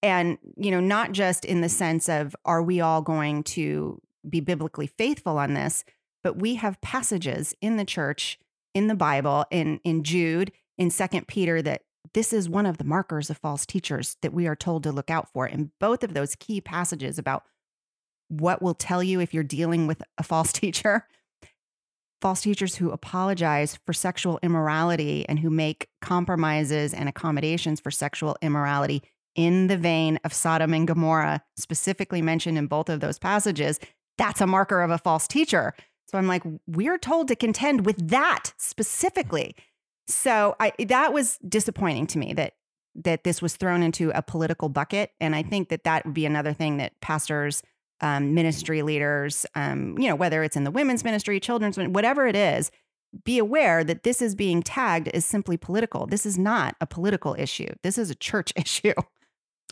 And, 0.04 0.38
you 0.56 0.70
know, 0.70 0.78
not 0.78 1.10
just 1.10 1.44
in 1.44 1.62
the 1.62 1.68
sense 1.68 2.08
of, 2.08 2.36
are 2.44 2.62
we 2.62 2.80
all 2.80 3.02
going 3.02 3.42
to 3.42 4.00
be 4.30 4.38
biblically 4.38 4.86
faithful 4.86 5.36
on 5.36 5.54
this? 5.54 5.84
But 6.22 6.36
we 6.36 6.54
have 6.54 6.80
passages 6.80 7.56
in 7.60 7.76
the 7.76 7.84
church, 7.84 8.38
in 8.74 8.86
the 8.86 8.94
Bible, 8.94 9.44
in, 9.50 9.80
in 9.84 10.02
Jude, 10.02 10.52
in 10.78 10.90
Second 10.90 11.28
Peter, 11.28 11.62
that 11.62 11.82
this 12.14 12.32
is 12.32 12.48
one 12.48 12.66
of 12.66 12.78
the 12.78 12.84
markers 12.84 13.30
of 13.30 13.38
false 13.38 13.64
teachers 13.64 14.16
that 14.22 14.32
we 14.32 14.46
are 14.46 14.56
told 14.56 14.82
to 14.82 14.92
look 14.92 15.10
out 15.10 15.32
for. 15.32 15.46
And 15.46 15.70
both 15.78 16.02
of 16.02 16.14
those 16.14 16.34
key 16.34 16.60
passages 16.60 17.18
about 17.18 17.44
what 18.28 18.62
will 18.62 18.74
tell 18.74 19.02
you 19.02 19.20
if 19.20 19.32
you're 19.32 19.42
dealing 19.42 19.86
with 19.86 20.02
a 20.18 20.22
false 20.22 20.52
teacher 20.52 21.06
false 22.22 22.40
teachers 22.40 22.76
who 22.76 22.92
apologize 22.92 23.80
for 23.84 23.92
sexual 23.92 24.38
immorality 24.44 25.26
and 25.28 25.40
who 25.40 25.50
make 25.50 25.88
compromises 26.00 26.94
and 26.94 27.08
accommodations 27.08 27.80
for 27.80 27.90
sexual 27.90 28.36
immorality 28.40 29.02
in 29.34 29.66
the 29.66 29.76
vein 29.76 30.20
of 30.24 30.32
Sodom 30.32 30.72
and 30.72 30.86
Gomorrah, 30.86 31.42
specifically 31.56 32.22
mentioned 32.22 32.56
in 32.56 32.68
both 32.68 32.88
of 32.88 33.00
those 33.00 33.18
passages, 33.18 33.80
that's 34.18 34.40
a 34.40 34.46
marker 34.46 34.82
of 34.82 34.90
a 34.90 34.98
false 34.98 35.26
teacher. 35.26 35.74
So 36.12 36.18
I'm 36.18 36.26
like, 36.26 36.42
we're 36.66 36.98
told 36.98 37.28
to 37.28 37.36
contend 37.36 37.86
with 37.86 38.08
that 38.10 38.52
specifically. 38.58 39.56
So 40.06 40.54
I 40.60 40.72
that 40.86 41.12
was 41.12 41.38
disappointing 41.48 42.06
to 42.08 42.18
me 42.18 42.34
that 42.34 42.54
that 42.94 43.24
this 43.24 43.40
was 43.40 43.56
thrown 43.56 43.82
into 43.82 44.10
a 44.14 44.20
political 44.22 44.68
bucket, 44.68 45.12
and 45.20 45.34
I 45.34 45.42
think 45.42 45.70
that 45.70 45.84
that 45.84 46.04
would 46.04 46.14
be 46.14 46.26
another 46.26 46.52
thing 46.52 46.76
that 46.76 47.00
pastors 47.00 47.62
um, 48.02 48.34
ministry 48.34 48.82
leaders, 48.82 49.46
um, 49.54 49.96
you 49.98 50.08
know, 50.08 50.16
whether 50.16 50.42
it's 50.42 50.56
in 50.56 50.64
the 50.64 50.70
women's 50.70 51.04
ministry, 51.04 51.38
children's, 51.40 51.78
whatever 51.78 52.26
it 52.26 52.36
is, 52.36 52.70
be 53.24 53.38
aware 53.38 53.84
that 53.84 54.02
this 54.02 54.20
is 54.20 54.34
being 54.34 54.62
tagged 54.62 55.08
as 55.08 55.24
simply 55.24 55.56
political. 55.56 56.06
This 56.06 56.26
is 56.26 56.36
not 56.36 56.74
a 56.80 56.86
political 56.86 57.36
issue. 57.38 57.72
This 57.82 57.96
is 57.96 58.10
a 58.10 58.14
church 58.14 58.52
issue. 58.56 58.94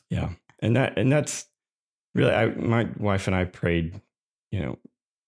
Yeah, 0.09 0.31
and 0.61 0.75
that 0.77 0.99
and 0.99 1.13
that's 1.13 1.47
really 2.15 2.33
I, 2.33 2.47
my 2.47 2.89
wife 2.99 3.27
and 3.27 3.37
I 3.37 3.45
prayed, 3.45 4.01
you 4.51 4.61
know, 4.61 4.79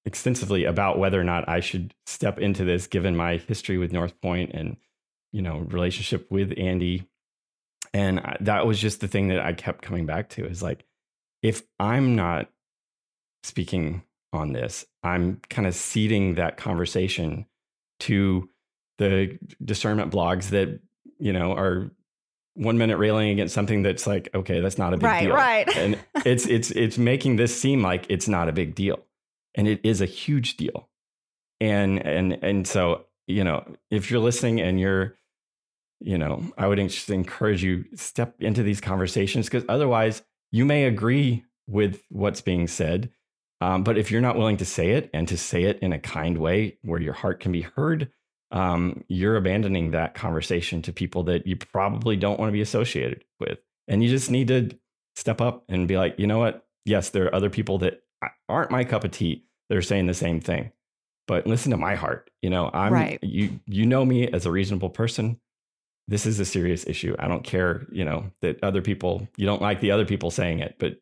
extensively 0.05 0.65
about 0.65 0.99
whether 0.99 1.21
or 1.21 1.25
not 1.25 1.49
I 1.49 1.61
should 1.61 1.95
step 2.07 2.39
into 2.39 2.65
this, 2.65 2.87
given 2.87 3.17
my 3.17 3.37
history 3.37 3.79
with 3.79 3.93
North 3.93 4.21
Point 4.21 4.51
and 4.53 4.77
you 5.33 5.43
know 5.43 5.59
relationship 5.59 6.31
with 6.31 6.53
Andy, 6.57 7.07
and 7.95 8.21
that 8.41 8.67
was 8.67 8.79
just 8.79 9.01
the 9.01 9.09
thing 9.09 9.29
that 9.29 9.41
I 9.41 9.53
kept 9.53 9.83
coming 9.83 10.07
back 10.07 10.29
to 10.31 10.47
is 10.47 10.63
like, 10.63 10.85
if 11.43 11.63
I'm 11.79 12.17
not 12.17 12.49
speaking 13.43 14.03
on 14.33 14.53
this. 14.53 14.85
I'm 15.03 15.41
kind 15.49 15.67
of 15.67 15.75
ceding 15.75 16.35
that 16.37 16.57
conversation 16.57 17.47
to 18.01 18.49
the 18.99 19.39
discernment 19.65 20.13
blogs 20.13 20.51
that, 20.51 20.81
you 21.19 21.33
know, 21.33 21.53
are 21.53 21.91
one 22.55 22.79
minute 22.79 22.99
railing 22.99 23.31
against 23.31 23.55
something 23.55 23.83
that's 23.83 24.07
like, 24.07 24.29
okay, 24.35 24.61
that's 24.61 24.79
not 24.79 24.95
a 24.95 24.97
big 24.97 25.05
right, 25.05 25.25
deal. 25.25 25.35
Right. 25.35 25.77
and 25.77 25.99
it's 26.27 26.47
it's 26.47 26.71
it's 26.71 26.99
making 26.99 27.37
this 27.37 27.59
seem 27.59 27.83
like 27.83 28.07
it's 28.09 28.29
not 28.29 28.49
a 28.49 28.53
big 28.53 28.75
deal. 28.75 29.01
And 29.55 29.69
it 29.69 29.81
is 29.83 30.01
a 30.01 30.07
huge 30.07 30.57
deal. 30.57 30.89
And 31.61 32.05
and 32.05 32.39
and 32.43 32.67
so, 32.67 33.07
you 33.27 33.45
know, 33.45 33.65
if 33.91 34.11
you're 34.11 34.21
listening 34.21 34.61
and 34.61 34.81
you're, 34.81 35.15
you 36.01 36.19
know, 36.19 36.43
I 36.59 36.67
would 36.67 36.79
just 36.79 37.11
encourage 37.11 37.63
you 37.63 37.85
step 37.95 38.35
into 38.41 38.63
these 38.63 38.81
conversations 38.81 39.47
because 39.47 39.65
otherwise 39.69 40.23
you 40.51 40.65
may 40.65 40.85
agree 40.85 41.45
with 41.69 42.03
what's 42.09 42.41
being 42.41 42.67
said 42.67 43.11
um, 43.63 43.85
but 43.85 43.97
if 43.97 44.11
you're 44.11 44.21
not 44.21 44.37
willing 44.37 44.57
to 44.57 44.65
say 44.65 44.91
it 44.91 45.09
and 45.15 45.29
to 45.29 45.37
say 45.37 45.63
it 45.63 45.79
in 45.79 45.93
a 45.93 45.99
kind 46.01 46.39
way 46.39 46.79
where 46.83 47.01
your 47.01 47.13
heart 47.13 47.39
can 47.39 47.53
be 47.53 47.61
heard, 47.61 48.11
um, 48.51 49.05
you're 49.07 49.37
abandoning 49.37 49.93
that 49.93 50.15
conversation 50.15 50.83
to 50.83 50.93
people 50.93 51.23
that 51.25 51.47
you 51.47 51.55
probably 51.55 52.17
don't 52.17 52.41
want 52.41 52.49
to 52.49 52.53
be 52.53 52.61
associated 52.61 53.23
with. 53.39 53.61
And 53.87 54.03
you 54.03 54.11
just 54.11 54.33
need 54.33 54.49
to 54.49 54.71
step 55.15 55.41
up 55.41 55.63
and 55.69 55.87
be 55.87 55.97
like, 55.97 56.19
you 56.19 56.27
know 56.27 56.41
what? 56.41 56.67
Yes, 56.85 57.11
there 57.11 57.27
are 57.27 57.35
other 57.37 57.51
people 57.51 57.79
that 57.79 58.03
aren't 58.49 58.71
my 58.71 58.85
cup 58.85 59.05
of 59.05 59.11
tea 59.11 59.45
that 59.69 59.77
are 59.77 59.83
saying 59.83 60.07
the 60.07 60.15
same 60.15 60.41
thing. 60.41 60.73
But 61.29 61.47
listen 61.47 61.71
to 61.71 61.77
my 61.77 61.95
heart. 61.95 62.31
You 62.43 62.51
know, 62.51 62.71
I'm 62.73 62.93
right. 62.93 63.19
you 63.23 63.61
you 63.67 63.87
know 63.87 64.05
me 64.05 64.29
as 64.29 64.47
a 64.47 64.51
reasonable 64.51 64.91
person. 64.91 65.41
This 66.09 66.27
is 66.27 66.41
a 66.41 66.45
serious 66.45 66.87
issue. 66.87 67.15
I 67.19 67.29
don't 67.29 67.45
care, 67.45 67.87
you 67.93 68.05
know, 68.05 68.31
that 68.43 68.63
other 68.63 68.83
people 68.83 69.29
you 69.37 69.47
don't 69.47 69.63
like 69.63 69.81
the 69.81 69.93
other 69.93 70.05
people 70.05 70.31
saying 70.31 70.59
it, 70.59 70.77
but 70.79 70.97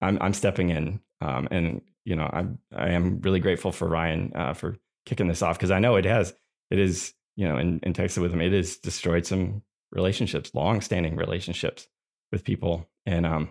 I'm 0.00 0.18
I'm 0.20 0.34
stepping 0.34 0.70
in 0.70 1.00
um, 1.22 1.48
and 1.50 1.80
you 2.04 2.16
know, 2.16 2.28
I'm 2.32 2.58
I 2.74 2.90
am 2.90 3.20
really 3.20 3.40
grateful 3.40 3.72
for 3.72 3.88
Ryan 3.88 4.32
uh, 4.34 4.54
for 4.54 4.76
kicking 5.06 5.28
this 5.28 5.42
off 5.42 5.56
because 5.56 5.70
I 5.70 5.78
know 5.78 5.96
it 5.96 6.04
has 6.04 6.34
it 6.70 6.78
is 6.78 7.14
you 7.36 7.46
know 7.46 7.58
in, 7.58 7.80
in 7.82 7.92
texting 7.92 8.22
with 8.22 8.32
him 8.32 8.40
it 8.40 8.52
has 8.52 8.76
destroyed 8.76 9.24
some 9.24 9.62
relationships, 9.92 10.50
long 10.54 10.80
standing 10.80 11.16
relationships 11.16 11.86
with 12.32 12.44
people, 12.44 12.88
and 13.06 13.24
um, 13.24 13.50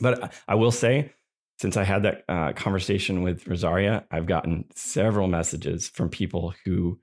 but 0.00 0.32
I 0.46 0.54
will 0.54 0.70
say 0.70 1.12
since 1.62 1.76
I 1.76 1.84
had 1.84 2.02
that 2.02 2.24
uh, 2.28 2.52
conversation 2.54 3.22
with 3.22 3.46
Rosaria, 3.46 4.04
I've 4.10 4.26
gotten 4.26 4.64
several 4.74 5.28
messages 5.28 5.88
from 5.88 6.08
people 6.08 6.54
who 6.64 6.98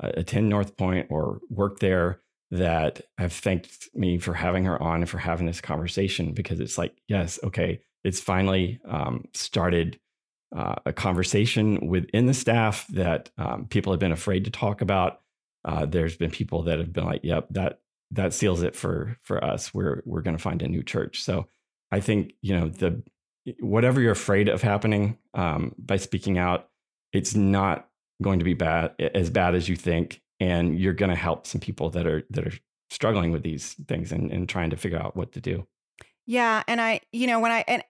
uh, 0.00 0.12
attend 0.14 0.48
North 0.48 0.76
Point 0.76 1.08
or 1.10 1.40
work 1.50 1.80
there 1.80 2.20
that 2.52 3.00
have 3.18 3.32
thanked 3.32 3.88
me 3.92 4.18
for 4.18 4.32
having 4.32 4.66
her 4.66 4.80
on 4.80 5.00
and 5.00 5.10
for 5.10 5.18
having 5.18 5.46
this 5.46 5.60
conversation 5.60 6.32
because 6.32 6.60
it's 6.60 6.78
like, 6.78 6.96
yes, 7.08 7.40
okay, 7.42 7.80
it's 8.04 8.20
finally 8.20 8.78
um, 8.88 9.24
started 9.32 9.98
uh, 10.56 10.76
a 10.86 10.92
conversation 10.92 11.88
within 11.88 12.26
the 12.26 12.34
staff 12.34 12.86
that 12.90 13.30
um, 13.36 13.66
people 13.66 13.92
have 13.92 13.98
been 13.98 14.12
afraid 14.12 14.44
to 14.44 14.50
talk 14.52 14.80
about. 14.80 15.22
Uh, 15.64 15.86
there's 15.86 16.16
been 16.16 16.30
people 16.30 16.62
that 16.62 16.78
have 16.78 16.92
been 16.92 17.04
like, 17.04 17.24
"Yep, 17.24 17.48
that 17.50 17.80
that 18.12 18.32
seals 18.32 18.62
it 18.62 18.76
for 18.76 19.16
for 19.22 19.42
us. 19.42 19.74
We're 19.74 20.04
we're 20.04 20.22
going 20.22 20.36
to 20.36 20.42
find 20.42 20.62
a 20.62 20.68
new 20.68 20.84
church." 20.84 21.24
So 21.24 21.48
I 21.90 21.98
think 21.98 22.34
you 22.42 22.56
know 22.56 22.68
the 22.68 23.02
whatever 23.60 24.00
you're 24.00 24.12
afraid 24.12 24.48
of 24.48 24.62
happening 24.62 25.18
um, 25.34 25.74
by 25.78 25.96
speaking 25.96 26.38
out, 26.38 26.68
it's 27.12 27.34
not 27.34 27.88
going 28.22 28.38
to 28.38 28.44
be 28.44 28.54
bad 28.54 28.94
as 28.98 29.30
bad 29.30 29.54
as 29.54 29.68
you 29.68 29.76
think, 29.76 30.22
and 30.40 30.78
you're 30.78 30.92
going 30.92 31.10
to 31.10 31.16
help 31.16 31.46
some 31.46 31.60
people 31.60 31.90
that 31.90 32.06
are 32.06 32.24
that 32.30 32.46
are 32.46 32.52
struggling 32.90 33.32
with 33.32 33.42
these 33.42 33.74
things 33.88 34.12
and, 34.12 34.30
and 34.30 34.48
trying 34.48 34.70
to 34.70 34.76
figure 34.76 34.98
out 34.98 35.16
what 35.16 35.32
to 35.32 35.40
do. 35.40 35.66
Yeah, 36.26 36.62
and 36.68 36.80
I, 36.80 37.00
you 37.12 37.26
know, 37.26 37.40
when 37.40 37.52
I 37.52 37.64
and 37.68 37.82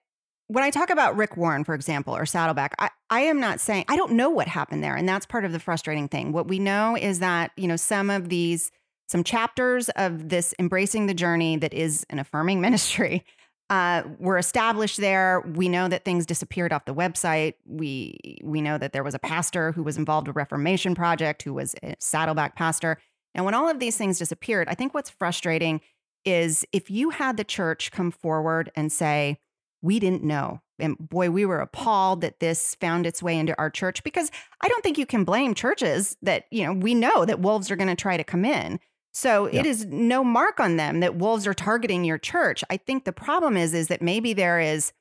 when 0.47 0.63
I 0.63 0.69
talk 0.69 0.89
about 0.89 1.15
Rick 1.15 1.37
Warren, 1.37 1.63
for 1.63 1.73
example, 1.73 2.15
or 2.15 2.25
Saddleback, 2.25 2.75
I, 2.77 2.89
I 3.09 3.21
am 3.21 3.39
not 3.39 3.59
saying 3.59 3.85
I 3.87 3.95
don't 3.95 4.13
know 4.13 4.29
what 4.29 4.47
happened 4.47 4.83
there. 4.83 4.95
And 4.95 5.07
that's 5.07 5.25
part 5.25 5.45
of 5.45 5.51
the 5.51 5.59
frustrating 5.59 6.07
thing. 6.07 6.31
What 6.31 6.47
we 6.47 6.59
know 6.59 6.95
is 6.95 7.19
that, 7.19 7.51
you 7.57 7.67
know, 7.67 7.75
some 7.75 8.09
of 8.09 8.29
these, 8.29 8.71
some 9.07 9.23
chapters 9.23 9.89
of 9.95 10.29
this 10.29 10.53
embracing 10.59 11.07
the 11.07 11.13
journey 11.13 11.57
that 11.57 11.73
is 11.73 12.05
an 12.09 12.19
affirming 12.19 12.61
ministry 12.61 13.25
uh, 13.69 14.03
were 14.19 14.37
established 14.37 14.97
there. 14.97 15.41
We 15.41 15.69
know 15.69 15.87
that 15.87 16.05
things 16.05 16.25
disappeared 16.25 16.71
off 16.71 16.85
the 16.85 16.93
website. 16.93 17.55
We 17.65 18.39
we 18.43 18.61
know 18.61 18.77
that 18.77 18.93
there 18.93 19.03
was 19.03 19.15
a 19.15 19.19
pastor 19.19 19.71
who 19.71 19.83
was 19.83 19.97
involved 19.97 20.27
with 20.27 20.35
Reformation 20.35 20.93
Project, 20.93 21.41
who 21.43 21.53
was 21.53 21.75
a 21.81 21.95
Saddleback 21.99 22.55
pastor. 22.55 22.97
And 23.33 23.43
when 23.43 23.53
all 23.53 23.67
of 23.67 23.79
these 23.79 23.97
things 23.97 24.19
disappeared, 24.19 24.67
I 24.69 24.75
think 24.75 24.93
what's 24.93 25.09
frustrating 25.09 25.81
is 26.23 26.65
if 26.71 26.89
you 26.89 27.09
had 27.09 27.37
the 27.37 27.43
church 27.43 27.91
come 27.91 28.11
forward 28.11 28.71
and 28.75 28.91
say, 28.91 29.37
we 29.81 29.99
didn't 29.99 30.23
know. 30.23 30.61
And 30.79 30.97
boy, 30.97 31.29
we 31.29 31.45
were 31.45 31.59
appalled 31.59 32.21
that 32.21 32.39
this 32.39 32.75
found 32.75 33.05
its 33.05 33.21
way 33.21 33.37
into 33.37 33.57
our 33.57 33.69
church 33.69 34.03
because 34.03 34.31
I 34.61 34.67
don't 34.67 34.83
think 34.83 34.97
you 34.97 35.05
can 35.05 35.23
blame 35.23 35.53
churches 35.53 36.17
that, 36.21 36.45
you 36.51 36.65
know, 36.65 36.73
we 36.73 36.93
know 36.93 37.23
that 37.25 37.39
wolves 37.39 37.71
are 37.71 37.75
going 37.75 37.89
to 37.89 37.95
try 37.95 38.17
to 38.17 38.23
come 38.23 38.43
in. 38.43 38.79
So 39.15 39.47
yeah. 39.47 39.61
it 39.61 39.65
is 39.65 39.85
no 39.85 40.23
mark 40.23 40.59
on 40.59 40.75
them 40.75 40.99
that 40.99 41.15
wolves 41.15 41.47
are 41.47 41.53
targeting 41.53 42.03
your 42.03 42.17
church. 42.17 42.63
I 42.69 42.77
think 42.77 43.05
the 43.05 43.13
problem 43.13 43.57
is 43.57 43.73
is 43.73 43.87
that 43.87 44.01
maybe 44.01 44.33
there 44.33 44.59
is 44.59 44.93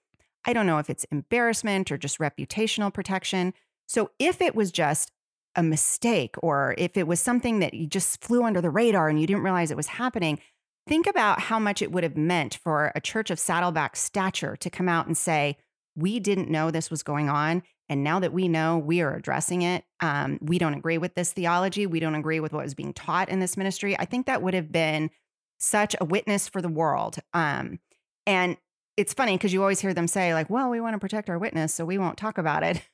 I 0.46 0.52
don't 0.52 0.66
know 0.66 0.78
if 0.78 0.88
it's 0.88 1.04
embarrassment 1.04 1.90
or 1.90 1.98
just 1.98 2.18
reputational 2.18 2.92
protection. 2.92 3.52
So 3.86 4.10
if 4.18 4.40
it 4.40 4.54
was 4.54 4.70
just 4.70 5.10
a 5.56 5.62
mistake 5.62 6.36
or 6.42 6.74
if 6.78 6.96
it 6.96 7.06
was 7.06 7.20
something 7.20 7.58
that 7.58 7.74
you 7.74 7.86
just 7.86 8.22
flew 8.22 8.44
under 8.44 8.60
the 8.60 8.70
radar 8.70 9.08
and 9.08 9.20
you 9.20 9.26
didn't 9.26 9.42
realize 9.42 9.70
it 9.70 9.76
was 9.76 9.86
happening, 9.86 10.38
Think 10.86 11.06
about 11.06 11.40
how 11.40 11.58
much 11.58 11.80
it 11.80 11.92
would 11.92 12.04
have 12.04 12.16
meant 12.16 12.58
for 12.62 12.92
a 12.94 13.00
church 13.00 13.30
of 13.30 13.38
Saddleback 13.38 13.96
stature 13.96 14.54
to 14.56 14.68
come 14.68 14.88
out 14.88 15.06
and 15.06 15.16
say, 15.16 15.56
we 15.96 16.20
didn't 16.20 16.50
know 16.50 16.70
this 16.70 16.90
was 16.90 17.02
going 17.02 17.30
on. 17.30 17.62
And 17.88 18.02
now 18.02 18.18
that 18.20 18.32
we 18.32 18.48
know, 18.48 18.78
we 18.78 19.02
are 19.02 19.14
addressing 19.14 19.62
it. 19.62 19.84
Um, 20.00 20.38
we 20.40 20.58
don't 20.58 20.74
agree 20.74 20.98
with 20.98 21.14
this 21.14 21.32
theology. 21.32 21.86
We 21.86 22.00
don't 22.00 22.14
agree 22.14 22.40
with 22.40 22.52
what 22.52 22.64
was 22.64 22.74
being 22.74 22.94
taught 22.94 23.28
in 23.28 23.40
this 23.40 23.56
ministry. 23.56 23.98
I 23.98 24.06
think 24.06 24.26
that 24.26 24.42
would 24.42 24.54
have 24.54 24.72
been 24.72 25.10
such 25.58 25.94
a 26.00 26.04
witness 26.04 26.48
for 26.48 26.62
the 26.62 26.68
world. 26.68 27.16
Um, 27.32 27.78
and 28.26 28.56
it's 28.96 29.12
funny 29.12 29.36
because 29.36 29.52
you 29.52 29.60
always 29.60 29.80
hear 29.80 29.94
them 29.94 30.08
say, 30.08 30.34
like, 30.34 30.48
well, 30.48 30.70
we 30.70 30.80
want 30.80 30.94
to 30.94 30.98
protect 30.98 31.28
our 31.28 31.38
witness, 31.38 31.74
so 31.74 31.84
we 31.84 31.98
won't 31.98 32.18
talk 32.18 32.38
about 32.38 32.62
it. 32.62 32.82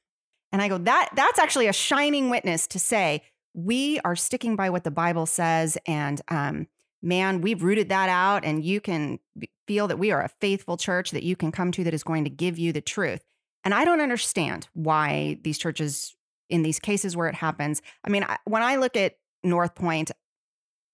And 0.52 0.60
I 0.60 0.66
go, 0.66 0.78
that 0.78 1.10
that's 1.14 1.38
actually 1.38 1.68
a 1.68 1.72
shining 1.72 2.28
witness 2.28 2.66
to 2.66 2.80
say 2.80 3.22
we 3.54 4.00
are 4.00 4.16
sticking 4.16 4.56
by 4.56 4.70
what 4.70 4.82
the 4.82 4.90
Bible 4.90 5.26
says. 5.26 5.78
And 5.86 6.20
um, 6.26 6.66
man, 7.02 7.40
we've 7.40 7.62
rooted 7.62 7.88
that 7.90 8.08
out, 8.08 8.44
and 8.44 8.64
you 8.64 8.80
can 8.80 9.20
feel 9.68 9.86
that 9.86 10.00
we 10.00 10.10
are 10.10 10.22
a 10.22 10.28
faithful 10.40 10.76
church 10.76 11.12
that 11.12 11.22
you 11.22 11.36
can 11.36 11.52
come 11.52 11.70
to 11.70 11.84
that 11.84 11.94
is 11.94 12.02
going 12.02 12.24
to 12.24 12.30
give 12.30 12.58
you 12.58 12.72
the 12.72 12.80
truth. 12.80 13.24
And 13.64 13.74
I 13.74 13.84
don't 13.84 14.00
understand 14.00 14.68
why 14.74 15.38
these 15.42 15.58
churches, 15.58 16.16
in 16.48 16.62
these 16.62 16.78
cases 16.78 17.16
where 17.16 17.28
it 17.28 17.34
happens, 17.34 17.82
I 18.04 18.10
mean, 18.10 18.24
when 18.44 18.62
I 18.62 18.76
look 18.76 18.96
at 18.96 19.16
North 19.42 19.74
Point, 19.74 20.10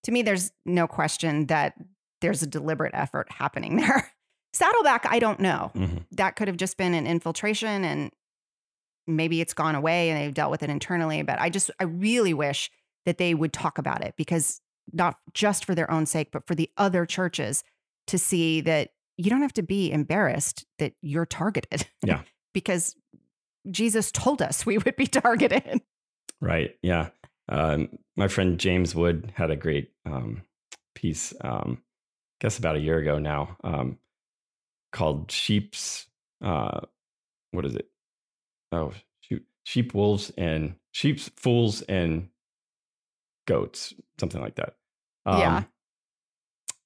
to 0.03 0.11
me, 0.11 0.21
there's 0.21 0.51
no 0.65 0.87
question 0.87 1.47
that 1.47 1.73
there's 2.21 2.41
a 2.41 2.47
deliberate 2.47 2.93
effort 2.93 3.31
happening 3.31 3.75
there. 3.77 4.11
Saddleback, 4.53 5.05
I 5.09 5.19
don't 5.19 5.39
know. 5.39 5.71
Mm-hmm. 5.75 5.97
That 6.11 6.35
could 6.35 6.47
have 6.47 6.57
just 6.57 6.77
been 6.77 6.93
an 6.93 7.05
infiltration 7.05 7.83
and 7.83 8.11
maybe 9.05 9.39
it's 9.39 9.53
gone 9.53 9.75
away 9.75 10.09
and 10.09 10.19
they've 10.19 10.33
dealt 10.33 10.51
with 10.51 10.63
it 10.63 10.69
internally. 10.69 11.21
But 11.21 11.39
I 11.39 11.49
just, 11.49 11.71
I 11.79 11.83
really 11.83 12.33
wish 12.33 12.71
that 13.05 13.17
they 13.17 13.33
would 13.33 13.53
talk 13.53 13.77
about 13.77 14.03
it 14.03 14.15
because 14.17 14.61
not 14.91 15.17
just 15.33 15.65
for 15.65 15.75
their 15.75 15.89
own 15.91 16.05
sake, 16.05 16.29
but 16.31 16.45
for 16.47 16.55
the 16.55 16.69
other 16.77 17.05
churches 17.05 17.63
to 18.07 18.17
see 18.17 18.61
that 18.61 18.89
you 19.17 19.29
don't 19.29 19.41
have 19.41 19.53
to 19.53 19.63
be 19.63 19.91
embarrassed 19.91 20.65
that 20.79 20.93
you're 21.01 21.25
targeted. 21.25 21.87
Yeah. 22.05 22.21
Because 22.57 22.95
Jesus 23.69 24.11
told 24.11 24.41
us 24.41 24.65
we 24.65 24.79
would 24.79 24.95
be 24.95 25.05
targeted. 25.05 25.81
Right. 26.41 26.75
Yeah. 26.81 27.09
Um, 27.49 27.89
my 28.15 28.27
friend 28.27 28.59
James 28.59 28.95
Wood 28.95 29.31
had 29.35 29.51
a 29.51 29.55
great 29.55 29.91
um, 30.07 30.41
piece, 30.95 31.35
um, 31.41 31.83
I 31.83 32.37
guess 32.41 32.57
about 32.57 32.75
a 32.75 32.79
year 32.79 32.97
ago 32.97 33.19
now, 33.19 33.57
um, 33.63 33.99
called 34.91 35.31
Sheep's, 35.31 36.07
uh, 36.43 36.79
what 37.51 37.63
is 37.63 37.75
it? 37.75 37.87
Oh, 38.71 38.91
shoot. 39.21 39.45
Sheep, 39.63 39.93
wolves, 39.93 40.31
and 40.35 40.73
sheep's 40.93 41.29
fools 41.35 41.83
and 41.83 42.29
goats, 43.45 43.93
something 44.19 44.41
like 44.41 44.55
that. 44.55 44.73
yeah. 45.27 45.57
Um, 45.57 45.67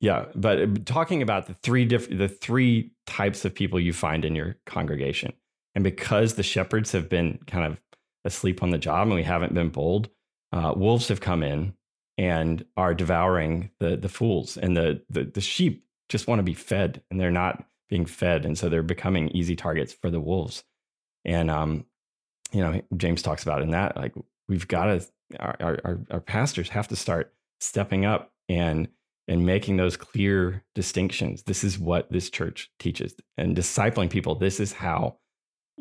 yeah, 0.01 0.25
but 0.35 0.59
uh, 0.59 0.67
talking 0.83 1.21
about 1.21 1.45
the 1.45 1.53
three 1.53 1.85
different 1.85 2.17
the 2.17 2.27
three 2.27 2.91
types 3.05 3.45
of 3.45 3.53
people 3.53 3.79
you 3.79 3.93
find 3.93 4.25
in 4.25 4.35
your 4.35 4.57
congregation. 4.65 5.31
And 5.75 5.83
because 5.83 6.35
the 6.35 6.43
shepherds 6.43 6.91
have 6.91 7.09
been 7.09 7.39
kind 7.47 7.65
of 7.65 7.79
asleep 8.25 8.61
on 8.61 8.69
the 8.69 8.77
job 8.77 9.07
and 9.07 9.15
we 9.15 9.23
haven't 9.23 9.53
been 9.53 9.69
bold, 9.69 10.09
uh, 10.51 10.73
wolves 10.75 11.07
have 11.07 11.21
come 11.21 11.43
in 11.43 11.73
and 12.17 12.65
are 12.77 12.93
devouring 12.93 13.71
the 13.79 13.95
the 13.95 14.09
fools. 14.09 14.57
And 14.57 14.75
the, 14.75 15.01
the 15.09 15.23
the 15.23 15.41
sheep 15.41 15.85
just 16.09 16.27
want 16.27 16.39
to 16.39 16.43
be 16.43 16.53
fed 16.53 17.01
and 17.09 17.19
they're 17.19 17.31
not 17.31 17.63
being 17.89 18.05
fed. 18.05 18.45
And 18.45 18.57
so 18.57 18.69
they're 18.69 18.83
becoming 18.83 19.29
easy 19.29 19.55
targets 19.55 19.93
for 19.93 20.09
the 20.09 20.19
wolves. 20.19 20.63
And 21.25 21.49
um 21.49 21.85
you 22.51 22.59
know 22.59 22.81
james 22.97 23.21
talks 23.21 23.43
about 23.43 23.61
in 23.61 23.71
that 23.71 23.95
like 23.95 24.13
we've 24.49 24.67
got 24.67 24.85
to 24.85 25.07
our, 25.39 25.55
our 25.61 25.99
our 26.11 26.19
pastors 26.19 26.69
have 26.69 26.87
to 26.89 26.95
start 26.95 27.33
stepping 27.59 28.05
up 28.05 28.31
and 28.49 28.87
and 29.27 29.45
making 29.45 29.77
those 29.77 29.95
clear 29.95 30.63
distinctions. 30.75 31.43
This 31.43 31.63
is 31.63 31.79
what 31.79 32.11
this 32.11 32.29
church 32.29 32.69
teaches. 32.79 33.15
And 33.37 33.55
discipling 33.55 34.09
people 34.09 34.35
this 34.35 34.59
is 34.59 34.73
how 34.73 35.17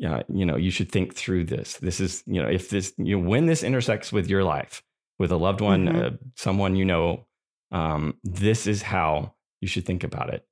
uh, 0.05 0.23
you 0.33 0.45
know, 0.45 0.55
you 0.55 0.71
should 0.71 0.91
think 0.91 1.15
through 1.15 1.45
this. 1.45 1.77
This 1.77 1.99
is, 1.99 2.23
you 2.25 2.41
know, 2.41 2.47
if 2.47 2.69
this, 2.69 2.93
you 2.97 3.19
know, 3.19 3.27
when 3.27 3.45
this 3.45 3.63
intersects 3.63 4.11
with 4.11 4.27
your 4.27 4.43
life, 4.43 4.83
with 5.19 5.31
a 5.31 5.37
loved 5.37 5.61
one, 5.61 5.85
mm-hmm. 5.85 6.01
uh, 6.01 6.09
someone 6.35 6.75
you 6.75 6.85
know, 6.85 7.27
um, 7.71 8.15
this 8.23 8.67
is 8.67 8.81
how 8.81 9.33
you 9.61 9.67
should 9.67 9.85
think 9.85 10.03
about 10.03 10.33
it, 10.33 10.45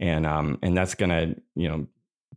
and 0.00 0.26
um, 0.26 0.58
and 0.62 0.76
that's 0.76 0.94
going 0.94 1.10
to, 1.10 1.40
you 1.54 1.68
know, 1.68 1.86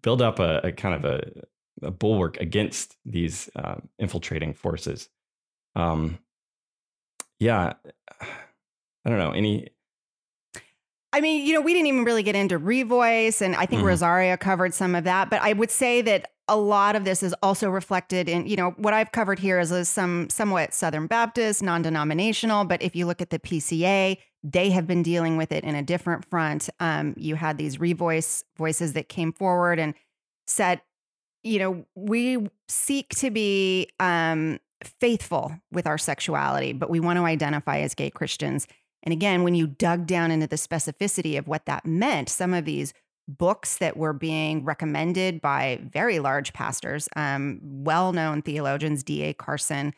build 0.02 0.22
up 0.22 0.40
a, 0.40 0.60
a 0.66 0.72
kind 0.72 0.96
of 0.96 1.06
a, 1.06 1.88
a, 1.88 1.92
bulwark 1.92 2.38
against 2.38 2.96
these 3.04 3.50
uh, 3.56 3.76
infiltrating 3.98 4.54
forces. 4.54 5.10
Um, 5.76 6.20
yeah, 7.40 7.74
I 8.22 9.10
don't 9.10 9.18
know 9.18 9.32
any 9.32 9.70
I 11.12 11.22
mean, 11.22 11.46
you 11.46 11.54
know, 11.54 11.62
we 11.62 11.74
didn't 11.74 11.88
even 11.88 12.04
really 12.04 12.22
get 12.22 12.36
into 12.36 12.60
revoice, 12.60 13.42
and 13.42 13.56
I 13.56 13.66
think 13.66 13.80
mm-hmm. 13.80 13.88
Rosaria 13.88 14.38
covered 14.38 14.74
some 14.74 14.94
of 14.94 15.06
that. 15.06 15.30
But 15.30 15.42
I 15.42 15.54
would 15.54 15.72
say 15.72 16.02
that 16.04 16.32
a 16.50 16.58
lot 16.58 16.95
of 16.95 17.06
this 17.06 17.24
is 17.24 17.34
also 17.41 17.70
reflected 17.70 18.28
in, 18.28 18.47
you 18.47 18.56
know, 18.56 18.72
what 18.72 18.93
I've 18.93 19.12
covered 19.12 19.39
here 19.39 19.60
is, 19.60 19.72
is 19.72 19.88
some 19.88 20.30
somewhat 20.30 20.74
Southern 20.74 21.08
Baptist, 21.08 21.62
non-denominational. 21.62 22.66
But 22.66 22.82
if 22.82 22.95
you 22.95 23.06
look 23.06 23.22
at 23.22 23.30
the 23.30 23.39
PCA, 23.39 24.18
they 24.43 24.70
have 24.72 24.88
been 24.88 25.04
dealing 25.04 25.38
with 25.38 25.52
it 25.52 25.64
in 25.64 25.76
a 25.76 25.84
different 25.84 26.26
front. 26.26 26.70
Um, 26.80 27.14
you 27.18 27.36
had 27.36 27.58
these 27.58 27.78
revoice 27.78 28.43
voices 28.58 28.93
that 28.93 29.10
came 29.10 29.32
forward 29.32 29.80
and 29.80 29.93
said, 30.47 30.82
you 31.43 31.60
know, 31.60 31.86
we 31.95 32.50
seek 32.68 33.10
to 33.10 33.30
be 33.30 33.89
um, 34.00 34.60
faithful 34.84 35.54
with 35.72 35.88
our 35.88 35.97
sexuality, 35.97 36.74
but 36.74 36.89
we 36.89 37.00
want 37.00 37.18
to 37.18 37.26
identify 37.26 37.80
as 37.80 37.93
gay 37.93 38.10
Christians. 38.10 38.68
And 39.04 39.14
again, 39.14 39.43
when 39.43 39.56
you 39.56 39.68
dug 39.68 40.08
down 40.08 40.32
into 40.32 40.47
the 40.47 40.56
specificity 40.56 41.38
of 41.38 41.47
what 41.47 41.66
that 41.66 41.86
meant, 41.86 42.28
some 42.28 42.54
of 42.54 42.66
these 42.66 42.93
books 43.38 43.78
that 43.78 43.96
were 43.96 44.14
being 44.14 44.66
recommended 44.66 45.42
by 45.42 45.80
very 45.84 46.20
large 46.20 46.52
pastors, 46.54 47.08
um, 47.16 47.60
well 47.62 48.12
known 48.12 48.42
theologians, 48.42 49.04
D.A. 49.04 49.34
Carson, 49.34 49.94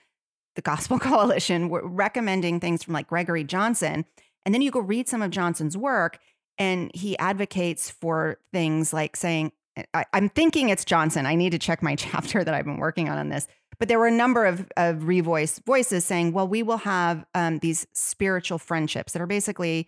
the 0.56 0.62
Gospel 0.62 1.00
Coalition, 1.00 1.70
were 1.70 1.88
recommending 1.88 2.60
things 2.60 2.84
from 2.84 2.94
like 2.94 3.08
Gregory 3.08 3.44
Johnson. 3.44 4.06
And 4.46 4.54
then 4.54 4.62
you 4.62 4.72
go 4.72 4.80
read 4.80 5.08
some 5.08 5.22
of 5.22 5.32
Johnson's 5.32 5.78
work, 5.78 6.20
and 6.58 6.92
he 6.94 7.18
advocates 7.18 7.90
for 7.90 8.38
things 8.52 8.92
like 8.92 9.16
saying, 9.16 9.52
I, 9.94 10.06
am 10.14 10.30
thinking 10.30 10.70
it's 10.70 10.84
Johnson. 10.84 11.26
I 11.26 11.36
need 11.36 11.52
to 11.52 11.60
check 11.60 11.82
my 11.82 11.96
chapter 11.96 12.44
that 12.44 12.54
I've 12.54 12.66
been 12.66 12.78
working 12.78 13.10
on 13.10 13.18
on 13.18 13.30
this. 13.30 13.48
But 13.80 13.88
there 13.88 13.98
were 13.98 14.08
a 14.08 14.12
number 14.12 14.46
of, 14.46 14.70
of 14.78 14.98
revoice 14.98 15.64
voices 15.66 16.06
saying, 16.06 16.34
well, 16.34 16.48
we 16.48 16.62
will 16.62 16.78
have 16.78 17.26
um, 17.34 17.60
these 17.60 17.88
spiritual 17.94 18.60
friendships 18.60 19.14
that 19.14 19.22
are 19.22 19.28
basically 19.28 19.88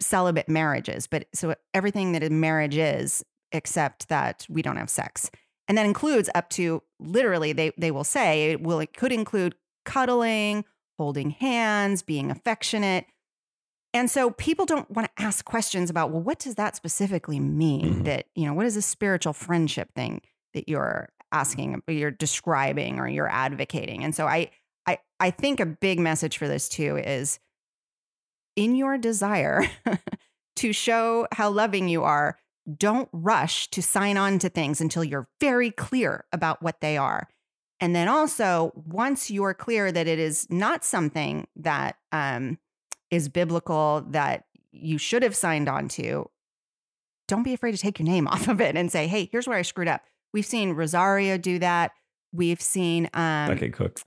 celibate 0.00 0.48
marriages. 0.48 1.06
But 1.06 1.26
so 1.34 1.54
everything 1.72 2.12
that 2.12 2.22
a 2.22 2.30
marriage 2.30 2.76
is, 2.76 3.24
except 3.52 4.08
that 4.08 4.46
we 4.48 4.62
don't 4.62 4.76
have 4.76 4.90
sex. 4.90 5.30
And 5.68 5.78
that 5.78 5.86
includes 5.86 6.28
up 6.34 6.50
to 6.50 6.82
literally, 6.98 7.52
they, 7.52 7.72
they 7.78 7.90
will 7.90 8.04
say, 8.04 8.50
it 8.50 8.62
will, 8.62 8.80
it 8.80 8.96
could 8.96 9.12
include 9.12 9.54
cuddling, 9.84 10.64
holding 10.98 11.30
hands, 11.30 12.02
being 12.02 12.30
affectionate. 12.30 13.06
And 13.92 14.10
so 14.10 14.30
people 14.30 14.66
don't 14.66 14.90
want 14.90 15.08
to 15.16 15.22
ask 15.22 15.44
questions 15.44 15.88
about, 15.88 16.10
well, 16.10 16.20
what 16.20 16.40
does 16.40 16.56
that 16.56 16.74
specifically 16.74 17.38
mean? 17.38 17.86
Mm-hmm. 17.86 18.02
That, 18.02 18.26
you 18.34 18.44
know, 18.44 18.52
what 18.52 18.66
is 18.66 18.76
a 18.76 18.82
spiritual 18.82 19.32
friendship 19.32 19.94
thing 19.94 20.20
that 20.52 20.68
you're 20.68 21.08
asking, 21.32 21.82
you're 21.88 22.10
describing 22.10 22.98
or 22.98 23.08
you're 23.08 23.30
advocating. 23.30 24.04
And 24.04 24.14
so 24.14 24.26
I 24.26 24.50
I 24.86 24.98
I 25.18 25.30
think 25.30 25.60
a 25.60 25.66
big 25.66 25.98
message 25.98 26.38
for 26.38 26.46
this 26.46 26.68
too 26.68 26.96
is 26.96 27.38
in 28.56 28.74
your 28.74 28.98
desire 28.98 29.64
to 30.56 30.72
show 30.72 31.26
how 31.32 31.50
loving 31.50 31.88
you 31.88 32.02
are, 32.04 32.38
don't 32.78 33.08
rush 33.12 33.68
to 33.70 33.82
sign 33.82 34.16
on 34.16 34.38
to 34.38 34.48
things 34.48 34.80
until 34.80 35.04
you're 35.04 35.28
very 35.40 35.70
clear 35.70 36.24
about 36.32 36.62
what 36.62 36.80
they 36.80 36.96
are. 36.96 37.28
And 37.80 37.94
then 37.94 38.08
also, 38.08 38.72
once 38.74 39.30
you're 39.30 39.52
clear 39.52 39.92
that 39.92 40.06
it 40.06 40.18
is 40.18 40.46
not 40.48 40.84
something 40.84 41.46
that 41.56 41.96
um, 42.12 42.58
is 43.10 43.28
biblical 43.28 44.04
that 44.10 44.44
you 44.72 44.96
should 44.96 45.22
have 45.22 45.36
signed 45.36 45.68
on 45.68 45.88
to, 45.88 46.30
don't 47.28 47.42
be 47.42 47.52
afraid 47.52 47.72
to 47.72 47.78
take 47.78 47.98
your 47.98 48.06
name 48.06 48.26
off 48.28 48.48
of 48.48 48.60
it 48.60 48.76
and 48.76 48.90
say, 48.90 49.06
hey, 49.06 49.28
here's 49.30 49.46
where 49.46 49.58
I 49.58 49.62
screwed 49.62 49.88
up. 49.88 50.02
We've 50.32 50.46
seen 50.46 50.72
Rosaria 50.72 51.38
do 51.38 51.58
that. 51.58 51.92
We've 52.32 52.60
seen 52.60 53.08
um, 53.14 53.48
Becket 53.48 53.72
Cook. 53.72 54.00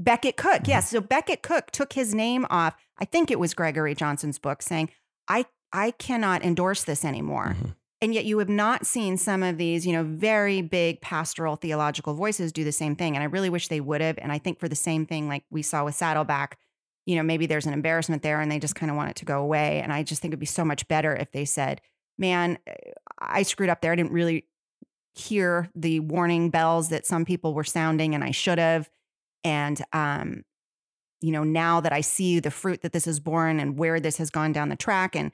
Uh, 0.00 0.04
Becket 0.04 0.36
Cook, 0.36 0.62
yes. 0.66 0.86
Mm-hmm. 0.86 0.96
So 0.96 1.00
Becket 1.00 1.42
Cook 1.42 1.70
took 1.70 1.92
his 1.92 2.14
name 2.14 2.46
off. 2.50 2.74
I 2.98 3.04
think 3.04 3.30
it 3.30 3.38
was 3.38 3.54
Gregory 3.54 3.94
Johnson's 3.94 4.38
book, 4.38 4.62
saying, 4.62 4.90
"I 5.28 5.46
I 5.72 5.92
cannot 5.92 6.42
endorse 6.42 6.84
this 6.84 7.04
anymore." 7.04 7.56
Mm-hmm. 7.56 7.70
And 8.00 8.14
yet, 8.14 8.24
you 8.24 8.38
have 8.38 8.48
not 8.48 8.86
seen 8.86 9.16
some 9.16 9.42
of 9.42 9.58
these, 9.58 9.84
you 9.84 9.92
know, 9.92 10.04
very 10.04 10.62
big 10.62 11.00
pastoral 11.00 11.56
theological 11.56 12.14
voices 12.14 12.52
do 12.52 12.62
the 12.62 12.70
same 12.70 12.94
thing. 12.94 13.16
And 13.16 13.22
I 13.22 13.26
really 13.26 13.50
wish 13.50 13.66
they 13.66 13.80
would 13.80 14.00
have. 14.00 14.18
And 14.18 14.30
I 14.30 14.38
think 14.38 14.60
for 14.60 14.68
the 14.68 14.76
same 14.76 15.04
thing, 15.04 15.26
like 15.26 15.42
we 15.50 15.62
saw 15.62 15.84
with 15.84 15.96
Saddleback, 15.96 16.58
you 17.06 17.16
know, 17.16 17.24
maybe 17.24 17.46
there's 17.46 17.66
an 17.66 17.72
embarrassment 17.72 18.22
there 18.22 18.40
and 18.40 18.52
they 18.52 18.60
just 18.60 18.76
kind 18.76 18.90
of 18.90 18.96
want 18.96 19.10
it 19.10 19.16
to 19.16 19.24
go 19.24 19.40
away. 19.40 19.80
And 19.80 19.92
I 19.92 20.04
just 20.04 20.22
think 20.22 20.30
it'd 20.30 20.38
be 20.38 20.46
so 20.46 20.64
much 20.64 20.86
better 20.86 21.16
if 21.16 21.32
they 21.32 21.44
said, 21.44 21.80
man, 22.18 22.58
I 23.18 23.42
screwed 23.42 23.70
up 23.70 23.80
there. 23.80 23.92
I 23.92 23.96
didn't 23.96 24.12
really 24.12 24.44
hear 25.14 25.68
the 25.74 25.98
warning 25.98 26.50
bells 26.50 26.90
that 26.90 27.06
some 27.06 27.24
people 27.24 27.52
were 27.52 27.64
sounding 27.64 28.14
and 28.14 28.22
I 28.22 28.30
should 28.30 28.58
have. 28.58 28.88
And, 29.44 29.80
um, 29.92 30.44
you 31.20 31.32
know, 31.32 31.44
now 31.44 31.80
that 31.80 31.92
I 31.92 32.00
see 32.00 32.38
the 32.40 32.50
fruit 32.50 32.82
that 32.82 32.92
this 32.92 33.06
has 33.06 33.20
borne 33.20 33.60
and 33.60 33.78
where 33.78 34.00
this 34.00 34.18
has 34.18 34.30
gone 34.30 34.52
down 34.52 34.68
the 34.68 34.76
track, 34.76 35.16
and 35.16 35.32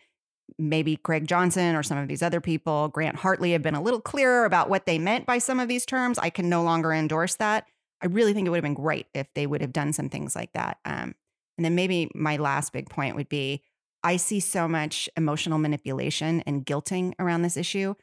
maybe 0.59 0.97
Greg 1.03 1.27
Johnson 1.27 1.75
or 1.75 1.83
some 1.83 1.99
of 1.99 2.09
these 2.09 2.23
other 2.23 2.41
people, 2.41 2.89
Grant 2.89 3.17
Hartley, 3.17 3.53
have 3.53 3.63
been 3.63 3.75
a 3.75 3.83
little 3.83 4.01
clearer 4.01 4.45
about 4.45 4.69
what 4.69 4.87
they 4.87 4.99
meant 4.99 5.27
by 5.27 5.39
some 5.39 5.61
of 5.61 5.69
these 5.69 5.87
terms. 5.87 6.19
I 6.19 6.31
can 6.31 6.49
no 6.49 6.63
longer 6.63 6.93
endorse 6.93 7.37
that. 7.37 7.67
I 8.03 8.07
really 8.07 8.35
think 8.35 8.47
it 8.47 8.51
would 8.51 8.59
have 8.59 8.65
been 8.65 8.75
great 8.75 9.07
if 9.15 9.27
they 9.35 9.47
would 9.47 9.61
have 9.61 9.73
done 9.73 9.93
some 9.93 10.09
things 10.09 10.37
like 10.37 10.53
that. 10.53 10.79
Um, 10.85 11.15
and 11.57 11.65
then 11.65 11.75
maybe 11.75 12.11
my 12.15 12.37
last 12.37 12.73
big 12.73 12.91
point 12.91 13.17
would 13.17 13.29
be 13.29 13.63
I 14.03 14.19
see 14.19 14.41
so 14.41 14.69
much 14.69 15.09
emotional 15.17 15.59
manipulation 15.59 16.43
and 16.47 16.67
guilting 16.67 17.15
around 17.19 17.43
this 17.43 17.57
issue. 17.57 17.95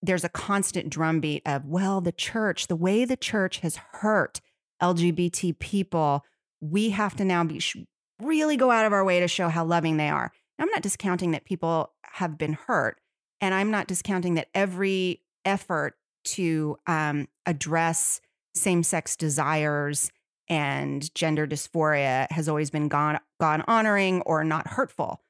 There's 0.00 0.22
a 0.22 0.28
constant 0.28 0.90
drumbeat 0.90 1.42
of, 1.44 1.66
well, 1.66 2.00
the 2.00 2.12
church, 2.12 2.68
the 2.68 2.76
way 2.76 3.04
the 3.04 3.16
church 3.16 3.58
has 3.58 3.80
hurt 3.94 4.40
LGBT 4.82 5.58
people, 5.58 6.24
we 6.60 6.90
have 6.90 7.16
to 7.16 7.24
now 7.24 7.44
be 7.44 7.60
really 8.20 8.56
go 8.56 8.70
out 8.70 8.86
of 8.86 8.92
our 8.92 9.04
way 9.04 9.20
to 9.20 9.28
show 9.28 9.48
how 9.48 9.64
loving 9.64 9.96
they 9.96 10.08
are. 10.08 10.32
I'm 10.58 10.70
not 10.70 10.82
discounting 10.82 11.30
that 11.32 11.44
people 11.44 11.92
have 12.02 12.36
been 12.36 12.54
hurt, 12.54 13.00
and 13.40 13.54
I'm 13.54 13.70
not 13.70 13.86
discounting 13.86 14.34
that 14.34 14.48
every 14.54 15.22
effort 15.44 15.94
to 16.24 16.76
um, 16.86 17.28
address 17.46 18.20
same 18.54 18.82
sex 18.82 19.16
desires 19.16 20.10
and 20.48 21.14
gender 21.14 21.46
dysphoria 21.46 22.26
has 22.32 22.48
always 22.48 22.70
been 22.70 22.88
gone, 22.88 23.20
gone 23.40 23.62
honoring 23.68 24.22
or 24.22 24.42
not 24.44 24.66
hurtful. 24.66 25.22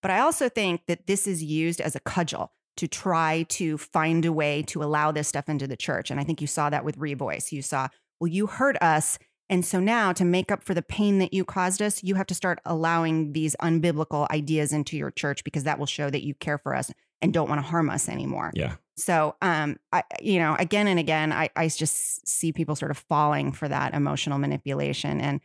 But 0.00 0.10
I 0.10 0.18
also 0.18 0.48
think 0.48 0.86
that 0.86 1.06
this 1.06 1.26
is 1.26 1.42
used 1.42 1.80
as 1.80 1.94
a 1.94 2.00
cudgel 2.00 2.52
to 2.76 2.88
try 2.88 3.44
to 3.50 3.78
find 3.78 4.24
a 4.24 4.32
way 4.32 4.62
to 4.62 4.82
allow 4.82 5.12
this 5.12 5.28
stuff 5.28 5.48
into 5.48 5.66
the 5.66 5.76
church. 5.76 6.10
And 6.10 6.18
I 6.18 6.24
think 6.24 6.40
you 6.40 6.46
saw 6.46 6.70
that 6.70 6.84
with 6.84 6.98
Revoice. 6.98 7.52
You 7.52 7.62
saw, 7.62 7.88
well, 8.22 8.28
you 8.28 8.46
hurt 8.46 8.76
us 8.80 9.18
and 9.50 9.66
so 9.66 9.80
now, 9.80 10.14
to 10.14 10.24
make 10.24 10.50
up 10.50 10.62
for 10.62 10.72
the 10.72 10.80
pain 10.80 11.18
that 11.18 11.34
you 11.34 11.44
caused 11.44 11.82
us, 11.82 12.02
you 12.02 12.14
have 12.14 12.26
to 12.28 12.34
start 12.34 12.58
allowing 12.64 13.34
these 13.34 13.54
unbiblical 13.56 14.26
ideas 14.30 14.72
into 14.72 14.96
your 14.96 15.10
church 15.10 15.44
because 15.44 15.64
that 15.64 15.78
will 15.78 15.84
show 15.84 16.08
that 16.08 16.24
you 16.24 16.34
care 16.34 16.56
for 16.56 16.74
us 16.74 16.90
and 17.20 17.34
don't 17.34 17.50
want 17.50 17.58
to 17.58 17.66
harm 17.66 17.90
us 17.90 18.08
anymore. 18.08 18.50
Yeah. 18.54 18.76
So, 18.96 19.36
um, 19.42 19.78
I, 19.92 20.04
you 20.22 20.38
know, 20.38 20.56
again 20.58 20.86
and 20.88 20.98
again, 20.98 21.34
I, 21.34 21.50
I 21.54 21.68
just 21.68 22.26
see 22.26 22.50
people 22.50 22.74
sort 22.76 22.92
of 22.92 22.96
falling 22.96 23.52
for 23.52 23.68
that 23.68 23.92
emotional 23.92 24.38
manipulation, 24.38 25.20
and 25.20 25.42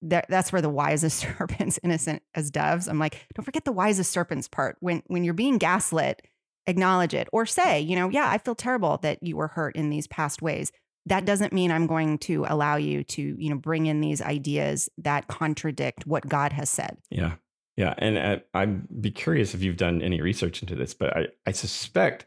that, 0.00 0.24
that's 0.30 0.54
where 0.54 0.62
the 0.62 0.70
wisest 0.70 1.18
serpents, 1.38 1.78
innocent 1.82 2.22
as 2.34 2.50
doves. 2.50 2.88
I'm 2.88 2.98
like, 2.98 3.26
don't 3.34 3.44
forget 3.44 3.66
the 3.66 3.72
wisest 3.72 4.10
serpents 4.10 4.48
part. 4.48 4.78
When 4.80 5.02
when 5.08 5.22
you're 5.22 5.34
being 5.34 5.58
gaslit, 5.58 6.22
acknowledge 6.66 7.12
it 7.12 7.28
or 7.30 7.44
say, 7.44 7.80
you 7.80 7.96
know, 7.96 8.08
yeah, 8.08 8.30
I 8.30 8.38
feel 8.38 8.54
terrible 8.54 8.96
that 9.02 9.22
you 9.22 9.36
were 9.36 9.48
hurt 9.48 9.76
in 9.76 9.90
these 9.90 10.06
past 10.06 10.40
ways 10.40 10.72
that 11.06 11.24
doesn't 11.24 11.52
mean 11.52 11.70
I'm 11.70 11.86
going 11.86 12.18
to 12.18 12.44
allow 12.48 12.76
you 12.76 13.04
to, 13.04 13.22
you 13.22 13.50
know, 13.50 13.56
bring 13.56 13.86
in 13.86 14.00
these 14.00 14.20
ideas 14.20 14.88
that 14.98 15.28
contradict 15.28 16.06
what 16.06 16.28
God 16.28 16.52
has 16.52 16.68
said. 16.68 16.98
Yeah. 17.10 17.34
Yeah. 17.76 17.94
And 17.98 18.18
I, 18.18 18.22
uh, 18.22 18.38
I'd 18.52 19.02
be 19.02 19.10
curious 19.10 19.54
if 19.54 19.62
you've 19.62 19.78
done 19.78 20.02
any 20.02 20.20
research 20.20 20.60
into 20.62 20.74
this, 20.74 20.92
but 20.92 21.16
I, 21.16 21.28
I 21.46 21.52
suspect 21.52 22.26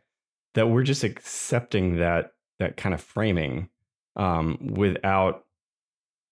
that 0.55 0.67
we're 0.67 0.83
just 0.83 1.03
accepting 1.03 1.97
that 1.97 2.33
that 2.59 2.77
kind 2.77 2.93
of 2.93 3.01
framing 3.01 3.69
um, 4.15 4.57
without, 4.61 5.45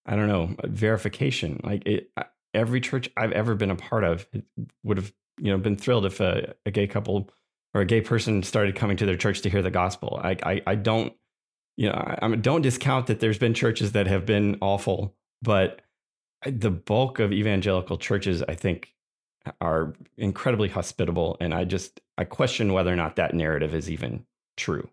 I 0.06 0.16
don't 0.16 0.28
know, 0.28 0.56
verification. 0.64 1.60
Like 1.64 1.86
it, 1.86 2.12
every 2.54 2.82
church 2.82 3.10
I've 3.18 3.32
ever 3.32 3.56
been 3.56 3.72
a 3.72 3.76
part 3.76 4.04
of 4.04 4.28
would 4.84 4.98
have, 4.98 5.14
you 5.40 5.52
know, 5.52 5.58
been 5.58 5.76
thrilled 5.76 6.06
if 6.06 6.20
a, 6.20 6.54
a 6.66 6.72
gay 6.72 6.88
couple 6.88 7.30
or 7.74 7.82
a 7.82 7.86
gay 7.86 8.02
person 8.02 8.44
started 8.44 8.76
coming 8.76 8.98
to 8.98 9.06
their 9.06 9.18
church 9.18 9.42
to 9.42 9.50
hear 9.50 9.62
the 9.62 9.72
gospel. 9.72 10.20
I, 10.24 10.38
I, 10.44 10.62
I 10.68 10.76
don't 10.76 11.14
you 11.82 11.88
know, 11.88 11.96
I, 11.96 12.20
I 12.22 12.28
mean, 12.28 12.42
don't 12.42 12.62
discount 12.62 13.08
that 13.08 13.22
there's 13.22 13.40
been 13.40 13.56
churches 13.56 13.94
that 13.94 14.06
have 14.06 14.24
been 14.24 14.56
awful, 14.62 15.16
but 15.42 15.82
the 16.46 16.70
bulk 16.70 17.18
of 17.18 17.34
evangelical 17.34 17.98
churches, 17.98 18.44
I 18.44 18.54
think, 18.54 18.94
are 19.60 19.96
incredibly 20.16 20.70
hospitable. 20.70 21.38
And 21.42 21.56
I 21.56 21.64
just, 21.64 22.00
I 22.20 22.26
question 22.26 22.74
whether 22.74 22.94
or 22.94 22.96
not 22.96 23.16
that 23.16 23.34
narrative 23.34 23.74
is 23.74 23.90
even 23.90 24.28
true. 24.58 24.90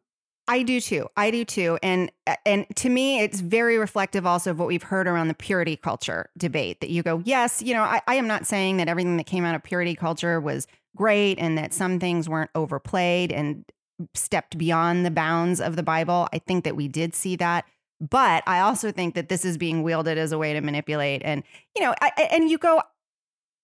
I 0.51 0.63
do 0.63 0.81
too. 0.81 1.07
I 1.15 1.31
do 1.31 1.45
too. 1.45 1.79
And 1.83 2.11
and 2.47 2.65
to 2.77 2.89
me, 2.89 3.21
it's 3.21 3.41
very 3.41 3.77
reflective 3.77 4.25
also 4.25 4.53
of 4.53 4.59
what 4.59 4.67
we've 4.67 4.83
heard 4.83 5.07
around 5.07 5.29
the 5.29 5.35
purity 5.35 5.77
culture 5.77 6.31
debate. 6.39 6.81
That 6.81 6.89
you 6.89 7.03
go, 7.03 7.21
yes, 7.23 7.61
you 7.61 7.75
know, 7.75 7.83
I, 7.83 8.01
I 8.07 8.15
am 8.15 8.27
not 8.27 8.47
saying 8.47 8.79
that 8.79 8.89
everything 8.89 9.19
that 9.19 9.27
came 9.27 9.45
out 9.45 9.55
of 9.55 9.63
purity 9.63 9.95
culture 9.95 10.41
was 10.41 10.67
great 10.97 11.39
and 11.39 11.59
that 11.59 11.75
some 11.75 12.01
things 12.01 12.31
weren't 12.31 12.51
overplayed 12.55 13.31
and 13.31 13.63
stepped 14.15 14.57
beyond 14.57 15.05
the 15.05 15.11
bounds 15.11 15.61
of 15.61 15.77
the 15.77 15.83
Bible. 15.83 16.29
I 16.33 16.39
think 16.39 16.65
that 16.65 16.77
we 16.77 16.89
did 16.89 17.15
see 17.15 17.37
that. 17.37 17.65
But 18.01 18.45
I 18.47 18.61
also 18.61 18.93
think 18.93 19.17
that 19.17 19.29
this 19.29 19.45
is 19.45 19.59
being 19.59 19.83
wielded 19.83 20.19
as 20.19 20.31
a 20.31 20.39
way 20.39 20.53
to 20.53 20.61
manipulate. 20.61 21.23
And, 21.25 21.43
you 21.75 21.83
know, 21.83 21.95
I, 22.01 22.29
and 22.31 22.49
you 22.49 22.57
go, 22.57 22.81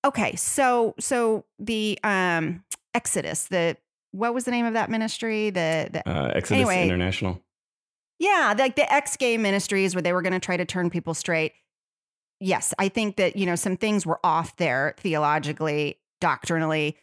okay, 0.04 0.34
so, 0.34 0.94
so 0.98 1.44
the 1.60 1.98
um, 2.02 2.64
Exodus, 2.94 3.44
the, 3.44 3.76
what 4.10 4.34
was 4.34 4.44
the 4.44 4.50
name 4.50 4.66
of 4.66 4.74
that 4.74 4.90
ministry? 4.90 5.50
The, 5.50 5.88
the 5.92 6.08
uh, 6.08 6.32
Exodus 6.34 6.50
anyway, 6.50 6.84
International. 6.84 7.40
Yeah, 8.18 8.54
like 8.58 8.76
the 8.76 8.92
ex 8.92 9.16
gay 9.16 9.38
ministries 9.38 9.94
where 9.94 10.02
they 10.02 10.12
were 10.12 10.22
going 10.22 10.32
to 10.32 10.40
try 10.40 10.56
to 10.56 10.64
turn 10.64 10.90
people 10.90 11.14
straight. 11.14 11.52
Yes, 12.40 12.74
I 12.78 12.88
think 12.88 13.16
that, 13.16 13.36
you 13.36 13.46
know, 13.46 13.54
some 13.54 13.76
things 13.76 14.04
were 14.04 14.18
off 14.24 14.56
there 14.56 14.94
theologically, 14.98 15.98
doctrinally. 16.20 16.96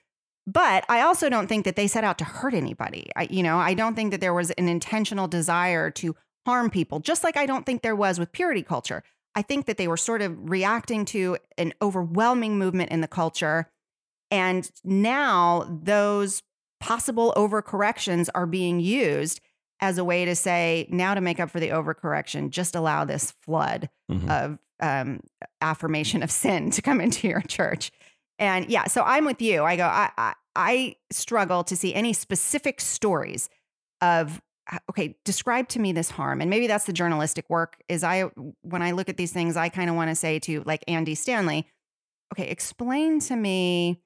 But 0.47 0.85
I 0.89 1.01
also 1.01 1.29
don't 1.29 1.47
think 1.47 1.65
that 1.65 1.75
they 1.75 1.87
set 1.87 2.03
out 2.03 2.17
to 2.17 2.25
hurt 2.25 2.53
anybody. 2.53 3.11
I, 3.15 3.27
you 3.29 3.43
know, 3.43 3.57
I 3.57 3.73
don't 3.73 3.95
think 3.95 4.11
that 4.11 4.21
there 4.21 4.33
was 4.33 4.51
an 4.51 4.67
intentional 4.67 5.27
desire 5.27 5.91
to 5.91 6.15
harm 6.45 6.69
people, 6.69 6.99
just 6.99 7.23
like 7.23 7.37
I 7.37 7.45
don't 7.45 7.65
think 7.65 7.81
there 7.81 7.95
was 7.95 8.19
with 8.19 8.31
purity 8.31 8.63
culture. 8.63 9.03
I 9.35 9.43
think 9.43 9.65
that 9.67 9.77
they 9.77 9.87
were 9.87 9.97
sort 9.97 10.21
of 10.21 10.49
reacting 10.49 11.05
to 11.05 11.37
an 11.57 11.73
overwhelming 11.81 12.57
movement 12.57 12.91
in 12.91 13.01
the 13.01 13.07
culture. 13.07 13.69
And 14.29 14.69
now 14.83 15.79
those 15.83 16.41
possible 16.79 17.33
overcorrections 17.37 18.29
are 18.33 18.47
being 18.47 18.79
used 18.79 19.39
as 19.79 19.97
a 19.97 20.03
way 20.03 20.25
to 20.25 20.35
say, 20.35 20.87
now 20.89 21.13
to 21.13 21.21
make 21.21 21.39
up 21.39 21.49
for 21.49 21.59
the 21.59 21.69
overcorrection, 21.69 22.49
just 22.49 22.75
allow 22.75 23.05
this 23.05 23.31
flood 23.31 23.89
mm-hmm. 24.11 24.29
of 24.29 24.59
um, 24.79 25.21
affirmation 25.61 26.23
of 26.23 26.31
sin 26.31 26.71
to 26.71 26.81
come 26.81 26.99
into 26.99 27.27
your 27.27 27.41
church. 27.41 27.91
And 28.41 28.67
yeah, 28.69 28.87
so 28.87 29.03
I'm 29.03 29.23
with 29.23 29.39
you. 29.39 29.63
I 29.63 29.75
go, 29.77 29.85
I, 29.85 30.09
I, 30.17 30.33
I 30.55 30.95
struggle 31.11 31.63
to 31.63 31.77
see 31.77 31.93
any 31.93 32.11
specific 32.11 32.81
stories 32.81 33.49
of 34.01 34.41
okay 34.89 35.15
describe 35.25 35.67
to 35.67 35.79
me 35.79 35.91
this 35.91 36.09
harm 36.11 36.39
and 36.39 36.49
maybe 36.49 36.67
that's 36.67 36.85
the 36.85 36.93
journalistic 36.93 37.49
work 37.49 37.77
is 37.89 38.03
i 38.03 38.21
when 38.61 38.81
i 38.81 38.91
look 38.91 39.09
at 39.09 39.17
these 39.17 39.33
things 39.33 39.57
i 39.57 39.67
kind 39.67 39.89
of 39.89 39.95
want 39.95 40.09
to 40.09 40.15
say 40.15 40.39
to 40.39 40.63
like 40.65 40.83
andy 40.87 41.15
stanley 41.15 41.67
okay 42.31 42.47
explain 42.47 43.19
to 43.19 43.35
me 43.35 43.99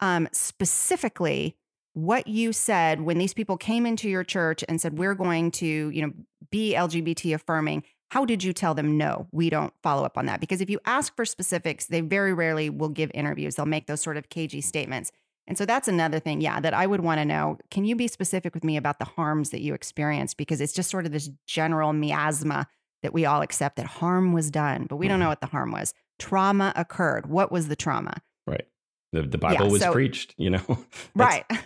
um, 0.00 0.28
specifically 0.32 1.56
what 1.94 2.26
you 2.26 2.52
said 2.52 3.00
when 3.00 3.18
these 3.18 3.34
people 3.34 3.56
came 3.56 3.86
into 3.86 4.08
your 4.08 4.22
church 4.22 4.62
and 4.68 4.80
said 4.80 4.98
we're 4.98 5.14
going 5.14 5.50
to 5.50 5.66
you 5.66 6.02
know 6.02 6.12
be 6.50 6.74
lgbt 6.74 7.34
affirming 7.34 7.82
how 8.12 8.26
did 8.26 8.44
you 8.44 8.52
tell 8.52 8.74
them 8.74 8.98
no? 8.98 9.26
We 9.32 9.48
don't 9.48 9.72
follow 9.82 10.04
up 10.04 10.18
on 10.18 10.26
that. 10.26 10.38
Because 10.38 10.60
if 10.60 10.68
you 10.68 10.78
ask 10.84 11.16
for 11.16 11.24
specifics 11.24 11.86
they 11.86 12.02
very 12.02 12.34
rarely 12.34 12.68
will 12.68 12.90
give 12.90 13.10
interviews. 13.14 13.54
They'll 13.54 13.64
make 13.64 13.86
those 13.86 14.02
sort 14.02 14.18
of 14.18 14.28
cagey 14.28 14.60
statements. 14.60 15.10
And 15.46 15.56
so 15.56 15.64
that's 15.64 15.88
another 15.88 16.20
thing 16.20 16.42
yeah 16.42 16.60
that 16.60 16.74
i 16.74 16.86
would 16.86 17.00
want 17.00 17.20
to 17.20 17.24
know 17.24 17.56
can 17.70 17.86
you 17.86 17.96
be 17.96 18.06
specific 18.06 18.52
with 18.52 18.64
me 18.64 18.76
about 18.76 18.98
the 18.98 19.06
harms 19.06 19.48
that 19.48 19.62
you 19.62 19.72
experienced? 19.72 20.36
Because 20.36 20.60
it's 20.60 20.74
just 20.74 20.90
sort 20.90 21.06
of 21.06 21.12
this 21.12 21.30
general 21.46 21.94
miasma 21.94 22.66
that 23.02 23.14
we 23.14 23.24
all 23.24 23.40
accept 23.40 23.76
that 23.76 23.86
harm 23.86 24.34
was 24.34 24.50
done 24.50 24.84
but 24.90 24.96
we 24.96 25.08
don't 25.08 25.18
know 25.18 25.24
mm-hmm. 25.24 25.30
what 25.30 25.40
the 25.40 25.46
harm 25.46 25.72
was. 25.72 25.94
Trauma 26.18 26.74
occurred. 26.76 27.30
What 27.30 27.50
was 27.50 27.68
the 27.68 27.76
trauma? 27.76 28.18
Right. 28.46 28.66
The, 29.12 29.22
the 29.22 29.38
bible 29.38 29.66
yeah, 29.66 29.72
was 29.72 29.80
so, 29.80 29.90
preached 29.90 30.34
you 30.36 30.50
know? 30.50 30.84
Right. 31.14 31.46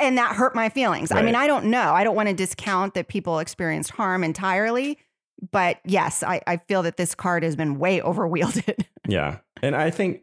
And 0.00 0.18
that 0.18 0.34
hurt 0.34 0.56
my 0.56 0.68
feelings. 0.68 1.12
Right. 1.12 1.20
i 1.20 1.22
mean 1.22 1.36
i 1.36 1.46
don't 1.46 1.66
know. 1.66 1.94
I 1.94 2.02
don't 2.04 2.16
want 2.16 2.28
to 2.28 2.34
discount 2.34 2.94
that 2.94 3.06
people 3.06 3.38
experienced 3.38 3.92
harm 3.92 4.24
entirely 4.24 4.98
but 5.50 5.78
yes, 5.84 6.22
I, 6.22 6.40
I 6.46 6.58
feel 6.58 6.82
that 6.82 6.96
this 6.96 7.14
card 7.14 7.42
has 7.42 7.56
been 7.56 7.78
way 7.78 8.00
overwielded. 8.04 8.84
yeah. 9.08 9.38
And 9.62 9.74
I 9.74 9.90
think, 9.90 10.22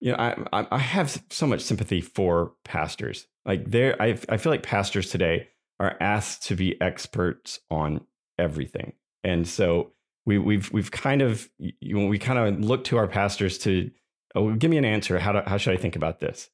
you 0.00 0.12
know, 0.12 0.18
I, 0.18 0.66
I 0.70 0.78
have 0.78 1.22
so 1.30 1.46
much 1.46 1.60
sympathy 1.60 2.00
for 2.00 2.52
pastors. 2.64 3.26
Like 3.44 3.70
there, 3.70 4.00
I, 4.00 4.18
I 4.28 4.36
feel 4.36 4.50
like 4.50 4.62
pastors 4.62 5.10
today 5.10 5.48
are 5.78 5.96
asked 6.00 6.44
to 6.44 6.56
be 6.56 6.80
experts 6.80 7.60
on 7.70 8.04
everything. 8.38 8.94
And 9.24 9.46
so 9.46 9.92
we, 10.26 10.38
we've, 10.38 10.72
we've 10.72 10.90
kind 10.90 11.22
of, 11.22 11.48
you 11.58 11.98
know, 11.98 12.06
we 12.06 12.18
kind 12.18 12.38
of 12.38 12.60
look 12.60 12.84
to 12.84 12.96
our 12.96 13.08
pastors 13.08 13.58
to, 13.58 13.90
oh, 14.34 14.54
give 14.54 14.70
me 14.70 14.78
an 14.78 14.84
answer. 14.84 15.18
How, 15.18 15.32
do, 15.32 15.40
how 15.46 15.56
should 15.56 15.74
I 15.74 15.76
think 15.76 15.96
about 15.96 16.20
this? 16.20 16.50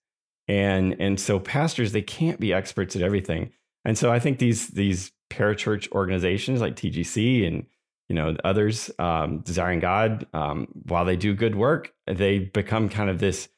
And, 0.47 0.97
and 0.99 1.21
so 1.21 1.39
pastors, 1.39 1.93
they 1.93 2.03
can't 2.03 2.41
be 2.41 2.53
experts 2.53 2.97
at 2.97 3.03
everything. 3.03 3.53
And 3.85 3.97
so 3.97 4.11
I 4.11 4.19
think 4.19 4.39
these, 4.39 4.69
these 4.69 5.13
parachurch 5.31 5.91
organizations 5.93 6.61
like 6.61 6.77
TGC 6.77 7.47
and 7.47 7.67
you 8.09 8.15
know 8.15 8.37
others 8.45 8.91
um, 8.99 9.41
desiring 9.41 9.81
god 9.81 10.27
um, 10.33 10.69
while 10.85 11.05
they 11.05 11.17
do 11.17 11.35
good 11.35 11.55
work 11.55 11.93
they 12.07 12.39
become 12.39 12.89
kind 12.89 13.11
of 13.11 13.19
this 13.19 13.49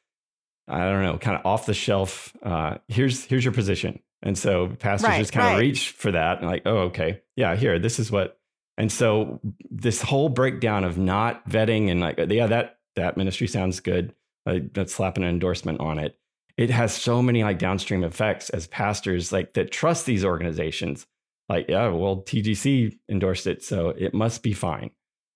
i 0.69 0.81
don't 0.81 1.03
know 1.03 1.19
kind 1.19 1.39
of 1.39 1.47
off 1.47 1.67
the 1.67 1.75
shelf 1.75 2.35
uh, 2.43 2.77
here's 2.89 3.25
here's 3.25 3.45
your 3.45 3.55
position 3.55 4.01
and 4.23 4.37
so 4.37 4.69
pastors 4.79 5.09
right, 5.09 5.19
just 5.19 5.33
kind 5.33 5.47
right. 5.47 5.55
of 5.55 5.61
reach 5.61 5.91
for 5.91 6.13
that 6.13 6.39
and 6.39 6.49
like 6.49 6.63
oh 6.67 6.79
okay 6.79 7.21
yeah 7.37 7.57
here 7.57 7.79
this 7.79 7.99
is 7.99 8.11
what 8.11 8.39
and 8.77 8.91
so 8.91 9.41
this 9.71 10.03
whole 10.03 10.29
breakdown 10.29 10.85
of 10.85 10.99
not 10.99 11.49
vetting 11.49 11.91
and 11.91 12.01
like 12.01 12.19
yeah 12.29 12.47
that 12.47 12.79
that 12.97 13.17
ministry 13.17 13.47
sounds 13.47 13.81
good 13.81 14.15
uh, 14.47 14.59
that's 14.73 14.95
slapping 14.95 15.23
an 15.23 15.31
endorsement 15.31 15.81
on 15.81 15.99
it 15.99 16.17
it 16.61 16.69
has 16.69 16.95
so 16.95 17.23
many 17.23 17.43
like 17.43 17.59
downstream 17.59 18.05
effects 18.05 18.51
as 18.51 18.67
pastors 18.67 19.33
like 19.33 19.55
that 19.55 19.71
trust 19.71 20.05
these 20.05 20.27
organizations. 20.27 21.07
Like, 21.51 21.67
yeah, 21.69 21.89
well, 21.89 22.23
TGC 22.23 22.97
endorsed 23.09 23.49
it, 23.49 23.65
so 23.65 23.89
it 23.89 24.15
must 24.15 24.45
be 24.45 24.53
fine. 24.53 24.91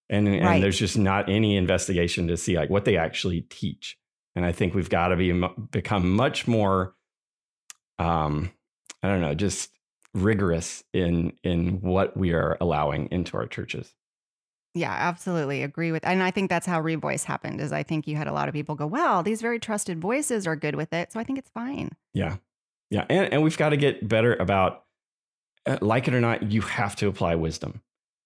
And, 0.08 0.28
right. 0.28 0.42
and 0.42 0.62
there's 0.62 0.78
just 0.78 0.96
not 0.96 1.28
any 1.28 1.56
investigation 1.56 2.28
to 2.28 2.36
see 2.36 2.56
like 2.56 2.70
what 2.70 2.84
they 2.84 2.96
actually 2.96 3.40
teach. 3.40 3.98
And 4.36 4.44
I 4.44 4.52
think 4.52 4.74
we've 4.74 4.88
got 4.88 5.08
to 5.08 5.16
be 5.16 5.32
become 5.72 6.14
much 6.14 6.46
more, 6.46 6.94
um, 7.98 8.52
I 9.02 9.08
don't 9.08 9.22
know, 9.22 9.34
just 9.34 9.70
rigorous 10.14 10.84
in 10.92 11.32
in 11.42 11.80
what 11.80 12.16
we 12.16 12.32
are 12.32 12.56
allowing 12.60 13.08
into 13.10 13.36
our 13.36 13.46
churches. 13.48 13.92
Yeah, 14.72 14.92
absolutely 14.92 15.64
agree 15.64 15.90
with. 15.90 16.06
And 16.06 16.22
I 16.22 16.30
think 16.30 16.48
that's 16.48 16.66
how 16.66 16.80
Revoice 16.80 17.24
happened. 17.24 17.60
Is 17.60 17.72
I 17.72 17.82
think 17.82 18.06
you 18.06 18.14
had 18.14 18.28
a 18.28 18.32
lot 18.32 18.48
of 18.48 18.54
people 18.54 18.76
go, 18.76 18.86
"Well, 18.86 19.24
these 19.24 19.42
very 19.42 19.58
trusted 19.58 20.00
voices 20.00 20.46
are 20.46 20.54
good 20.54 20.76
with 20.76 20.92
it," 20.92 21.12
so 21.12 21.18
I 21.18 21.24
think 21.24 21.40
it's 21.40 21.50
fine. 21.50 21.90
Yeah, 22.12 22.36
yeah, 22.90 23.04
and 23.08 23.32
and 23.32 23.42
we've 23.42 23.58
got 23.58 23.70
to 23.70 23.76
get 23.76 24.06
better 24.06 24.34
about, 24.34 24.83
like 25.80 26.08
it 26.08 26.14
or 26.14 26.20
not, 26.20 26.50
you 26.50 26.60
have 26.62 26.96
to 26.96 27.08
apply 27.08 27.34
wisdom. 27.34 27.80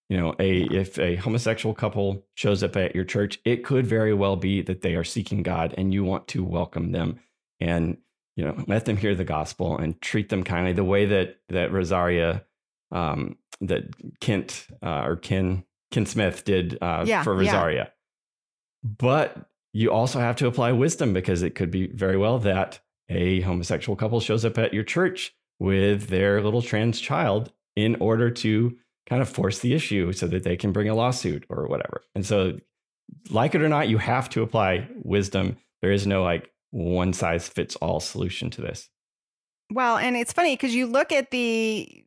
You 0.09 0.17
know, 0.17 0.35
a 0.39 0.63
if 0.63 0.99
a 0.99 1.17
homosexual 1.17 1.75
couple 1.75 2.25
shows 2.35 2.63
up 2.63 2.77
at 2.77 2.95
your 2.95 3.05
church, 3.05 3.39
it 3.45 3.65
could 3.65 3.87
very 3.87 4.15
well 4.15 4.37
be 4.37 4.63
that 4.63 4.81
they 4.81 4.95
are 4.95 5.05
seeking 5.05 5.43
God, 5.43 5.75
and 5.77 5.93
you 5.93 6.03
want 6.03 6.29
to 6.29 6.43
welcome 6.43 6.93
them 6.93 7.21
and 7.61 7.99
you 8.35 8.45
know 8.45 8.65
let 8.67 8.87
them 8.87 8.97
hear 8.97 9.15
the 9.15 9.25
gospel 9.25 9.77
and 9.77 10.01
treat 10.01 10.31
them 10.31 10.45
kindly, 10.45 10.73
the 10.73 10.85
way 10.85 11.05
that 11.05 11.41
that 11.51 11.73
Rosaria, 11.73 12.45
um, 12.91 13.37
that 13.61 13.85
Kent 14.21 14.67
uh, 14.83 15.03
or 15.05 15.17
Ken 15.17 15.65
Ken 15.91 16.07
Smith 16.07 16.45
did 16.45 16.79
uh, 16.81 17.05
yeah, 17.07 17.23
for 17.23 17.35
Rosaria. 17.35 17.77
Yeah. 17.77 17.91
But 18.83 19.49
you 19.75 19.93
also 19.93 20.21
have 20.21 20.37
to 20.37 20.47
apply 20.47 20.73
wisdom 20.73 21.13
because 21.13 21.43
it 21.43 21.55
could 21.55 21.71
be 21.71 21.89
very 21.89 22.17
well 22.17 22.39
that 22.39 22.81
a 23.11 23.41
homosexual 23.43 23.97
couple 23.97 24.21
shows 24.21 24.45
up 24.45 24.57
at 24.57 24.73
your 24.73 24.85
church 24.85 25.35
with 25.59 26.09
their 26.09 26.43
little 26.43 26.63
trans 26.63 27.01
child 27.01 27.53
in 27.77 27.97
order 27.97 28.31
to 28.31 28.77
kind 29.09 29.23
of 29.23 29.29
force 29.29 29.61
the 29.61 29.75
issue 29.75 30.13
so 30.13 30.27
that 30.27 30.43
they 30.43 30.57
can 30.57 30.73
bring 30.73 30.89
a 30.89 30.95
lawsuit 30.95 31.45
or 31.49 31.67
whatever. 31.67 32.03
And 32.15 32.27
so, 32.27 32.59
like 33.31 33.55
it 33.55 33.63
or 33.63 33.69
not, 33.69 33.89
you 33.89 33.99
have 33.99 34.29
to 34.31 34.43
apply 34.43 34.89
wisdom. 35.03 35.57
There 35.81 35.93
is 35.93 36.07
no 36.07 36.23
like 36.23 36.51
one 36.71 37.13
size 37.13 37.49
fits 37.49 37.77
all 37.77 38.01
solution 38.01 38.51
to 38.51 38.61
this. 38.61 38.89
Well, 39.71 39.97
and 39.97 40.17
it's 40.17 40.33
funny 40.33 40.55
because 40.55 40.75
you 40.75 40.87
look 40.87 41.13
at 41.13 41.31
the 41.31 42.05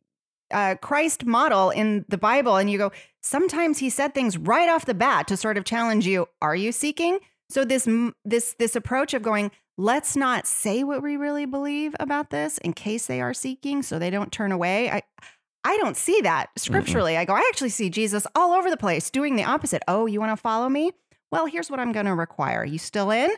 uh, 0.52 0.76
Christ 0.80 1.24
model 1.24 1.70
in 1.70 2.04
the 2.08 2.18
Bible 2.18 2.56
and 2.56 2.70
you 2.70 2.78
go, 2.78 2.92
sometimes 3.20 3.78
he 3.78 3.90
said 3.90 4.14
things 4.14 4.36
right 4.36 4.68
off 4.68 4.84
the 4.84 4.94
bat 4.94 5.26
to 5.28 5.36
sort 5.36 5.56
of 5.56 5.64
challenge 5.64 6.06
you. 6.06 6.28
Are 6.40 6.56
you 6.56 6.72
seeking? 6.72 7.18
So 7.50 7.64
this 7.64 7.88
this 8.24 8.54
this 8.58 8.76
approach 8.76 9.14
of 9.14 9.22
going, 9.22 9.50
let's 9.76 10.16
not 10.16 10.46
say 10.46 10.84
what 10.84 11.02
we 11.02 11.16
really 11.16 11.46
believe 11.46 11.94
about 12.00 12.30
this 12.30 12.58
in 12.58 12.72
case 12.72 13.06
they 13.06 13.20
are 13.20 13.34
seeking, 13.34 13.82
so 13.82 13.98
they 13.98 14.10
don't 14.10 14.32
turn 14.32 14.52
away. 14.52 14.90
I 14.90 15.02
I 15.64 15.76
don't 15.78 15.96
see 15.96 16.20
that 16.22 16.50
scripturally. 16.56 17.12
Mm-mm. 17.12 17.18
I 17.18 17.24
go, 17.24 17.34
I 17.34 17.48
actually 17.48 17.68
see 17.68 17.88
Jesus 17.88 18.26
all 18.34 18.52
over 18.52 18.68
the 18.68 18.76
place 18.76 19.10
doing 19.10 19.36
the 19.36 19.44
opposite. 19.44 19.82
Oh, 19.86 20.06
you 20.06 20.18
want 20.18 20.32
to 20.32 20.36
follow 20.36 20.68
me? 20.68 20.90
Well, 21.30 21.46
here's 21.46 21.70
what 21.70 21.78
I'm 21.78 21.92
going 21.92 22.06
to 22.06 22.14
require. 22.14 22.64
You 22.64 22.78
still 22.78 23.10
in? 23.10 23.30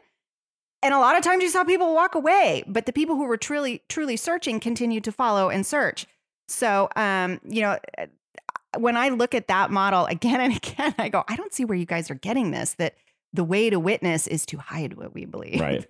And 0.82 0.92
a 0.92 0.98
lot 0.98 1.16
of 1.16 1.24
times 1.24 1.42
you 1.42 1.48
saw 1.48 1.64
people 1.64 1.94
walk 1.94 2.14
away, 2.14 2.62
but 2.66 2.86
the 2.86 2.92
people 2.92 3.16
who 3.16 3.26
were 3.26 3.36
truly 3.36 3.82
truly 3.88 4.16
searching 4.16 4.60
continued 4.60 5.04
to 5.04 5.12
follow 5.12 5.48
and 5.48 5.66
search. 5.66 6.06
So, 6.48 6.88
um, 6.94 7.40
you 7.44 7.62
know, 7.62 7.78
uh, 7.96 8.06
when 8.78 8.96
I 8.96 9.08
look 9.08 9.34
at 9.34 9.48
that 9.48 9.70
model 9.70 10.04
again 10.10 10.40
and 10.40 10.56
again, 10.56 10.94
I 10.98 11.08
go, 11.08 11.24
I 11.28 11.36
don't 11.36 11.54
see 11.54 11.64
where 11.64 11.76
you 11.76 11.86
guys 11.86 12.10
are 12.10 12.16
getting 12.16 12.50
this. 12.50 12.74
That 12.74 12.96
the 13.32 13.44
way 13.44 13.70
to 13.70 13.80
witness 13.80 14.26
is 14.26 14.44
to 14.46 14.58
hide 14.58 14.94
what 14.94 15.14
we 15.14 15.24
believe. 15.24 15.60
Right. 15.60 15.86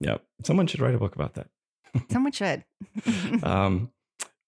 Yep. 0.00 0.22
Someone 0.44 0.66
should 0.66 0.80
write 0.80 0.94
a 0.94 0.98
book 0.98 1.14
about 1.14 1.34
that. 1.34 1.48
Someone 2.10 2.32
should. 2.32 2.64
um, 3.42 3.90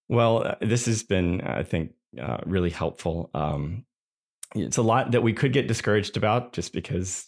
well, 0.09 0.47
uh, 0.47 0.55
this 0.61 0.85
has 0.85 1.03
been, 1.03 1.41
I 1.41 1.63
think, 1.63 1.93
uh, 2.19 2.37
really 2.45 2.69
helpful. 2.69 3.29
Um, 3.33 3.85
it's 4.55 4.77
a 4.77 4.81
lot 4.81 5.11
that 5.11 5.23
we 5.23 5.33
could 5.33 5.53
get 5.53 5.67
discouraged 5.67 6.17
about 6.17 6.53
just 6.53 6.73
because 6.73 7.27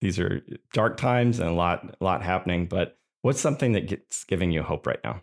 these 0.00 0.18
are 0.18 0.42
dark 0.72 0.96
times 0.96 1.38
and 1.38 1.48
a 1.48 1.52
lot, 1.52 1.96
a 2.00 2.04
lot 2.04 2.22
happening. 2.22 2.66
But 2.66 2.98
what's 3.22 3.40
something 3.40 3.72
that 3.72 3.88
gets 3.88 4.24
giving 4.24 4.50
you 4.50 4.62
hope 4.62 4.86
right 4.86 4.98
now? 5.04 5.22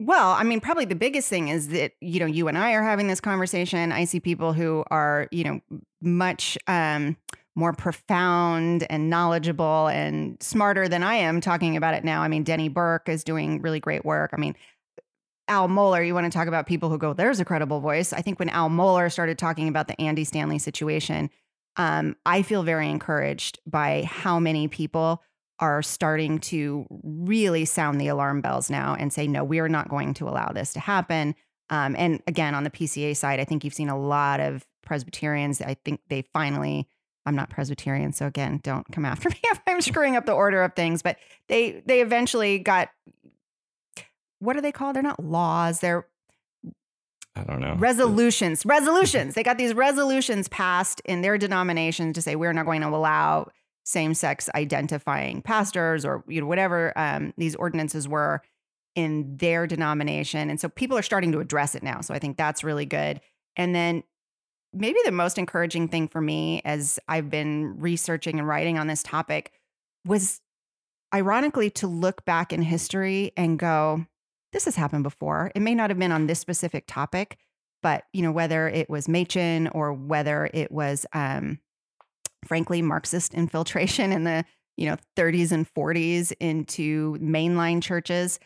Well, 0.00 0.32
I 0.32 0.42
mean, 0.42 0.60
probably 0.60 0.86
the 0.86 0.96
biggest 0.96 1.28
thing 1.28 1.48
is 1.48 1.68
that, 1.68 1.92
you 2.00 2.18
know, 2.18 2.26
you 2.26 2.48
and 2.48 2.58
I 2.58 2.72
are 2.72 2.82
having 2.82 3.06
this 3.06 3.20
conversation. 3.20 3.92
I 3.92 4.04
see 4.04 4.18
people 4.18 4.52
who 4.52 4.84
are, 4.90 5.28
you 5.30 5.44
know, 5.44 5.60
much 6.02 6.58
um, 6.66 7.16
more 7.54 7.72
profound 7.72 8.86
and 8.90 9.08
knowledgeable 9.08 9.86
and 9.88 10.42
smarter 10.42 10.88
than 10.88 11.02
I 11.02 11.14
am 11.14 11.40
talking 11.40 11.76
about 11.76 11.94
it 11.94 12.04
now. 12.04 12.22
I 12.22 12.28
mean, 12.28 12.42
Denny 12.42 12.68
Burk 12.68 13.08
is 13.08 13.22
doing 13.22 13.62
really 13.62 13.80
great 13.80 14.04
work. 14.04 14.30
I 14.32 14.36
mean, 14.36 14.56
Al 15.46 15.68
Mohler, 15.68 16.06
you 16.06 16.14
want 16.14 16.30
to 16.30 16.36
talk 16.36 16.48
about 16.48 16.66
people 16.66 16.88
who 16.88 16.98
go, 16.98 17.12
there's 17.12 17.38
a 17.38 17.44
credible 17.44 17.80
voice. 17.80 18.12
I 18.12 18.22
think 18.22 18.38
when 18.38 18.48
Al 18.48 18.70
Mohler 18.70 19.12
started 19.12 19.38
talking 19.38 19.68
about 19.68 19.88
the 19.88 20.00
Andy 20.00 20.24
Stanley 20.24 20.58
situation, 20.58 21.30
um, 21.76 22.16
I 22.24 22.42
feel 22.42 22.62
very 22.62 22.88
encouraged 22.88 23.58
by 23.66 24.04
how 24.08 24.38
many 24.38 24.68
people 24.68 25.22
are 25.60 25.82
starting 25.82 26.38
to 26.38 26.86
really 27.02 27.64
sound 27.64 28.00
the 28.00 28.08
alarm 28.08 28.40
bells 28.40 28.70
now 28.70 28.96
and 28.98 29.12
say, 29.12 29.26
no, 29.26 29.44
we 29.44 29.60
are 29.60 29.68
not 29.68 29.88
going 29.88 30.14
to 30.14 30.28
allow 30.28 30.48
this 30.48 30.72
to 30.72 30.80
happen. 30.80 31.34
Um, 31.70 31.94
and 31.96 32.22
again, 32.26 32.54
on 32.54 32.64
the 32.64 32.70
PCA 32.70 33.16
side, 33.16 33.40
I 33.40 33.44
think 33.44 33.64
you've 33.64 33.74
seen 33.74 33.88
a 33.88 33.98
lot 33.98 34.40
of 34.40 34.66
Presbyterians. 34.82 35.60
I 35.60 35.74
think 35.84 36.00
they 36.08 36.22
finally, 36.32 36.88
I'm 37.26 37.34
not 37.34 37.50
Presbyterian, 37.50 38.12
so 38.12 38.26
again, 38.26 38.60
don't 38.62 38.90
come 38.92 39.04
after 39.04 39.28
me 39.30 39.40
if 39.44 39.60
I'm 39.66 39.80
screwing 39.80 40.16
up 40.16 40.26
the 40.26 40.32
order 40.32 40.62
of 40.62 40.74
things, 40.74 41.02
but 41.02 41.16
they 41.48 41.82
they 41.86 42.00
eventually 42.00 42.58
got 42.58 42.90
what 44.40 44.56
are 44.56 44.60
they 44.60 44.72
called? 44.72 44.96
They're 44.96 45.02
not 45.02 45.22
laws, 45.22 45.80
they're 45.80 46.06
I 47.36 47.42
don't 47.42 47.60
know. 47.60 47.74
Resolutions. 47.76 48.64
Resolutions. 48.64 49.34
they 49.34 49.42
got 49.42 49.58
these 49.58 49.74
resolutions 49.74 50.48
passed 50.48 51.02
in 51.04 51.22
their 51.22 51.36
denomination 51.36 52.12
to 52.12 52.22
say 52.22 52.36
we're 52.36 52.52
not 52.52 52.64
going 52.64 52.80
to 52.82 52.88
allow 52.88 53.48
same-sex 53.84 54.48
identifying 54.54 55.42
pastors 55.42 56.04
or 56.04 56.24
you 56.26 56.40
know 56.40 56.46
whatever 56.46 56.92
um, 56.96 57.34
these 57.36 57.54
ordinances 57.56 58.08
were 58.08 58.40
in 58.94 59.36
their 59.36 59.66
denomination 59.66 60.48
and 60.48 60.58
so 60.58 60.68
people 60.68 60.96
are 60.96 61.02
starting 61.02 61.32
to 61.32 61.40
address 61.40 61.74
it 61.74 61.82
now 61.82 62.00
so 62.00 62.14
i 62.14 62.18
think 62.18 62.36
that's 62.36 62.64
really 62.64 62.86
good 62.86 63.20
and 63.56 63.74
then 63.74 64.02
maybe 64.74 64.98
the 65.04 65.12
most 65.12 65.38
encouraging 65.38 65.88
thing 65.88 66.08
for 66.08 66.20
me 66.20 66.60
as 66.64 66.98
i've 67.08 67.30
been 67.30 67.74
researching 67.78 68.38
and 68.38 68.48
writing 68.48 68.78
on 68.78 68.86
this 68.86 69.02
topic 69.02 69.52
was 70.06 70.40
ironically 71.14 71.70
to 71.70 71.86
look 71.86 72.24
back 72.24 72.52
in 72.52 72.62
history 72.62 73.32
and 73.36 73.58
go 73.58 74.04
this 74.52 74.64
has 74.64 74.76
happened 74.76 75.02
before 75.02 75.50
it 75.54 75.60
may 75.60 75.74
not 75.74 75.90
have 75.90 75.98
been 75.98 76.12
on 76.12 76.26
this 76.26 76.38
specific 76.38 76.84
topic 76.86 77.38
but 77.84 78.04
you 78.14 78.22
know 78.22 78.32
whether 78.32 78.66
it 78.66 78.88
was 78.88 79.08
Machen 79.08 79.68
or 79.68 79.92
whether 79.92 80.48
it 80.54 80.72
was 80.72 81.04
um, 81.12 81.60
frankly 82.44 82.80
Marxist 82.80 83.34
infiltration 83.34 84.10
in 84.10 84.24
the 84.24 84.44
you 84.76 84.88
know 84.88 84.96
30s 85.16 85.52
and 85.52 85.72
40s 85.72 86.32
into 86.40 87.16
mainline 87.18 87.82
churches. 87.82 88.40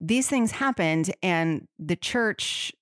These 0.00 0.28
things 0.28 0.50
happened, 0.50 1.14
and 1.22 1.68
the 1.78 1.94
church 1.94 2.72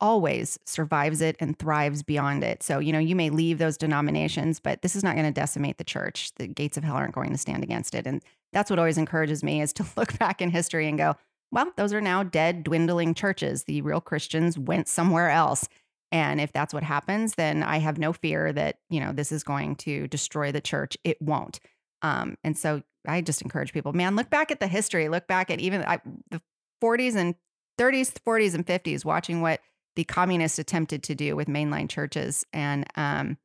always 0.00 0.58
survives 0.64 1.20
it 1.20 1.36
and 1.40 1.58
thrives 1.58 2.02
beyond 2.02 2.44
it. 2.44 2.62
So, 2.62 2.78
you 2.78 2.92
know, 2.92 2.98
you 2.98 3.16
may 3.16 3.30
leave 3.30 3.58
those 3.58 3.76
denominations, 3.76 4.60
but 4.60 4.82
this 4.82 4.94
is 4.94 5.02
not 5.02 5.14
going 5.14 5.26
to 5.26 5.32
decimate 5.32 5.78
the 5.78 5.84
church. 5.84 6.32
The 6.36 6.46
gates 6.46 6.76
of 6.76 6.84
hell 6.84 6.96
aren't 6.96 7.14
going 7.14 7.30
to 7.30 7.38
stand 7.38 7.62
against 7.62 7.94
it. 7.94 8.06
And 8.06 8.22
that's 8.52 8.70
what 8.70 8.78
always 8.78 8.98
encourages 8.98 9.42
me 9.42 9.60
is 9.60 9.72
to 9.74 9.86
look 9.96 10.18
back 10.18 10.40
in 10.40 10.50
history 10.50 10.88
and 10.88 10.98
go, 10.98 11.16
well, 11.50 11.72
those 11.76 11.92
are 11.92 12.00
now 12.00 12.22
dead, 12.22 12.64
dwindling 12.64 13.14
churches. 13.14 13.64
The 13.64 13.80
real 13.82 14.00
Christians 14.00 14.58
went 14.58 14.86
somewhere 14.88 15.30
else. 15.30 15.68
And 16.12 16.40
if 16.40 16.52
that's 16.52 16.72
what 16.72 16.82
happens, 16.82 17.34
then 17.34 17.62
I 17.62 17.78
have 17.78 17.98
no 17.98 18.12
fear 18.12 18.52
that, 18.52 18.78
you 18.90 19.00
know, 19.00 19.12
this 19.12 19.32
is 19.32 19.42
going 19.42 19.76
to 19.76 20.08
destroy 20.08 20.52
the 20.52 20.60
church. 20.60 20.96
It 21.04 21.20
won't. 21.20 21.60
Um, 22.02 22.36
and 22.44 22.56
so 22.56 22.82
I 23.06 23.20
just 23.20 23.42
encourage 23.42 23.72
people, 23.72 23.92
man, 23.92 24.16
look 24.16 24.30
back 24.30 24.50
at 24.50 24.60
the 24.60 24.68
history, 24.68 25.08
look 25.08 25.26
back 25.26 25.50
at 25.50 25.60
even 25.60 25.82
I, 25.82 26.00
the 26.30 26.40
40s 26.82 27.16
and 27.16 27.34
30s, 27.78 28.12
40s, 28.26 28.54
and 28.54 28.66
50s, 28.66 29.04
watching 29.04 29.40
what 29.40 29.60
the 29.98 30.04
communists 30.04 30.60
attempted 30.60 31.02
to 31.02 31.12
do 31.16 31.34
with 31.34 31.48
mainline 31.48 31.88
churches 31.88 32.46
and 32.52 32.86
um, 32.94 33.36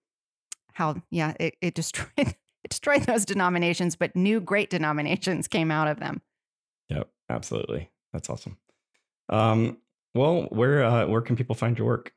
how, 0.74 1.02
yeah, 1.10 1.34
it, 1.40 1.56
it 1.62 1.74
destroyed 1.74 2.12
it 2.18 2.70
destroyed 2.70 3.02
those 3.02 3.26
denominations, 3.26 3.96
but 3.96 4.16
new 4.16 4.40
great 4.40 4.70
denominations 4.70 5.48
came 5.48 5.72
out 5.72 5.88
of 5.88 6.00
them. 6.00 6.22
Yep, 6.90 7.10
absolutely. 7.28 7.90
That's 8.14 8.30
awesome. 8.30 8.60
Um, 9.30 9.80
well, 10.14 10.44
where 10.52 10.84
uh, 10.84 11.08
where 11.08 11.22
can 11.22 11.36
people 11.36 11.56
find 11.56 11.76
your 11.76 11.88
work? 11.88 12.14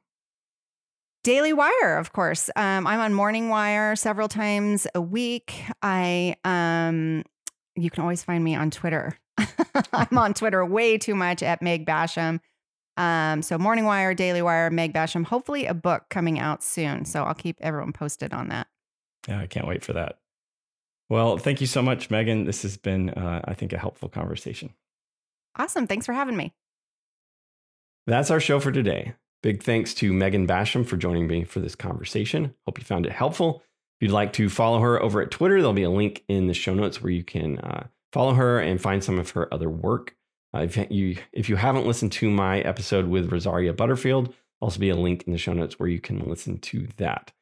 Daily 1.24 1.54
Wire, 1.54 1.96
of 1.96 2.12
course. 2.12 2.50
Um, 2.56 2.86
I'm 2.86 3.00
on 3.00 3.14
Morning 3.14 3.48
Wire 3.48 3.96
several 3.96 4.28
times 4.28 4.86
a 4.94 5.00
week. 5.00 5.54
I 5.80 6.36
um, 6.44 7.24
you 7.74 7.88
can 7.88 8.02
always 8.02 8.22
find 8.22 8.44
me 8.44 8.54
on 8.54 8.70
Twitter. 8.70 9.16
I'm 9.94 10.18
on 10.18 10.34
Twitter 10.34 10.62
way 10.62 10.98
too 10.98 11.14
much 11.14 11.42
at 11.42 11.62
Meg 11.62 11.86
Basham. 11.86 12.40
Um, 12.96 13.42
so 13.42 13.58
Morning 13.58 13.84
Wire, 13.84 14.14
Daily 14.14 14.42
Wire, 14.42 14.70
Meg 14.70 14.92
Basham. 14.92 15.24
Hopefully, 15.24 15.66
a 15.66 15.74
book 15.74 16.04
coming 16.08 16.38
out 16.38 16.62
soon. 16.62 17.04
So 17.04 17.24
I'll 17.24 17.34
keep 17.34 17.58
everyone 17.60 17.92
posted 17.92 18.32
on 18.32 18.48
that. 18.48 18.68
Yeah, 19.28 19.40
I 19.40 19.46
can't 19.46 19.66
wait 19.66 19.84
for 19.84 19.92
that. 19.92 20.18
Well, 21.08 21.38
thank 21.38 21.60
you 21.60 21.66
so 21.66 21.82
much, 21.82 22.10
Megan. 22.10 22.44
This 22.44 22.62
has 22.62 22.76
been, 22.76 23.10
uh, 23.10 23.42
I 23.44 23.54
think, 23.54 23.72
a 23.72 23.78
helpful 23.78 24.08
conversation. 24.08 24.74
Awesome. 25.56 25.86
Thanks 25.86 26.06
for 26.06 26.12
having 26.12 26.36
me. 26.36 26.52
That's 28.06 28.30
our 28.30 28.40
show 28.40 28.60
for 28.60 28.72
today. 28.72 29.14
Big 29.42 29.62
thanks 29.62 29.94
to 29.94 30.12
Megan 30.12 30.46
Basham 30.46 30.86
for 30.86 30.96
joining 30.96 31.26
me 31.26 31.44
for 31.44 31.60
this 31.60 31.74
conversation. 31.74 32.54
Hope 32.66 32.78
you 32.78 32.84
found 32.84 33.06
it 33.06 33.12
helpful. 33.12 33.62
If 33.98 34.06
you'd 34.06 34.12
like 34.12 34.32
to 34.34 34.48
follow 34.48 34.80
her 34.80 35.00
over 35.00 35.22
at 35.22 35.30
Twitter, 35.30 35.56
there'll 35.56 35.72
be 35.72 35.82
a 35.82 35.90
link 35.90 36.24
in 36.28 36.46
the 36.48 36.54
show 36.54 36.74
notes 36.74 37.02
where 37.02 37.12
you 37.12 37.24
can 37.24 37.58
uh, 37.58 37.86
follow 38.12 38.34
her 38.34 38.58
and 38.58 38.80
find 38.80 39.02
some 39.02 39.18
of 39.18 39.30
her 39.30 39.52
other 39.52 39.70
work. 39.70 40.15
Uh, 40.56 40.62
if 40.62 40.76
you 40.90 41.16
if 41.32 41.48
you 41.48 41.56
haven't 41.56 41.86
listened 41.86 42.12
to 42.12 42.30
my 42.30 42.60
episode 42.60 43.06
with 43.06 43.30
Rosaria 43.30 43.72
Butterfield, 43.72 44.34
also 44.60 44.78
be 44.78 44.88
a 44.88 44.96
link 44.96 45.24
in 45.26 45.32
the 45.32 45.38
show 45.38 45.52
notes 45.52 45.78
where 45.78 45.88
you 45.88 46.00
can 46.00 46.20
listen 46.20 46.58
to 46.58 46.88
that. 46.96 47.32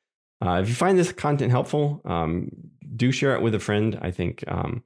Uh, 0.45 0.61
if 0.61 0.69
you 0.69 0.75
find 0.75 0.99
this 0.99 1.13
content 1.13 1.51
helpful, 1.51 2.01
um, 2.05 2.51
do 2.97 3.13
share 3.13 3.35
it 3.35 3.43
with 3.43 3.55
a 3.55 3.61
friend. 3.61 3.99
I 4.03 4.11
think 4.11 4.43
um, 4.49 4.83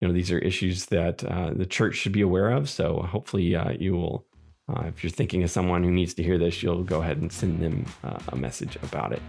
you 0.00 0.06
know 0.06 0.14
these 0.14 0.30
are 0.30 0.38
issues 0.38 0.86
that 0.86 1.24
uh, 1.24 1.52
the 1.54 1.66
church 1.66 1.96
should 1.96 2.12
be 2.12 2.20
aware 2.20 2.50
of. 2.50 2.70
So 2.70 3.02
hopefully 3.02 3.56
uh, 3.56 3.72
you 3.72 3.94
will, 3.94 4.26
uh, 4.68 4.84
if 4.86 5.02
you're 5.02 5.10
thinking 5.10 5.42
of 5.42 5.50
someone 5.50 5.82
who 5.82 5.90
needs 5.90 6.14
to 6.14 6.22
hear 6.22 6.38
this, 6.38 6.62
you'll 6.62 6.84
go 6.84 7.02
ahead 7.02 7.18
and 7.18 7.32
send 7.32 7.60
them 7.60 7.84
a 8.28 8.36
message 8.36 8.76
about 8.82 9.12
it. 9.12 9.22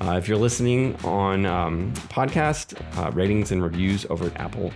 If 0.00 0.28
you're 0.28 0.36
listening 0.36 0.96
on 1.04 1.46
um, 1.46 1.94
podcast, 2.10 2.74
ratings 3.14 3.50
and 3.52 3.62
reviews 3.62 4.04
over 4.10 4.26
at 4.26 4.36
Apple 4.38 4.72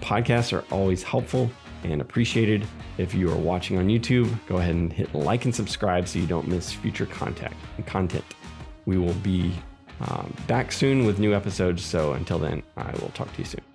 Podcasts 0.00 0.52
are 0.52 0.64
always 0.72 1.04
helpful 1.04 1.48
and 1.84 2.00
appreciated. 2.00 2.66
If 2.98 3.14
you 3.14 3.30
are 3.30 3.36
watching 3.36 3.78
on 3.78 3.88
YouTube, 3.88 4.30
go 4.46 4.56
ahead 4.56 4.74
and 4.74 4.92
hit 4.92 5.14
like 5.14 5.44
and 5.44 5.54
subscribe 5.54 6.08
so 6.08 6.18
you 6.18 6.26
don't 6.26 6.48
miss 6.48 6.72
future 6.72 7.06
contact 7.06 7.54
content. 7.86 8.24
We 8.86 8.98
will 8.98 9.14
be 9.14 9.52
um, 10.00 10.32
back 10.46 10.72
soon 10.72 11.04
with 11.04 11.18
new 11.18 11.34
episodes. 11.34 11.84
So 11.84 12.12
until 12.12 12.38
then, 12.38 12.62
I 12.76 12.92
will 12.92 13.10
talk 13.10 13.32
to 13.32 13.38
you 13.38 13.44
soon. 13.44 13.67